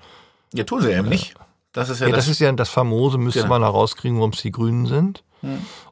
Ja, 0.52 0.62
tun 0.62 0.80
sie 0.80 0.92
eben 0.92 1.08
nicht. 1.08 1.34
Das 1.74 1.90
ist 1.90 2.00
ja, 2.00 2.06
Ja, 2.08 2.14
das, 2.16 2.28
ist 2.28 2.38
ja 2.38 2.50
das 2.52 2.70
Famose, 2.70 3.18
müsste 3.18 3.40
Genau. 3.40 3.50
man 3.54 3.62
herauskriegen, 3.62 4.16
warum 4.18 4.30
es 4.30 4.40
die 4.40 4.50
Grünen 4.52 4.86
sind. 4.86 5.22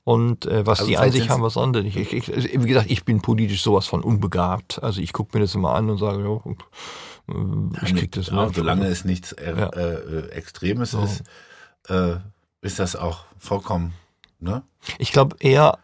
Und 0.04 0.46
äh, 0.46 0.64
was 0.64 0.78
Also 0.80 0.88
die 0.90 0.96
an 0.96 1.12
sich 1.12 1.28
haben, 1.28 1.42
was 1.42 1.58
andere 1.58 1.82
nicht. 1.82 1.96
Ich, 1.98 2.14
ich, 2.14 2.34
also, 2.34 2.48
wie 2.48 2.66
gesagt, 2.68 2.90
ich 2.90 3.04
bin 3.04 3.20
politisch 3.20 3.62
sowas 3.62 3.86
von 3.86 4.02
unbegabt. 4.02 4.82
Also 4.82 5.02
ich 5.02 5.12
gucke 5.12 5.36
mir 5.36 5.44
das 5.44 5.54
immer 5.54 5.74
an 5.74 5.90
und 5.90 5.98
sage, 5.98 6.22
ja, 6.24 7.34
äh, 7.34 7.84
ich 7.84 7.94
krieg 7.94 8.12
das 8.12 8.30
nicht. 8.30 8.54
solange 8.54 8.86
es 8.86 9.04
nichts 9.04 9.32
äh, 9.32 9.54
Ja. 9.54 9.66
äh, 9.68 10.28
Extremes 10.30 10.94
ist, 10.94 11.22
äh, 11.88 12.14
ist 12.62 12.78
das 12.78 12.96
auch 12.96 13.24
vollkommen. 13.38 13.92
Ne? 14.40 14.62
Ich 14.98 15.12
glaube 15.12 15.36
eher, 15.40 15.78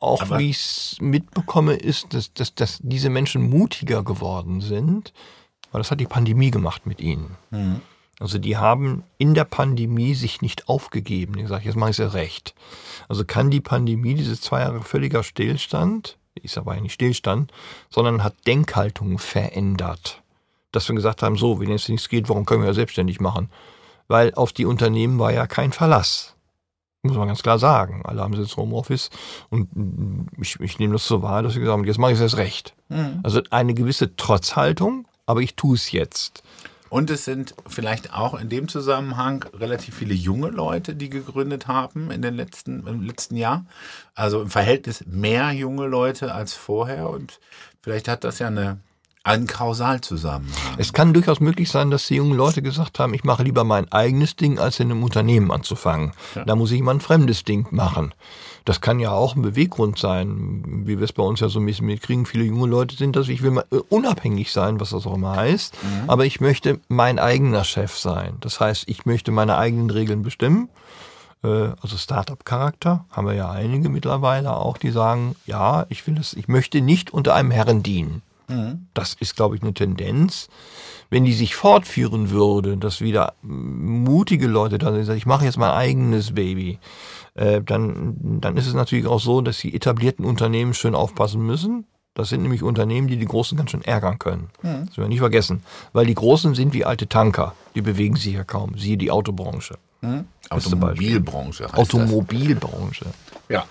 auch 0.00 0.22
Aber- 0.22 0.38
wie 0.40 0.50
ich 0.50 0.56
es 0.56 0.96
mitbekomme, 1.00 1.74
ist, 1.74 2.12
dass, 2.14 2.34
dass, 2.34 2.54
dass 2.56 2.78
diese 2.82 3.10
Menschen 3.10 3.48
mutiger 3.48 4.02
geworden 4.02 4.60
sind, 4.60 5.12
weil 5.70 5.80
das 5.80 5.90
hat 5.92 6.00
die 6.00 6.06
Pandemie 6.06 6.50
gemacht 6.50 6.84
mit 6.86 7.00
ihnen. 7.00 7.36
Mhm. 7.50 7.80
Also 8.20 8.38
die 8.38 8.56
haben 8.56 9.02
in 9.18 9.34
der 9.34 9.44
Pandemie 9.44 10.14
sich 10.14 10.40
nicht 10.40 10.68
aufgegeben. 10.68 11.34
Die 11.34 11.42
gesagt, 11.42 11.64
jetzt 11.64 11.76
mache 11.76 11.90
ich 11.90 11.98
es 11.98 12.04
ja 12.04 12.08
recht. 12.08 12.54
Also 13.08 13.24
kann 13.24 13.50
die 13.50 13.60
Pandemie, 13.60 14.14
diese 14.14 14.40
zwei 14.40 14.60
Jahre 14.60 14.82
völliger 14.82 15.22
Stillstand, 15.22 16.16
ist 16.34 16.58
aber 16.58 16.72
eigentlich 16.72 16.92
Stillstand, 16.92 17.52
sondern 17.90 18.22
hat 18.22 18.34
Denkhaltungen 18.46 19.18
verändert. 19.18 20.22
Dass 20.72 20.88
wir 20.88 20.94
gesagt 20.94 21.22
haben, 21.22 21.36
so, 21.36 21.60
wenn 21.60 21.70
jetzt 21.70 21.88
nichts 21.88 22.08
geht, 22.08 22.28
warum 22.28 22.46
können 22.46 22.62
wir 22.62 22.68
ja 22.68 22.74
selbstständig 22.74 23.20
machen? 23.20 23.50
Weil 24.08 24.34
auf 24.34 24.52
die 24.52 24.66
Unternehmen 24.66 25.18
war 25.18 25.32
ja 25.32 25.46
kein 25.46 25.72
Verlass. 25.72 26.34
Muss 27.02 27.16
man 27.16 27.28
ganz 27.28 27.42
klar 27.42 27.58
sagen. 27.58 28.02
Alle 28.04 28.22
haben 28.22 28.32
jetzt 28.32 28.56
Homeoffice 28.56 29.10
und 29.50 29.68
mm, 29.74 30.26
ich, 30.40 30.58
ich 30.60 30.78
nehme 30.78 30.94
das 30.94 31.06
so 31.06 31.22
wahr, 31.22 31.42
dass 31.42 31.52
sie 31.52 31.60
gesagt 31.60 31.76
haben, 31.76 31.84
jetzt 31.84 31.98
mache 31.98 32.12
ich 32.12 32.16
es 32.16 32.22
erst 32.22 32.38
recht. 32.38 32.74
Mhm. 32.88 33.20
Also 33.22 33.42
eine 33.50 33.74
gewisse 33.74 34.16
Trotzhaltung 34.16 35.06
aber 35.26 35.40
ich 35.40 35.54
tue 35.54 35.74
es 35.74 35.92
jetzt. 35.92 36.42
Und 36.94 37.10
es 37.10 37.24
sind 37.24 37.56
vielleicht 37.66 38.14
auch 38.14 38.34
in 38.34 38.48
dem 38.48 38.68
Zusammenhang 38.68 39.44
relativ 39.52 39.96
viele 39.96 40.14
junge 40.14 40.46
Leute, 40.50 40.94
die 40.94 41.10
gegründet 41.10 41.66
haben 41.66 42.12
in 42.12 42.22
den 42.22 42.34
letzten, 42.34 42.86
im 42.86 43.02
letzten 43.02 43.34
Jahr. 43.34 43.66
Also 44.14 44.40
im 44.40 44.48
Verhältnis 44.48 45.02
mehr 45.04 45.50
junge 45.50 45.88
Leute 45.88 46.32
als 46.32 46.54
vorher. 46.54 47.10
Und 47.10 47.40
vielleicht 47.82 48.06
hat 48.06 48.22
das 48.22 48.38
ja 48.38 48.46
eine, 48.46 48.78
einen 49.24 49.48
Kausalzusammenhang. 49.48 50.76
Es 50.78 50.92
kann 50.92 51.12
durchaus 51.12 51.40
möglich 51.40 51.68
sein, 51.68 51.90
dass 51.90 52.06
die 52.06 52.14
jungen 52.14 52.36
Leute 52.36 52.62
gesagt 52.62 53.00
haben, 53.00 53.12
ich 53.12 53.24
mache 53.24 53.42
lieber 53.42 53.64
mein 53.64 53.90
eigenes 53.90 54.36
Ding, 54.36 54.60
als 54.60 54.78
in 54.78 54.92
einem 54.92 55.02
Unternehmen 55.02 55.50
anzufangen. 55.50 56.12
Da 56.46 56.54
muss 56.54 56.70
ich 56.70 56.78
immer 56.78 56.94
ein 56.94 57.00
fremdes 57.00 57.42
Ding 57.42 57.66
machen. 57.72 58.14
Das 58.64 58.80
kann 58.80 58.98
ja 58.98 59.10
auch 59.12 59.36
ein 59.36 59.42
Beweggrund 59.42 59.98
sein, 59.98 60.84
wie 60.86 60.98
wir 60.98 61.04
es 61.04 61.12
bei 61.12 61.22
uns 61.22 61.40
ja 61.40 61.48
so 61.50 61.60
ein 61.60 61.66
bisschen 61.66 61.86
mitkriegen. 61.86 62.24
Viele 62.24 62.44
junge 62.44 62.66
Leute 62.66 62.96
sind 62.96 63.14
das, 63.14 63.28
ich 63.28 63.42
will 63.42 63.50
mal 63.50 63.64
äh, 63.70 63.76
unabhängig 63.90 64.52
sein, 64.52 64.80
was 64.80 64.90
das 64.90 65.06
auch 65.06 65.14
immer 65.16 65.36
heißt, 65.36 65.74
aber 66.06 66.24
ich 66.24 66.40
möchte 66.40 66.80
mein 66.88 67.18
eigener 67.18 67.64
Chef 67.64 67.96
sein. 67.98 68.36
Das 68.40 68.60
heißt, 68.60 68.84
ich 68.86 69.04
möchte 69.04 69.32
meine 69.32 69.58
eigenen 69.58 69.90
Regeln 69.90 70.22
bestimmen. 70.22 70.70
Äh, 71.42 71.72
Also 71.82 71.98
Startup-Charakter 71.98 73.04
haben 73.10 73.26
wir 73.26 73.34
ja 73.34 73.50
einige 73.50 73.90
mittlerweile 73.90 74.56
auch, 74.56 74.78
die 74.78 74.90
sagen, 74.90 75.36
ja, 75.44 75.84
ich 75.90 76.06
will 76.06 76.16
es, 76.18 76.32
ich 76.32 76.48
möchte 76.48 76.80
nicht 76.80 77.12
unter 77.12 77.34
einem 77.34 77.50
Herren 77.50 77.82
dienen. 77.82 78.22
Das 78.94 79.14
ist, 79.20 79.36
glaube 79.36 79.56
ich, 79.56 79.62
eine 79.62 79.72
Tendenz. 79.74 80.48
Wenn 81.10 81.24
die 81.24 81.32
sich 81.32 81.54
fortführen 81.54 82.30
würde, 82.30 82.76
dass 82.76 83.00
wieder 83.00 83.34
mutige 83.42 84.46
Leute 84.46 84.78
da 84.78 84.92
sind, 84.92 85.16
ich 85.16 85.26
mache 85.26 85.44
jetzt 85.46 85.56
mein 85.58 85.70
eigenes 85.70 86.34
Baby, 86.34 86.78
äh, 87.34 87.62
dann, 87.62 88.40
dann 88.40 88.56
ist 88.56 88.66
es 88.66 88.74
natürlich 88.74 89.06
auch 89.06 89.20
so, 89.20 89.40
dass 89.40 89.58
die 89.58 89.74
etablierten 89.74 90.24
Unternehmen 90.24 90.74
schön 90.74 90.94
aufpassen 90.94 91.44
müssen. 91.44 91.86
Das 92.14 92.28
sind 92.28 92.42
nämlich 92.42 92.62
Unternehmen, 92.62 93.08
die 93.08 93.16
die 93.16 93.26
Großen 93.26 93.58
ganz 93.58 93.72
schön 93.72 93.82
ärgern 93.82 94.20
können. 94.20 94.50
Das 94.62 94.70
dürfen 94.86 95.02
wir 95.02 95.08
nicht 95.08 95.18
vergessen. 95.18 95.64
Weil 95.92 96.06
die 96.06 96.14
Großen 96.14 96.54
sind 96.54 96.72
wie 96.72 96.84
alte 96.84 97.08
Tanker. 97.08 97.54
Die 97.74 97.82
bewegen 97.82 98.14
sich 98.14 98.34
ja 98.34 98.44
kaum. 98.44 98.78
Siehe 98.78 98.96
die 98.96 99.10
Autobranche. 99.10 99.78
Beispiel. 100.00 100.26
Automobilbranche 100.50 101.64
heißt 101.64 101.74
Automobilbranche. 101.76 103.04
das. 103.04 103.14
Ja. 103.48 103.64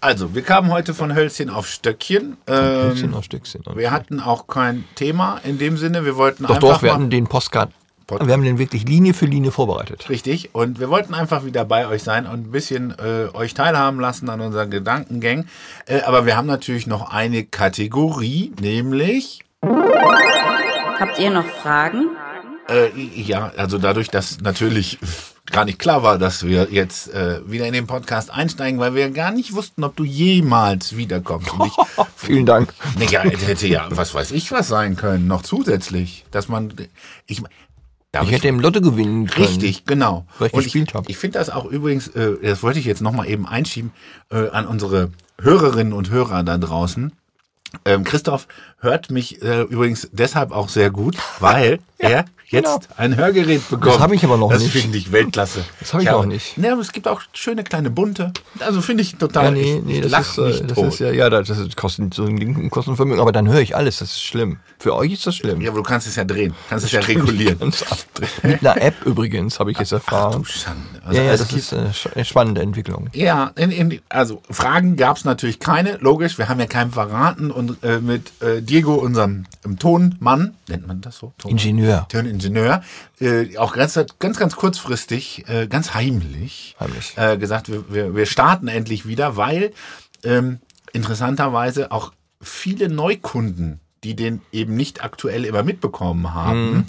Also, 0.00 0.34
wir 0.34 0.42
kamen 0.42 0.70
heute 0.70 0.92
von 0.92 1.14
Hölzchen 1.14 1.50
auf 1.50 1.66
Stöckchen. 1.66 2.36
Ähm, 2.46 2.56
Hölzchen 2.56 3.14
auf 3.14 3.24
Stöckchen. 3.24 3.62
Wir 3.74 3.90
hatten 3.90 4.20
auch 4.20 4.46
kein 4.46 4.84
Thema 4.94 5.38
in 5.44 5.58
dem 5.58 5.76
Sinne. 5.76 6.04
Wir 6.04 6.16
wollten 6.16 6.44
Doch, 6.44 6.56
einfach 6.56 6.60
doch, 6.60 6.82
wir 6.82 6.88
mal 6.90 6.94
hatten 6.96 7.10
den 7.10 7.26
Postcard. 7.26 7.70
Pod- 8.08 8.26
Wir 8.26 8.32
haben 8.32 8.42
den 8.42 8.58
wirklich 8.58 8.82
Linie 8.88 9.14
für 9.14 9.26
Linie 9.26 9.52
vorbereitet. 9.52 10.08
Richtig. 10.08 10.54
Und 10.54 10.80
wir 10.80 10.88
wollten 10.90 11.14
einfach 11.14 11.44
wieder 11.44 11.64
bei 11.64 11.86
euch 11.86 12.02
sein 12.02 12.26
und 12.26 12.48
ein 12.48 12.50
bisschen 12.50 12.92
äh, 12.98 13.28
euch 13.34 13.54
teilhaben 13.54 14.00
lassen 14.00 14.28
an 14.30 14.40
unseren 14.40 14.70
Gedankengängen. 14.70 15.48
Äh, 15.86 16.00
aber 16.00 16.26
wir 16.26 16.36
haben 16.36 16.46
natürlich 16.46 16.86
noch 16.88 17.12
eine 17.12 17.44
Kategorie, 17.44 18.52
nämlich 18.60 19.44
Habt 20.98 21.18
ihr 21.18 21.30
noch 21.30 21.44
Fragen? 21.46 22.08
Äh, 22.68 22.88
ja, 23.14 23.52
also 23.56 23.78
dadurch, 23.78 24.08
dass 24.08 24.40
natürlich 24.40 24.98
gar 25.50 25.64
nicht 25.64 25.78
klar 25.78 26.02
war, 26.02 26.18
dass 26.18 26.44
wir 26.44 26.68
jetzt 26.70 27.12
äh, 27.14 27.40
wieder 27.50 27.66
in 27.66 27.72
den 27.72 27.86
Podcast 27.86 28.30
einsteigen, 28.30 28.78
weil 28.80 28.94
wir 28.94 29.10
gar 29.10 29.30
nicht 29.30 29.54
wussten, 29.54 29.84
ob 29.84 29.96
du 29.96 30.04
jemals 30.04 30.96
wiederkommst. 30.96 31.50
Ich, 31.66 31.72
Vielen 32.16 32.46
Dank. 32.46 32.74
ja, 33.10 33.20
hätte 33.22 33.66
ja, 33.66 33.86
was 33.90 34.14
weiß 34.14 34.32
ich, 34.32 34.50
was 34.52 34.68
sein 34.68 34.96
können, 34.96 35.26
noch 35.26 35.42
zusätzlich, 35.42 36.24
dass 36.30 36.48
man, 36.48 36.72
ich, 37.26 37.42
darf 38.12 38.24
Ich 38.24 38.32
hätte 38.32 38.48
im 38.48 38.60
Lotto 38.60 38.80
gewinnen 38.80 39.26
können. 39.26 39.46
Richtig, 39.46 39.84
genau. 39.84 40.26
Weil 40.38 40.48
ich 40.48 40.54
Und 40.54 40.62
gespielt 40.64 40.92
ich. 40.94 41.10
Ich 41.10 41.18
finde 41.18 41.38
das 41.38 41.50
auch 41.50 41.64
übrigens, 41.66 42.08
äh, 42.08 42.36
das 42.42 42.62
wollte 42.62 42.78
ich 42.78 42.84
jetzt 42.84 43.02
nochmal 43.02 43.28
eben 43.28 43.46
einschieben, 43.46 43.92
äh, 44.30 44.48
an 44.48 44.66
unsere 44.66 45.12
Hörerinnen 45.40 45.92
und 45.92 46.10
Hörer 46.10 46.42
da 46.42 46.58
draußen. 46.58 47.12
Ähm, 47.84 48.04
Christoph 48.04 48.48
hört 48.80 49.10
mich 49.10 49.42
äh, 49.42 49.62
übrigens 49.62 50.08
deshalb 50.12 50.52
auch 50.52 50.68
sehr 50.68 50.90
gut, 50.90 51.16
weil 51.40 51.78
er 51.98 52.24
jetzt 52.50 52.88
ein 52.96 53.16
Hörgerät 53.16 53.68
bekommt. 53.68 53.94
Das 53.94 54.00
habe 54.00 54.14
ich 54.14 54.24
aber 54.24 54.38
noch 54.38 54.50
das 54.50 54.62
nicht. 54.62 54.72
finde 54.72 54.96
ich 54.96 55.12
Weltklasse. 55.12 55.64
Das 55.80 55.92
habe 55.92 56.02
ich 56.02 56.08
habe- 56.08 56.20
noch 56.22 56.26
nicht. 56.26 56.56
Ne, 56.56 56.72
aber 56.72 56.80
es 56.80 56.92
gibt 56.92 57.06
auch 57.06 57.20
schöne 57.34 57.62
kleine 57.62 57.90
bunte. 57.90 58.32
Also 58.60 58.80
finde 58.80 59.02
ich 59.02 59.16
total. 59.16 59.44
Ja, 59.44 59.50
nee, 59.50 59.76
ich, 59.76 59.84
nee, 59.84 60.00
ich 60.00 60.10
das, 60.10 60.30
ist, 60.30 60.38
äh, 60.38 60.42
mich 60.42 60.60
das 60.62 60.74
tot. 60.74 60.86
ist 60.88 60.98
ja, 61.00 61.10
ja, 61.10 61.28
das 61.28 61.76
kostet 61.76 62.14
so 62.14 62.24
ein 62.24 62.36
Ding 62.38 62.70
kostet 62.70 62.94
ein 62.94 62.96
Vermögen, 62.96 63.20
aber 63.20 63.32
dann 63.32 63.48
höre 63.48 63.60
ich 63.60 63.76
alles, 63.76 63.98
das 63.98 64.12
ist 64.12 64.22
schlimm. 64.22 64.58
Für 64.78 64.94
euch 64.94 65.12
ist 65.12 65.26
das 65.26 65.36
schlimm. 65.36 65.60
ja, 65.60 65.70
aber 65.70 65.78
du 65.78 65.82
kannst 65.82 66.06
es 66.06 66.16
ja 66.16 66.24
drehen, 66.24 66.54
kannst 66.70 66.86
es 66.86 66.92
ja 66.92 67.00
regulieren. 67.00 67.58
Mit 68.42 68.64
einer 68.64 68.80
App 68.80 68.94
übrigens, 69.04 69.58
habe 69.60 69.72
ich 69.72 69.78
jetzt 69.78 69.92
erfahren. 69.92 70.44
Schande. 70.46 70.78
Also 71.04 71.20
ja, 71.20 71.26
ja, 71.26 71.36
das 71.36 71.52
ist 71.52 71.74
eine 71.74 71.92
eine 72.14 72.24
spannende 72.24 72.62
Entwicklung. 72.62 73.08
Ja, 73.12 73.50
in, 73.56 73.70
in, 73.70 74.00
also 74.08 74.40
Fragen 74.50 74.96
gab 74.96 75.16
es 75.16 75.24
natürlich 75.24 75.58
keine, 75.58 75.96
logisch. 75.98 76.38
Wir 76.38 76.48
haben 76.48 76.60
ja 76.60 76.66
keinen 76.66 76.92
verraten 76.92 77.50
und 77.50 77.82
äh, 77.82 77.98
mit 77.98 78.30
äh, 78.40 78.62
Diego, 78.68 78.94
unserem 78.94 79.46
Tonmann, 79.78 80.54
nennt 80.68 80.86
man 80.86 81.00
das 81.00 81.18
so? 81.18 81.32
Ton 81.38 81.52
Ingenieur. 81.52 82.06
Toningenieur, 82.08 82.82
äh, 83.20 83.56
auch 83.56 83.74
ganz, 83.74 83.98
ganz, 84.18 84.38
ganz 84.38 84.56
kurzfristig, 84.56 85.48
äh, 85.48 85.66
ganz 85.66 85.94
heimlich, 85.94 86.76
Heimlich. 86.78 87.16
Äh, 87.16 87.38
gesagt, 87.38 87.70
wir, 87.70 87.92
wir, 87.92 88.14
wir 88.14 88.26
starten 88.26 88.68
endlich 88.68 89.06
wieder, 89.06 89.36
weil 89.36 89.72
ähm, 90.22 90.60
interessanterweise 90.92 91.92
auch 91.92 92.12
viele 92.40 92.88
Neukunden, 92.88 93.80
die 94.04 94.14
den 94.14 94.42
eben 94.52 94.76
nicht 94.76 95.02
aktuell 95.02 95.44
immer 95.44 95.62
mitbekommen 95.62 96.34
haben, 96.34 96.86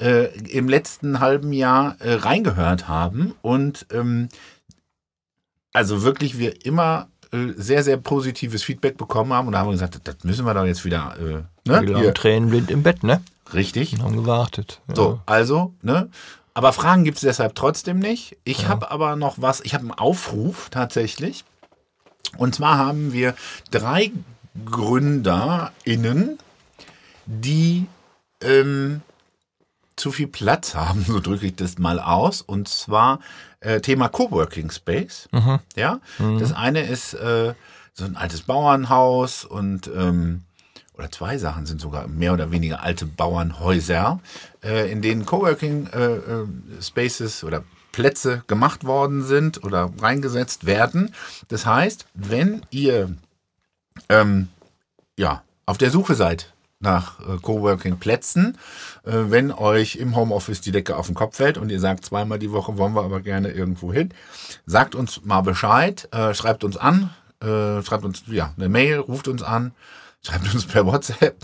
äh, 0.00 0.26
im 0.48 0.68
letzten 0.68 1.20
halben 1.20 1.52
Jahr 1.52 1.96
äh, 2.00 2.14
reingehört 2.14 2.88
haben 2.88 3.34
und 3.40 3.86
ähm, 3.92 4.28
also 5.72 6.02
wirklich 6.02 6.38
wir 6.38 6.66
immer 6.66 7.08
sehr, 7.32 7.84
sehr 7.84 7.96
positives 7.96 8.62
Feedback 8.62 8.96
bekommen 8.96 9.32
haben 9.32 9.46
und 9.46 9.52
da 9.52 9.60
haben 9.60 9.68
wir 9.68 9.72
gesagt, 9.72 10.00
das 10.04 10.16
müssen 10.24 10.44
wir 10.44 10.54
doch 10.54 10.64
jetzt 10.64 10.84
wieder, 10.84 11.14
äh, 11.18 11.22
ne? 11.22 11.44
lagen 11.64 11.96
Hier. 11.96 12.14
tränenblind 12.14 12.70
im 12.70 12.82
Bett, 12.82 13.02
ne? 13.02 13.22
Richtig. 13.54 13.94
Und 13.94 14.02
haben 14.02 14.16
gewartet. 14.16 14.80
Ja. 14.88 14.96
So, 14.96 15.20
also, 15.26 15.72
ne? 15.82 16.08
Aber 16.54 16.72
Fragen 16.72 17.04
gibt 17.04 17.18
es 17.18 17.22
deshalb 17.22 17.54
trotzdem 17.54 18.00
nicht. 18.00 18.36
Ich 18.44 18.68
habe 18.68 18.90
aber 18.90 19.16
noch 19.16 19.36
was, 19.40 19.60
ich 19.60 19.74
habe 19.74 19.82
einen 19.84 19.92
Aufruf 19.92 20.68
tatsächlich. 20.70 21.44
Und 22.36 22.54
zwar 22.54 22.76
haben 22.76 23.12
wir 23.12 23.34
drei 23.70 24.10
GründerInnen, 24.66 26.38
die 27.26 27.86
ähm, 28.42 29.02
zu 30.00 30.12
viel 30.12 30.26
Platz 30.26 30.74
haben, 30.74 31.04
so 31.06 31.20
drücke 31.20 31.46
ich 31.46 31.56
das 31.56 31.78
mal 31.78 32.00
aus. 32.00 32.42
Und 32.42 32.68
zwar 32.68 33.20
äh, 33.60 33.80
Thema 33.80 34.08
Coworking 34.08 34.70
Space. 34.70 35.28
Ja, 35.76 36.00
das 36.38 36.52
eine 36.52 36.82
ist 36.82 37.14
äh, 37.14 37.54
so 37.94 38.04
ein 38.04 38.16
altes 38.16 38.42
Bauernhaus 38.42 39.44
und 39.44 39.88
ähm, 39.94 40.42
oder 40.96 41.10
zwei 41.10 41.38
Sachen 41.38 41.64
sind 41.64 41.80
sogar 41.80 42.08
mehr 42.08 42.34
oder 42.34 42.50
weniger 42.50 42.82
alte 42.82 43.06
Bauernhäuser, 43.06 44.20
äh, 44.62 44.90
in 44.92 45.00
denen 45.00 45.24
Coworking 45.24 45.86
äh, 45.86 46.16
äh, 46.16 46.46
Spaces 46.82 47.42
oder 47.42 47.64
Plätze 47.92 48.44
gemacht 48.46 48.84
worden 48.84 49.24
sind 49.24 49.64
oder 49.64 49.90
reingesetzt 49.98 50.66
werden. 50.66 51.14
Das 51.48 51.64
heißt, 51.64 52.06
wenn 52.14 52.62
ihr 52.70 53.14
ähm, 54.08 54.48
ja, 55.18 55.42
auf 55.66 55.78
der 55.78 55.90
Suche 55.90 56.14
seid 56.14 56.52
nach 56.80 57.20
äh, 57.20 57.36
Coworking-Plätzen, 57.40 58.56
äh, 59.04 59.12
wenn 59.28 59.52
euch 59.52 59.96
im 59.96 60.16
Homeoffice 60.16 60.62
die 60.62 60.72
Decke 60.72 60.96
auf 60.96 61.06
den 61.06 61.14
Kopf 61.14 61.36
fällt 61.36 61.58
und 61.58 61.70
ihr 61.70 61.78
sagt, 61.78 62.04
zweimal 62.06 62.38
die 62.38 62.50
Woche 62.52 62.78
wollen 62.78 62.94
wir 62.94 63.04
aber 63.04 63.20
gerne 63.20 63.50
irgendwo 63.50 63.92
hin, 63.92 64.12
sagt 64.66 64.94
uns 64.94 65.22
mal 65.24 65.42
Bescheid, 65.42 66.08
äh, 66.12 66.34
schreibt 66.34 66.64
uns 66.64 66.76
an, 66.78 67.10
äh, 67.42 67.82
schreibt 67.82 68.04
uns 68.04 68.24
ja 68.26 68.52
eine 68.56 68.70
Mail, 68.70 68.98
ruft 68.98 69.28
uns 69.28 69.42
an, 69.42 69.72
schreibt 70.26 70.52
uns 70.52 70.66
per 70.66 70.86
WhatsApp, 70.86 71.36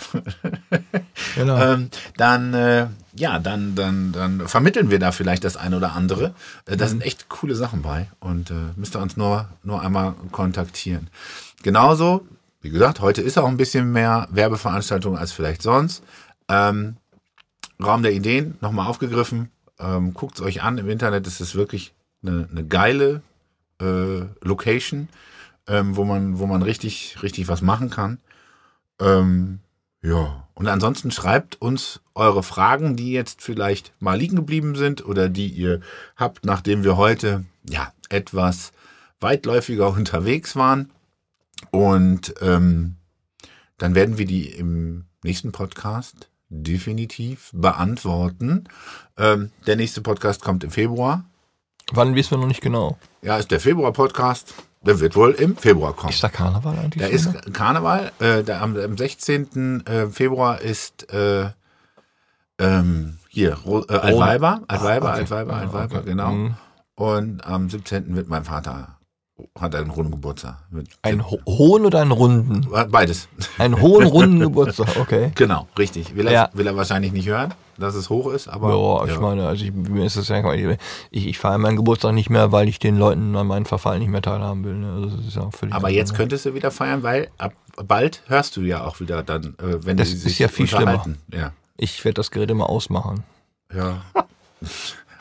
Genau. 1.35 1.57
ähm, 1.59 1.91
dann 2.17 2.55
äh, 2.55 2.87
ja, 3.15 3.39
dann, 3.39 3.75
dann, 3.75 4.13
dann 4.13 4.49
vermitteln 4.49 4.91
wir 4.91 4.99
da 4.99 5.11
vielleicht 5.13 5.45
das 5.45 5.57
eine 5.57 5.79
oder 5.79 5.93
andere. 5.93 6.35
Äh, 6.67 6.77
da 6.77 6.87
sind 6.87 7.03
echt 7.03 7.31
coole 7.31 7.55
Sachen 7.55 7.81
bei 7.83 8.09
und 8.21 8.53
müsst 8.77 8.97
ihr 8.97 9.01
uns 9.01 9.17
nur, 9.17 9.49
nur 9.63 9.83
einmal 9.83 10.15
kontaktieren. 10.33 11.09
Genauso, 11.63 12.27
wie 12.67 12.71
gesagt, 12.71 12.99
heute 12.99 13.23
ist 13.23 13.39
auch 13.39 13.47
ein 13.47 13.57
bisschen 13.57 13.93
mehr 13.93 14.27
Werbeveranstaltung 14.33 15.17
als 15.17 15.31
vielleicht 15.31 15.63
sonst. 15.63 16.03
Ähm, 16.49 16.97
Raum 17.81 18.03
der 18.03 18.13
Ideen, 18.13 18.59
nochmal 18.61 18.89
aufgegriffen. 18.89 19.53
Ähm, 19.79 20.15
Guckt 20.15 20.35
es 20.35 20.45
euch 20.45 20.65
an 20.65 20.77
im 20.77 20.89
Internet, 20.89 21.29
es 21.29 21.41
ist 21.41 21.55
wirklich 21.55 21.95
eine, 22.25 22.49
eine 22.51 22.67
geile 22.67 23.23
äh, 23.81 24.23
Location, 24.43 25.09
ähm, 25.69 25.95
wo, 25.95 26.05
man, 26.05 26.41
wo 26.41 26.47
man 26.47 26.63
richtig, 26.63 27.19
richtig 27.23 27.47
was 27.47 27.63
machen 27.63 27.89
kann. 27.89 28.19
Ähm, 29.01 29.61
ja, 30.03 30.49
und 30.55 30.67
ansonsten 30.67 31.13
schreibt 31.13 31.63
uns 31.63 32.01
eure 32.17 32.43
Fragen, 32.43 32.97
die 32.97 33.13
jetzt 33.13 33.43
vielleicht 33.43 33.93
mal 34.01 34.19
liegen 34.19 34.35
geblieben 34.35 34.75
sind 34.75 35.07
oder 35.07 35.29
die 35.29 35.51
ihr 35.51 35.83
habt, 36.17 36.45
nachdem 36.45 36.83
wir 36.83 36.97
heute 36.97 37.45
ja 37.63 37.93
etwas 38.09 38.73
weitläufiger 39.21 39.89
unterwegs 39.97 40.57
waren. 40.57 40.91
Und 41.71 42.35
ähm, 42.41 42.97
dann 43.79 43.95
werden 43.95 44.19
wir 44.19 44.27
die 44.27 44.49
im 44.51 45.07
nächsten 45.23 45.53
Podcast 45.53 46.31
definitiv 46.49 47.51
beantworten. 47.53 48.65
Ähm, 49.19 49.51
der 49.67 49.77
nächste 49.77 50.01
Podcast 50.01 50.43
kommt 50.43 50.65
im 50.65 50.71
Februar. 50.71 51.25
Wann 51.93 52.15
wissen 52.15 52.33
wir 52.33 52.39
noch 52.39 52.47
nicht 52.47 52.63
genau? 52.63 52.99
Ja, 53.23 53.37
ist 53.37 53.51
der 53.51 53.61
Februar-Podcast. 53.61 54.55
Der 54.83 55.01
wird 55.01 55.17
wohl 55.17 55.33
im 55.33 55.57
Februar 55.57 55.95
kommen. 55.95 56.13
Ist 56.13 56.23
da 56.23 56.29
Karneval 56.29 56.79
eigentlich? 56.79 57.03
Da 57.03 57.09
ist 57.09 57.33
noch? 57.33 57.53
Karneval. 57.53 58.13
Äh, 58.21 58.45
da 58.45 58.61
am, 58.61 58.77
am 58.77 58.97
16. 58.97 59.85
äh, 59.87 60.07
Februar 60.09 60.61
ist 60.61 61.13
äh, 61.13 61.51
ähm, 62.59 63.19
hier, 63.29 63.59
äh, 63.67 63.95
Altweiber, 63.95 64.63
Altweiber, 64.69 65.09
Ah, 65.09 65.13
okay. 65.13 65.21
Altweiber, 65.21 65.53
Ah, 65.55 65.61
Altweiber, 65.61 65.97
okay. 65.99 66.07
genau. 66.07 66.31
Mhm. 66.33 66.55
Und 66.95 67.45
am 67.45 67.69
17. 67.69 68.15
wird 68.15 68.29
mein 68.29 68.45
Vater, 68.45 68.96
hat 69.59 69.75
einen 69.75 69.91
runden 69.91 70.13
Geburtstag. 70.13 70.57
Einen 71.03 71.29
ho 71.31 71.39
hohen 71.47 71.85
oder 71.85 72.01
einen 72.01 72.13
runden? 72.13 72.67
Beides. 72.91 73.29
Einen 73.59 73.81
hohen, 73.81 74.07
runden 74.07 74.41
Geburtstag, 74.41 74.97
okay. 74.99 75.33
Genau, 75.35 75.69
richtig. 75.79 76.15
Will 76.17 76.27
er, 76.27 76.33
Ja. 76.33 76.51
will 76.55 76.67
er 76.67 76.77
wahrscheinlich 76.77 77.13
nicht 77.13 77.29
hören, 77.29 77.53
dass 77.77 77.95
es 77.95 78.09
hoch 78.09 78.31
ist, 78.33 78.49
aber. 78.49 78.71
Ja, 78.75 79.13
ich 79.13 79.21
meine, 79.21 79.47
also 79.47 79.63
ich, 79.65 79.73
mir 79.73 80.07
ist 80.07 80.17
das 80.17 80.29
ja, 80.29 80.53
ich, 80.55 80.79
ich 81.27 81.39
feiere 81.39 81.59
meinen 81.59 81.77
Geburtstag 81.77 82.15
nicht 82.15 82.31
mehr, 82.31 82.51
weil 82.53 82.69
ich 82.69 82.79
den 82.79 82.97
Leuten 82.99 83.37
an 83.37 83.47
meinen 83.47 83.67
Verfall 83.67 83.99
nicht 83.99 84.09
mehr 84.09 84.23
teilhaben 84.23 84.65
will. 84.65 84.75
Ne? 84.75 84.93
Also 84.93 85.17
das 85.17 85.27
ist 85.27 85.37
ja 85.37 85.51
völlig 85.51 85.75
aber 85.75 85.91
jetzt 85.91 86.09
normal. 86.13 86.19
könntest 86.23 86.47
du 86.47 86.55
wieder 86.55 86.71
feiern, 86.71 87.03
weil 87.03 87.29
ab 87.37 87.53
bald 87.85 88.23
hörst 88.29 88.57
du 88.57 88.63
ja 88.63 88.85
auch 88.87 89.01
wieder 89.01 89.23
dann, 89.23 89.55
äh, 89.61 89.85
wenn 89.85 89.99
Das 89.99 90.09
die 90.09 90.15
ist 90.15 90.23
sich 90.23 90.39
ja 90.39 90.49
viel 90.49 90.65
unterhalten. 90.65 91.19
Ja. 91.31 91.53
Ich 91.77 92.03
werde 92.07 92.15
das 92.15 92.31
Gerät 92.31 92.51
immer 92.51 92.71
ausmachen. 92.71 93.23
ja. 93.75 93.99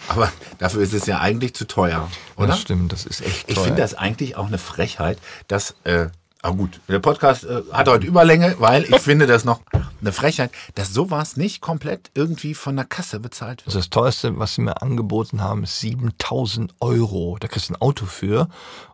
aber 0.08 0.32
dafür 0.58 0.82
ist 0.82 0.94
es 0.94 1.06
ja 1.06 1.20
eigentlich 1.20 1.54
zu 1.56 1.66
teuer, 1.68 2.10
oder? 2.36 2.48
Das 2.48 2.62
stimmt, 2.62 2.92
das 2.92 3.06
ist 3.06 3.22
echt 3.22 3.46
Ich 3.48 3.56
teuer. 3.56 3.66
finde 3.66 3.82
das 3.82 3.94
eigentlich 3.94 4.36
auch 4.38 4.48
eine 4.48 4.58
Frechheit, 4.58 5.18
dass, 5.48 5.76
äh, 5.84 6.08
aber 6.46 6.58
gut, 6.58 6.80
der 6.88 7.00
Podcast 7.00 7.44
äh, 7.44 7.64
hat 7.72 7.88
heute 7.88 8.06
Überlänge, 8.06 8.56
weil 8.60 8.84
ich 8.84 9.00
finde 9.00 9.26
das 9.26 9.46
noch 9.46 9.62
eine 10.00 10.12
Frechheit, 10.12 10.52
dass 10.76 10.94
sowas 10.94 11.38
nicht 11.38 11.60
komplett 11.60 12.12
irgendwie 12.14 12.54
von 12.54 12.76
der 12.76 12.86
Kasse 12.86 13.20
bezahlt 13.20 13.62
wird. 13.62 13.68
Also 13.68 13.80
das 13.80 13.90
teuerste, 13.90 14.38
was 14.38 14.54
sie 14.54 14.62
mir 14.62 14.82
angeboten 14.82 15.42
haben, 15.42 15.64
ist 15.64 15.80
7000 15.80 16.76
Euro. 16.80 17.38
Da 17.40 17.48
kriegst 17.48 17.70
du 17.70 17.74
ein 17.74 17.82
Auto 17.82 18.06
für. 18.06 18.48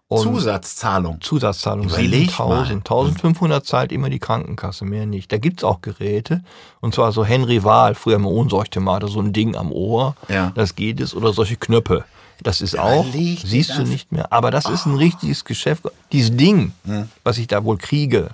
Und 0.07 0.23
Zusatzzahlung. 0.23 1.19
Zusatzzahlung 1.19 1.87
Überleg 1.87 2.39
mal. 2.39 2.65
7000. 2.65 2.77
1500 2.77 3.65
zahlt 3.65 3.91
immer 3.91 4.09
die 4.09 4.19
Krankenkasse, 4.19 4.85
mehr 4.85 5.05
nicht. 5.05 5.31
Da 5.31 5.37
gibt's 5.37 5.65
auch 5.65 5.81
Geräte. 5.81 6.43
Und 6.79 6.95
zwar 6.95 7.11
so 7.11 7.25
Henry 7.25 7.65
Wahl, 7.65 7.95
früher 7.95 8.15
im 8.15 8.25
Ohrenseuchte 8.25 8.81
so 9.07 9.19
ein 9.19 9.33
Ding 9.33 9.57
am 9.57 9.73
Ohr. 9.73 10.15
Ja. 10.29 10.51
Das 10.55 10.75
geht 10.75 11.01
es. 11.01 11.13
Oder 11.13 11.33
solche 11.33 11.57
Knöpfe. 11.57 12.05
Das 12.43 12.61
ist 12.61 12.77
auch, 12.77 13.05
Überleg 13.05 13.41
dir 13.41 13.47
siehst 13.47 13.77
du 13.77 13.83
nicht 13.83 14.11
mehr. 14.11 14.31
Aber 14.33 14.49
das 14.51 14.65
ist 14.65 14.85
ein 14.85 14.95
richtiges 14.95 15.45
Geschäft. 15.45 15.83
Dieses 16.11 16.35
Ding, 16.35 16.73
Hm. 16.85 17.07
was 17.23 17.37
ich 17.37 17.47
da 17.47 17.63
wohl 17.63 17.77
kriege, 17.77 18.31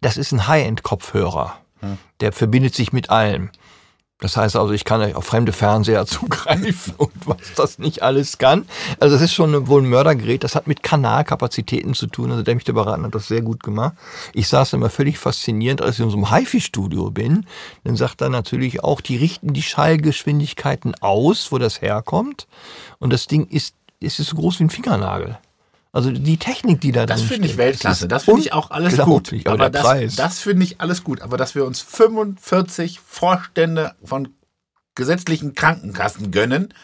das 0.00 0.16
ist 0.16 0.32
ein 0.32 0.46
High-End-Kopfhörer. 0.46 1.56
Hm. 1.80 1.98
Der 2.20 2.32
verbindet 2.32 2.74
sich 2.74 2.92
mit 2.92 3.10
allem. 3.10 3.50
Das 4.20 4.36
heißt 4.36 4.56
also, 4.56 4.72
ich 4.72 4.84
kann 4.84 5.14
auf 5.14 5.24
fremde 5.24 5.52
Fernseher 5.52 6.04
zugreifen 6.06 6.94
und 6.96 7.12
was 7.24 7.54
das 7.56 7.78
nicht 7.78 8.02
alles 8.02 8.38
kann. 8.38 8.66
Also 8.98 9.14
das 9.14 9.22
ist 9.22 9.32
schon 9.32 9.68
wohl 9.68 9.82
ein 9.82 9.88
Mördergerät. 9.88 10.42
Das 10.42 10.54
hat 10.54 10.66
mit 10.66 10.82
Kanalkapazitäten 10.82 11.94
zu 11.94 12.08
tun. 12.08 12.30
Also 12.30 12.42
der 12.42 12.54
mich 12.54 12.64
da 12.64 12.72
beraten 12.72 13.04
hat, 13.04 13.14
das 13.14 13.28
sehr 13.28 13.42
gut 13.42 13.62
gemacht. 13.62 13.94
Ich 14.34 14.48
saß 14.48 14.72
immer 14.72 14.90
völlig 14.90 15.18
faszinierend, 15.18 15.82
als 15.82 15.96
ich 15.98 16.04
in 16.04 16.10
so 16.10 16.16
einem 16.16 16.32
HiFi-Studio 16.32 17.10
bin. 17.10 17.46
Dann 17.84 17.96
sagt 17.96 18.20
er 18.20 18.28
natürlich 18.28 18.82
auch, 18.82 19.00
die 19.00 19.16
richten 19.16 19.52
die 19.52 19.62
Schallgeschwindigkeiten 19.62 20.94
aus, 21.00 21.52
wo 21.52 21.58
das 21.58 21.80
herkommt. 21.80 22.48
Und 22.98 23.12
das 23.12 23.28
Ding 23.28 23.46
ist, 23.46 23.74
ist 24.00 24.16
so 24.16 24.34
groß 24.34 24.58
wie 24.58 24.64
ein 24.64 24.70
Fingernagel. 24.70 25.38
Also 25.92 26.10
die 26.10 26.36
Technik, 26.36 26.80
die 26.80 26.92
da 26.92 27.06
Das 27.06 27.20
drin 27.20 27.28
finde 27.28 27.48
ich 27.48 27.56
Weltklasse. 27.56 28.08
Das 28.08 28.24
finde 28.24 28.40
ich 28.40 28.52
auch 28.52 28.70
alles 28.70 28.96
gut. 28.98 29.32
Aber, 29.46 29.56
der 29.56 29.70
das, 29.70 29.82
Preis. 29.82 30.16
das 30.16 30.38
finde 30.40 30.64
ich 30.64 30.80
alles 30.80 31.02
gut. 31.02 31.22
Aber 31.22 31.36
dass 31.36 31.54
wir 31.54 31.64
uns 31.64 31.80
45 31.80 33.00
Vorstände 33.00 33.94
von 34.04 34.28
gesetzlichen 34.94 35.54
Krankenkassen 35.54 36.30
gönnen, 36.30 36.74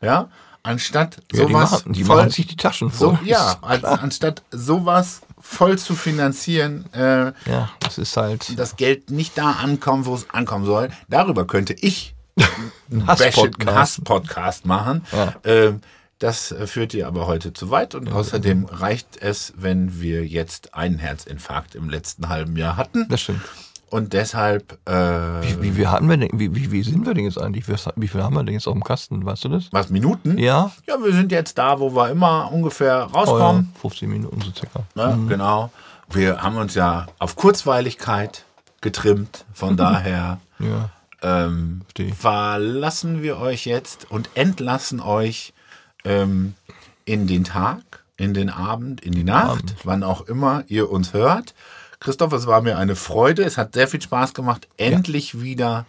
ja, 0.00 0.28
anstatt 0.62 1.16
ja, 1.16 1.22
die 1.32 1.36
sowas 1.52 1.70
machen, 1.72 1.92
die 1.92 2.04
voll, 2.04 2.16
machen 2.16 2.30
sich 2.30 2.46
die 2.46 2.56
Taschen 2.56 2.90
voll. 2.90 3.18
so, 3.20 3.24
ja, 3.24 3.56
an, 3.62 3.84
anstatt 3.84 4.42
sowas 4.52 5.22
voll 5.40 5.76
zu 5.78 5.96
finanzieren, 5.96 6.84
äh, 6.92 7.32
Ja, 7.50 7.70
das 7.80 7.98
ist 7.98 8.16
halt. 8.16 8.56
das 8.58 8.76
Geld 8.76 9.10
nicht 9.10 9.36
da 9.36 9.52
ankommt, 9.52 10.06
wo 10.06 10.14
es 10.14 10.30
ankommen 10.30 10.64
soll. 10.66 10.90
Darüber 11.08 11.46
könnte 11.48 11.72
ich 11.72 12.14
einen 12.90 13.06
Hasspodcast. 13.06 13.76
Hass-Podcast 13.76 14.66
machen. 14.66 15.04
Ja. 15.12 15.34
Ähm, 15.44 15.80
das 16.22 16.52
äh, 16.52 16.66
führt 16.66 16.92
dir 16.92 17.06
aber 17.06 17.26
heute 17.26 17.52
zu 17.52 17.70
weit 17.70 17.94
und 17.94 18.10
außerdem 18.12 18.66
reicht 18.66 19.16
es, 19.20 19.52
wenn 19.56 20.00
wir 20.00 20.26
jetzt 20.26 20.74
einen 20.74 20.98
Herzinfarkt 20.98 21.74
im 21.74 21.88
letzten 21.90 22.28
halben 22.28 22.56
Jahr 22.56 22.76
hatten 22.76 23.06
Das 23.08 23.20
stimmt. 23.22 23.40
und 23.90 24.12
deshalb 24.12 24.78
äh, 24.88 24.92
Wie, 24.92 25.62
wie, 25.62 25.76
wie 25.78 25.86
hatten 25.88 26.08
wir 26.08 26.16
denn, 26.16 26.30
wie, 26.32 26.54
wie, 26.54 26.70
wie 26.70 26.82
sind 26.82 27.04
wir 27.06 27.14
denn 27.14 27.24
jetzt 27.24 27.38
eigentlich? 27.38 27.66
Wie, 27.68 27.74
wie 27.96 28.08
viel 28.08 28.22
haben 28.22 28.34
wir 28.34 28.44
denn 28.44 28.54
jetzt 28.54 28.66
auf 28.68 28.74
dem 28.74 28.84
Kasten? 28.84 29.24
Weißt 29.24 29.44
du 29.44 29.48
das? 29.48 29.68
was 29.72 29.90
Minuten? 29.90 30.38
Ja? 30.38 30.70
Ja, 30.86 30.96
wir 31.02 31.12
sind 31.12 31.32
jetzt 31.32 31.58
da, 31.58 31.80
wo 31.80 31.94
wir 31.94 32.10
immer 32.10 32.50
ungefähr 32.52 33.08
Oh, 33.10 33.14
ja, 33.14 33.18
rauskommen. 33.20 33.72
15 33.80 34.08
Minuten 34.08 34.40
so 34.40 34.50
circa. 34.52 34.84
Ne? 34.94 35.18
Genau. 35.28 35.70
Wir 36.10 36.42
haben 36.42 36.56
uns 36.56 36.74
ja 36.74 37.06
auf 37.18 37.36
Kurzweiligkeit 37.36 38.44
getrimmt. 38.80 39.44
Von 39.54 39.76
daher 39.78 40.38
Ja. 40.58 40.90
ähm, 41.22 41.80
verlassen 42.18 43.22
wir 43.22 43.38
euch 43.38 43.66
jetzt 43.66 44.10
und 44.10 44.30
entlassen 44.34 45.00
euch 45.00 45.52
ähm, 46.04 46.54
in 47.04 47.26
den 47.26 47.44
Tag, 47.44 48.04
in 48.16 48.34
den 48.34 48.50
Abend, 48.50 49.00
in 49.00 49.12
die 49.12 49.24
Nacht, 49.24 49.58
Abend. 49.64 49.76
wann 49.84 50.02
auch 50.02 50.22
immer 50.22 50.64
ihr 50.68 50.90
uns 50.90 51.12
hört. 51.12 51.54
Christoph, 52.00 52.32
es 52.32 52.46
war 52.46 52.62
mir 52.62 52.78
eine 52.78 52.96
Freude. 52.96 53.44
Es 53.44 53.58
hat 53.58 53.74
sehr 53.74 53.88
viel 53.88 54.02
Spaß 54.02 54.34
gemacht, 54.34 54.68
endlich 54.76 55.40
wieder 55.40 55.86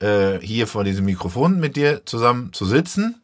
äh, 0.00 0.38
hier 0.40 0.66
vor 0.66 0.84
diesem 0.84 1.04
Mikrofon 1.04 1.58
mit 1.58 1.76
dir 1.76 2.04
zusammen 2.06 2.52
zu 2.52 2.64
sitzen. 2.64 3.20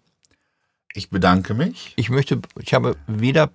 Ich 0.94 1.10
bedanke 1.10 1.54
mich. 1.54 1.92
Ich 1.96 2.10
möchte, 2.10 2.40
ich 2.58 2.74
habe 2.74 2.96
weder, 3.06 3.50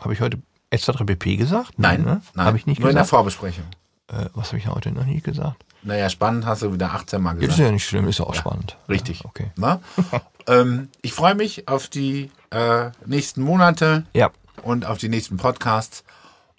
habe 0.00 0.12
ich 0.12 0.20
heute 0.20 0.38
S3PP 0.72 1.36
gesagt? 1.36 1.78
Nein, 1.78 2.02
ne? 2.02 2.22
nein, 2.34 2.46
Habe 2.46 2.56
ich 2.56 2.66
nicht 2.66 2.80
nur 2.80 2.90
in 2.90 2.96
der 2.96 3.02
gesagt. 3.02 3.10
Vorbesprechung. 3.10 3.64
Äh, 4.08 4.26
was 4.34 4.48
habe 4.48 4.58
ich 4.58 4.66
heute 4.66 4.90
noch 4.92 5.04
nie 5.04 5.20
gesagt? 5.20 5.64
Naja, 5.84 6.08
spannend 6.08 6.46
hast 6.46 6.62
du 6.62 6.72
wieder 6.72 6.92
18 6.92 7.20
Mal 7.20 7.34
gesagt. 7.34 7.52
ist 7.52 7.58
ja 7.58 7.70
nicht 7.70 7.86
schlimm, 7.86 8.08
ist 8.08 8.18
ja 8.18 8.24
auch 8.24 8.34
spannend. 8.34 8.76
Richtig. 8.88 9.20
Ja, 9.20 9.26
okay. 9.26 9.50
Na? 9.56 9.80
ähm, 10.46 10.88
ich 11.02 11.12
freue 11.12 11.34
mich 11.34 11.68
auf 11.68 11.88
die 11.88 12.30
äh, 12.50 12.90
nächsten 13.04 13.42
Monate 13.42 14.04
Ja. 14.14 14.30
und 14.62 14.86
auf 14.86 14.96
die 14.98 15.08
nächsten 15.10 15.36
Podcasts 15.36 16.02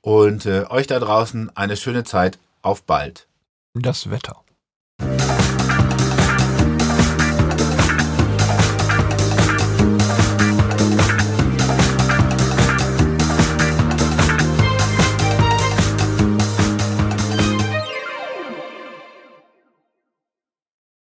und 0.02 0.46
äh, 0.46 0.66
euch 0.70 0.86
da 0.88 1.00
draußen 1.00 1.56
eine 1.58 1.76
schöne 1.76 2.04
Zeit. 2.04 2.38
Auf 2.62 2.84
bald. 2.84 3.28
Das 3.74 4.10
Wetter. 4.10 4.38